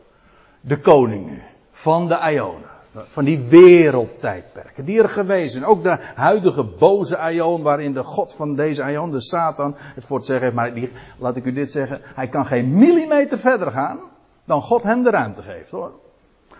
de 0.61 0.79
koning 0.79 1.41
van 1.71 2.07
de 2.07 2.31
Ionen. 2.31 2.69
Van 3.07 3.23
die 3.23 3.39
wereldtijdperken 3.39 4.85
die 4.85 5.01
er 5.01 5.09
geweest 5.09 5.51
zijn. 5.51 5.65
Ook 5.65 5.83
de 5.83 5.97
huidige 6.15 6.63
boze 6.63 7.31
Ion, 7.31 7.61
waarin 7.61 7.93
de 7.93 8.03
God 8.03 8.33
van 8.33 8.55
deze 8.55 8.91
Ion, 8.91 9.11
de 9.11 9.21
Satan, 9.21 9.75
het 9.77 10.05
voor 10.05 10.17
het 10.17 10.25
zeggen. 10.25 10.53
Maar 10.53 10.73
laat 11.17 11.35
ik 11.35 11.45
u 11.45 11.53
dit 11.53 11.71
zeggen, 11.71 12.01
hij 12.03 12.27
kan 12.27 12.45
geen 12.45 12.77
millimeter 12.77 13.37
verder 13.37 13.71
gaan 13.71 13.99
dan 14.45 14.61
God 14.61 14.83
hem 14.83 15.03
de 15.03 15.09
ruimte 15.09 15.43
geeft 15.43 15.71
hoor. 15.71 15.91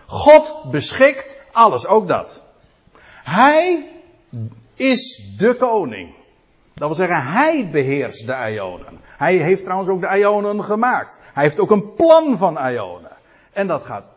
God 0.06 0.64
beschikt 0.70 1.40
alles, 1.52 1.86
ook 1.86 2.08
dat. 2.08 2.42
Hij 3.22 3.90
is 4.74 5.34
de 5.38 5.54
koning. 5.54 6.14
Dat 6.74 6.86
wil 6.86 7.06
zeggen, 7.06 7.26
hij 7.26 7.68
beheerst 7.70 8.26
de 8.26 8.50
Ionen. 8.52 9.00
Hij 9.16 9.36
heeft 9.36 9.62
trouwens 9.62 9.90
ook 9.90 10.00
de 10.00 10.18
Ionen 10.18 10.64
gemaakt. 10.64 11.20
Hij 11.32 11.42
heeft 11.42 11.60
ook 11.60 11.70
een 11.70 11.94
plan 11.94 12.38
van 12.38 12.68
Ionen. 12.68 13.10
En 13.52 13.66
dat 13.66 13.84
gaat, 13.84 14.08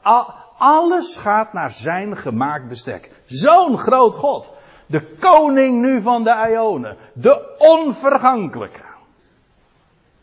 alles 0.57 1.17
gaat 1.17 1.53
naar 1.53 1.71
zijn 1.71 2.17
gemaakt 2.17 2.67
bestek. 2.67 3.11
Zo'n 3.25 3.77
groot 3.77 4.15
God. 4.15 4.49
De 4.85 5.09
koning 5.19 5.81
nu 5.81 6.01
van 6.01 6.23
de 6.23 6.47
Ionen. 6.49 6.97
De 7.13 7.55
onvergankelijke. 7.57 8.83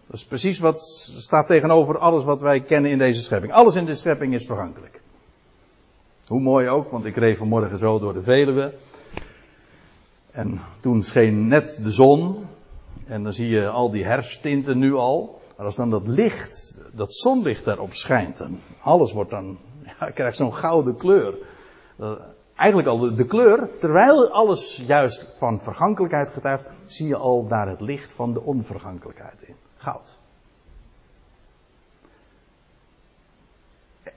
Dat 0.07 0.17
is 0.17 0.25
precies 0.25 0.59
wat 0.59 0.81
staat 1.17 1.47
tegenover 1.47 1.99
alles 1.99 2.25
wat 2.25 2.41
wij 2.41 2.61
kennen 2.61 2.91
in 2.91 2.99
deze 2.99 3.23
schepping. 3.23 3.53
Alles 3.53 3.75
in 3.75 3.85
de 3.85 3.95
schepping 3.95 4.35
is 4.35 4.47
vergankelijk. 4.47 5.02
Hoe 6.33 6.41
mooi 6.41 6.69
ook, 6.69 6.91
want 6.91 7.05
ik 7.05 7.17
reed 7.17 7.37
vanmorgen 7.37 7.79
zo 7.79 7.99
door 7.99 8.13
de 8.13 8.23
Veluwe. 8.23 8.75
En 10.31 10.61
toen 10.81 11.03
scheen 11.03 11.49
net 11.49 11.81
de 11.83 11.91
zon. 11.91 12.47
En 13.07 13.23
dan 13.23 13.33
zie 13.33 13.49
je 13.49 13.69
al 13.69 13.91
die 13.91 14.05
herfsttinten 14.05 14.79
nu 14.79 14.95
al. 14.95 15.41
Maar 15.57 15.67
als 15.67 15.77
dan 15.77 15.91
dat 15.91 16.07
licht, 16.07 16.81
dat 16.93 17.15
zonlicht 17.15 17.65
daarop 17.65 17.93
schijnt, 17.93 18.37
dan 18.37 18.59
alles 18.81 19.13
wordt 19.13 19.31
dan, 19.31 19.59
ja, 19.99 20.11
krijgt 20.11 20.37
zo'n 20.37 20.55
gouden 20.55 20.97
kleur. 20.97 21.39
Uh, 22.01 22.13
eigenlijk 22.55 22.89
al 22.89 22.99
de, 22.99 23.15
de, 23.15 23.27
kleur, 23.27 23.71
terwijl 23.79 24.31
alles 24.31 24.83
juist 24.87 25.35
van 25.37 25.61
vergankelijkheid 25.61 26.31
getuigt, 26.31 26.65
zie 26.85 27.07
je 27.07 27.17
al 27.17 27.47
daar 27.47 27.69
het 27.69 27.81
licht 27.81 28.13
van 28.13 28.33
de 28.33 28.43
onvergankelijkheid 28.43 29.43
in. 29.43 29.57
Goud. 29.77 30.19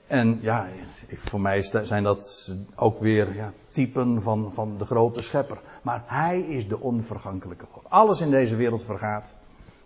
En 0.06 0.38
ja, 0.42 0.68
voor 1.12 1.40
mij 1.40 1.62
zijn 1.82 2.02
dat 2.02 2.54
ook 2.76 2.98
weer 2.98 3.34
ja, 3.34 3.52
typen 3.68 4.22
van, 4.22 4.52
van 4.52 4.78
de 4.78 4.84
grote 4.84 5.22
schepper. 5.22 5.58
Maar 5.82 6.02
hij 6.06 6.40
is 6.40 6.68
de 6.68 6.80
onvergankelijke 6.80 7.66
God. 7.70 7.82
Alles 7.88 8.20
in 8.20 8.30
deze 8.30 8.56
wereld 8.56 8.84
vergaat. 8.84 9.38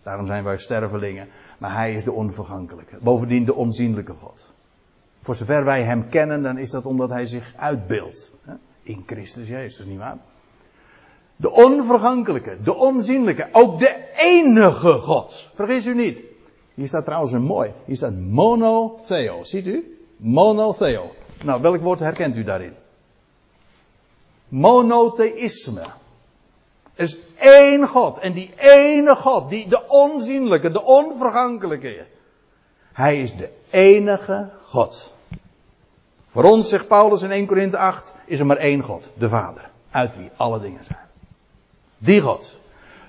Daarom 0.03 0.27
zijn 0.27 0.45
wij 0.45 0.59
stervelingen. 0.59 1.29
Maar 1.59 1.75
hij 1.75 1.95
is 1.95 2.05
de 2.05 2.13
onvergankelijke. 2.13 2.97
Bovendien 3.01 3.45
de 3.45 3.55
onzienlijke 3.55 4.13
God. 4.13 4.55
Voor 5.21 5.35
zover 5.35 5.65
wij 5.65 5.83
hem 5.83 6.09
kennen, 6.09 6.43
dan 6.43 6.59
is 6.59 6.71
dat 6.71 6.87
omdat 6.87 7.11
hij 7.11 7.27
zich 7.27 7.53
uitbeeldt. 7.57 8.37
In 8.83 9.03
Christus 9.07 9.49
Jezus, 9.49 9.87
nietwaar? 9.87 10.19
De 11.37 11.51
onvergankelijke, 11.51 12.59
de 12.63 12.75
onzienlijke, 12.75 13.49
ook 13.53 13.79
de 13.79 14.05
enige 14.15 14.93
God. 14.93 15.51
Vergis 15.55 15.87
u 15.87 15.95
niet. 15.95 16.23
Hier 16.75 16.89
staat 16.89 17.05
trouwens 17.05 17.33
een 17.33 17.43
mooi. 17.43 17.73
Hier 17.85 17.97
staat 17.97 18.15
monotheo. 18.15 19.43
Ziet 19.43 19.67
u? 19.67 20.00
Monotheo. 20.21 21.15
Nou, 21.43 21.61
welk 21.61 21.81
woord 21.81 21.99
herkent 21.99 22.37
u 22.37 22.45
daarin? 22.45 22.75
Monotheïsme. 24.49 25.85
Er 26.95 27.05
is 27.05 27.19
één 27.39 27.89
God. 27.89 28.19
En 28.19 28.33
die 28.33 28.51
ene 28.57 29.17
God, 29.17 29.51
die, 29.51 29.69
de 29.69 29.89
onzienlijke, 29.89 30.71
de 30.71 30.83
onvergankelijke. 30.83 32.07
Hij 32.93 33.21
is 33.21 33.37
de 33.37 33.51
enige 33.71 34.51
God. 34.65 35.13
Voor 36.27 36.45
ons, 36.45 36.69
zegt 36.69 36.89
Paulus 36.89 37.23
in 37.23 37.31
1 37.31 37.47
Korinthe 37.47 37.79
8, 37.79 38.15
is 38.25 38.41
er 38.41 38.47
maar 38.47 38.57
één 38.57 38.83
God. 38.83 39.09
De 39.15 39.29
Vader. 39.29 39.71
Uit 39.91 40.17
wie 40.17 40.31
alle 40.37 40.61
dingen 40.61 40.85
zijn. 40.85 41.09
Die 41.99 42.21
God. 42.21 42.59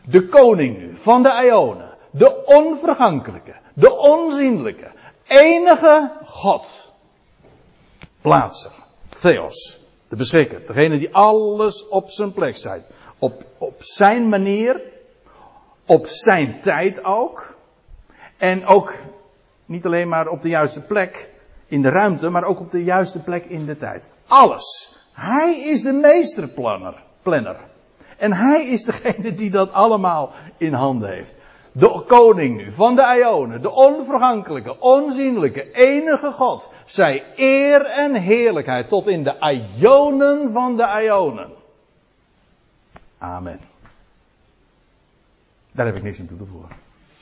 De 0.06 0.26
koning 0.26 0.78
nu 0.78 0.96
van 0.96 1.24
de 1.24 1.42
Ionen. 1.44 1.90
De 2.12 2.46
onvergankelijke. 2.46 3.56
De 3.74 3.94
onzienlijke. 3.94 4.92
Enige 5.28 6.12
God 6.26 6.81
plaatser. 8.22 8.72
Theos. 9.20 9.82
De 10.10 10.16
beschikker. 10.16 10.66
Degene 10.68 10.98
die 10.98 11.16
alles 11.16 11.88
op 11.88 12.10
zijn 12.10 12.34
plek 12.34 12.58
zet. 12.58 12.84
Op, 13.20 13.44
op 13.58 13.84
zijn 13.84 14.30
manier. 14.30 14.82
Op 15.86 16.06
zijn 16.08 16.60
tijd 16.62 17.04
ook. 17.04 17.56
En 18.38 18.66
ook 18.66 18.94
niet 19.66 19.86
alleen 19.86 20.08
maar 20.08 20.28
op 20.28 20.42
de 20.42 20.50
juiste 20.50 20.82
plek 20.82 21.30
in 21.68 21.82
de 21.82 21.90
ruimte, 21.90 22.30
maar 22.30 22.44
ook 22.44 22.60
op 22.60 22.72
de 22.72 22.84
juiste 22.84 23.20
plek 23.20 23.46
in 23.46 23.66
de 23.66 23.78
tijd. 23.78 24.08
Alles. 24.28 24.96
Hij 25.14 25.60
is 25.60 25.82
de 25.82 25.92
meesterplanner. 25.92 27.04
Planner. 27.22 27.58
En 28.18 28.34
hij 28.34 28.66
is 28.66 28.84
degene 28.84 29.34
die 29.34 29.52
dat 29.52 29.72
allemaal 29.72 30.34
in 30.58 30.74
handen 30.74 31.10
heeft. 31.10 31.36
De 31.72 32.04
koning 32.08 32.58
nu 32.58 32.72
van 32.72 32.96
de 32.96 33.18
Ionen, 33.18 33.62
de 33.62 33.72
onvergankelijke, 33.72 34.80
onzienlijke, 34.80 35.72
enige 35.72 36.32
God, 36.32 36.72
zij 36.86 37.26
eer 37.36 37.86
en 37.86 38.16
heerlijkheid 38.16 38.88
tot 38.88 39.08
in 39.08 39.24
de 39.24 39.64
Ionen 39.80 40.52
van 40.52 40.76
de 40.76 41.02
Ionen. 41.04 41.50
Amen. 43.18 43.60
Daar 45.72 45.86
heb 45.86 45.96
ik 45.96 46.04
niks 46.04 46.20
aan 46.20 46.26
toe 46.26 46.38
te 46.38 46.46
voegen. 46.46 46.70